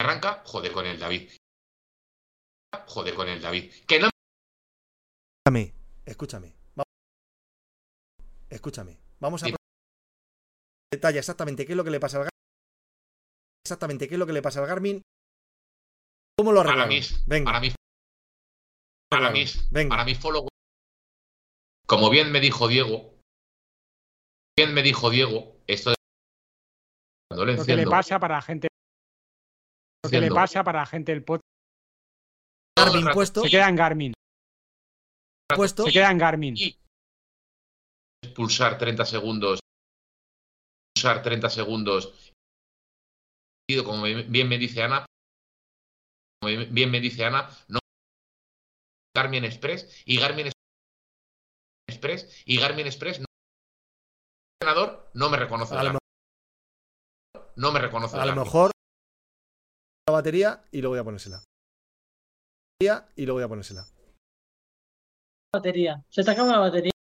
[0.00, 1.30] arranca, joder con el David.
[2.86, 3.72] Joder con el David.
[3.86, 4.08] Que no
[5.46, 5.74] escúchame.
[6.04, 6.54] Escúchame.
[8.50, 8.98] Escúchame.
[9.20, 9.46] Vamos a.
[9.46, 9.54] Sí.
[10.92, 12.30] Detalla exactamente qué es lo que le pasa al Garmin.
[13.64, 15.00] Exactamente qué es lo que le pasa al Garmin.
[16.36, 16.94] ¿Cómo lo para arreglamos?
[16.94, 17.44] mis, Venga.
[17.44, 17.74] para mis,
[19.08, 19.90] para mis, Venga.
[19.90, 20.48] para mis followers.
[21.86, 23.14] Como bien me dijo Diego,
[24.58, 25.96] bien me dijo Diego, esto de
[27.28, 28.68] cuando lo Lo que le enciendo, pasa para la gente.
[30.02, 31.44] Lo que le enciendo, pasa para la gente del podcast.
[32.76, 33.42] Garmin puesto.
[33.42, 34.12] Se queda en Garmin.
[35.54, 35.84] puesto.
[35.84, 36.56] Se queda en Garmin.
[36.56, 36.76] y
[38.40, 39.60] pulsar 30 segundos,
[40.94, 42.32] pulsar 30 segundos,
[43.68, 45.04] y como bien me dice Ana,
[46.40, 47.80] como bien me dice Ana, no
[49.14, 50.50] Garmin Express y Garmin
[51.86, 53.26] Express y Garmin Express no,
[54.62, 55.98] el ordenador no me reconoce A lo,
[57.56, 58.70] no me reconoce a lo mejor.
[60.08, 61.42] La batería y luego voy a ponérsela.
[62.80, 63.86] Batería Y luego voy a ponérsela.
[65.52, 66.02] Batería.
[66.08, 66.92] Se te acaba la batería.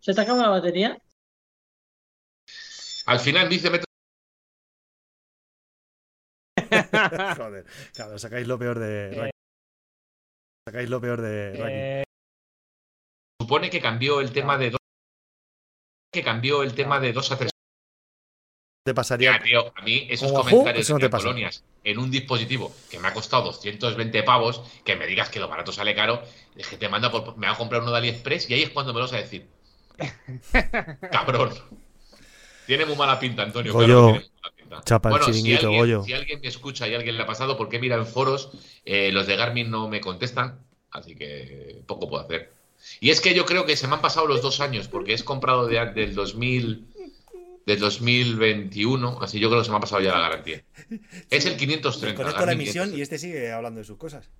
[0.00, 0.98] Se te acaba la batería.
[3.06, 3.84] Al final dice metro-
[7.36, 7.64] Joder.
[7.94, 9.14] Claro, sacáis lo peor de.
[9.14, 9.30] Raki.
[10.66, 12.00] Sacáis lo peor de.
[12.00, 12.04] Eh,
[13.40, 14.78] supone que cambió el tema de dos
[16.12, 17.50] que cambió el tema de dos a tres
[18.84, 19.32] te pasaría.
[19.32, 23.08] Ya, tío, a mí esos comentarios eso no de colonias en un dispositivo que me
[23.08, 26.22] ha costado 220 pavos, que me digas que lo barato sale caro,
[26.56, 28.70] es que te manda por, me va a comprar uno de AliExpress y ahí es
[28.70, 29.46] cuando me lo vas a decir.
[31.12, 31.50] Cabrón.
[32.66, 33.72] Tiene muy mala pinta, Antonio.
[33.72, 34.76] Digo claro yo- que tiene muy mala pinta.
[34.76, 34.84] anécdota.
[34.84, 36.02] Chapa el bueno, si chiringuito, alguien, Goyo.
[36.04, 38.50] si alguien me escucha y alguien le ha pasado, porque mira en foros,
[38.84, 40.58] eh, los de Garmin no me contestan,
[40.90, 42.52] así que poco puedo hacer.
[43.00, 45.24] Y es que yo creo que se me han pasado los dos años, porque es
[45.24, 46.86] comprado de, del 2000,
[47.66, 50.62] del 2021, así yo creo que se me ha pasado ya la garantía.
[51.30, 52.14] Es el 530.
[52.22, 52.98] Conecto la emisión 530.
[52.98, 54.30] y este sigue hablando de sus cosas.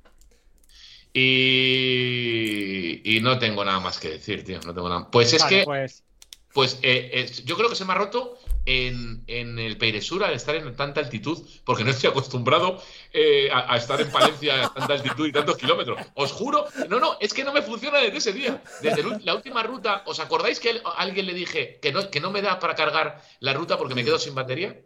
[1.20, 4.60] Y, y no tengo nada más que decir, tío.
[4.64, 5.10] No tengo nada.
[5.10, 6.04] Pues es Vale, que, pues
[6.52, 8.36] pues eh, yo creo que se me ha roto
[8.66, 12.82] en, en el Peiresur al estar en tanta altitud, porque no estoy acostumbrado
[13.12, 16.00] eh, a, a estar en Palencia a tanta altitud y tantos kilómetros.
[16.14, 18.62] Os juro, no, no, es que no me funciona desde ese día.
[18.82, 22.30] Desde la última ruta, ¿os acordáis que a alguien le dije que no, que no
[22.32, 24.80] me da para cargar la ruta porque me quedo sin batería?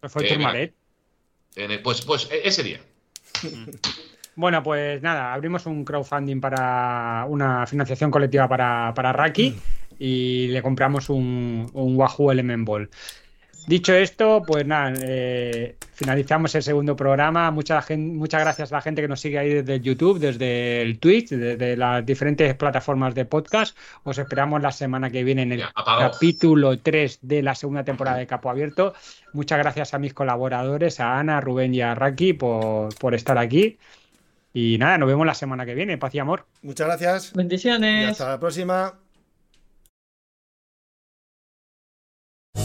[0.00, 0.72] pues fue Eh,
[1.56, 2.80] el- pues, pues e- ese día.
[4.40, 9.54] Bueno, pues nada, abrimos un crowdfunding para una financiación colectiva para, para Raki
[9.98, 12.88] y le compramos un, un Wahoo Element Ball.
[13.66, 17.50] Dicho esto, pues nada, eh, finalizamos el segundo programa.
[17.50, 20.80] Mucha gen- muchas gracias a la gente que nos sigue ahí desde el YouTube, desde
[20.80, 23.76] el Twitch, desde las diferentes plataformas de podcast.
[24.04, 25.60] Os esperamos la semana que viene en el
[26.12, 28.94] capítulo 3 de la segunda temporada de Capo Abierto.
[29.34, 33.36] Muchas gracias a mis colaboradores, a Ana, a Rubén y a Raki por, por estar
[33.36, 33.76] aquí.
[34.52, 35.96] Y nada, nos vemos la semana que viene.
[35.98, 36.46] Paz y amor.
[36.62, 37.32] Muchas gracias.
[37.32, 38.10] Y Bendiciones.
[38.10, 38.94] hasta la próxima.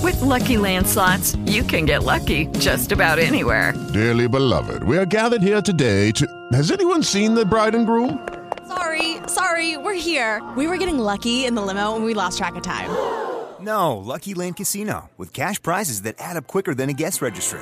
[0.03, 3.73] With Lucky Land slots, you can get lucky just about anywhere.
[3.93, 6.25] Dearly beloved, we are gathered here today to.
[6.53, 8.19] Has anyone seen the bride and groom?
[8.67, 10.41] Sorry, sorry, we're here.
[10.57, 12.89] We were getting lucky in the limo and we lost track of time.
[13.61, 17.61] No, Lucky Land Casino, with cash prizes that add up quicker than a guest registry.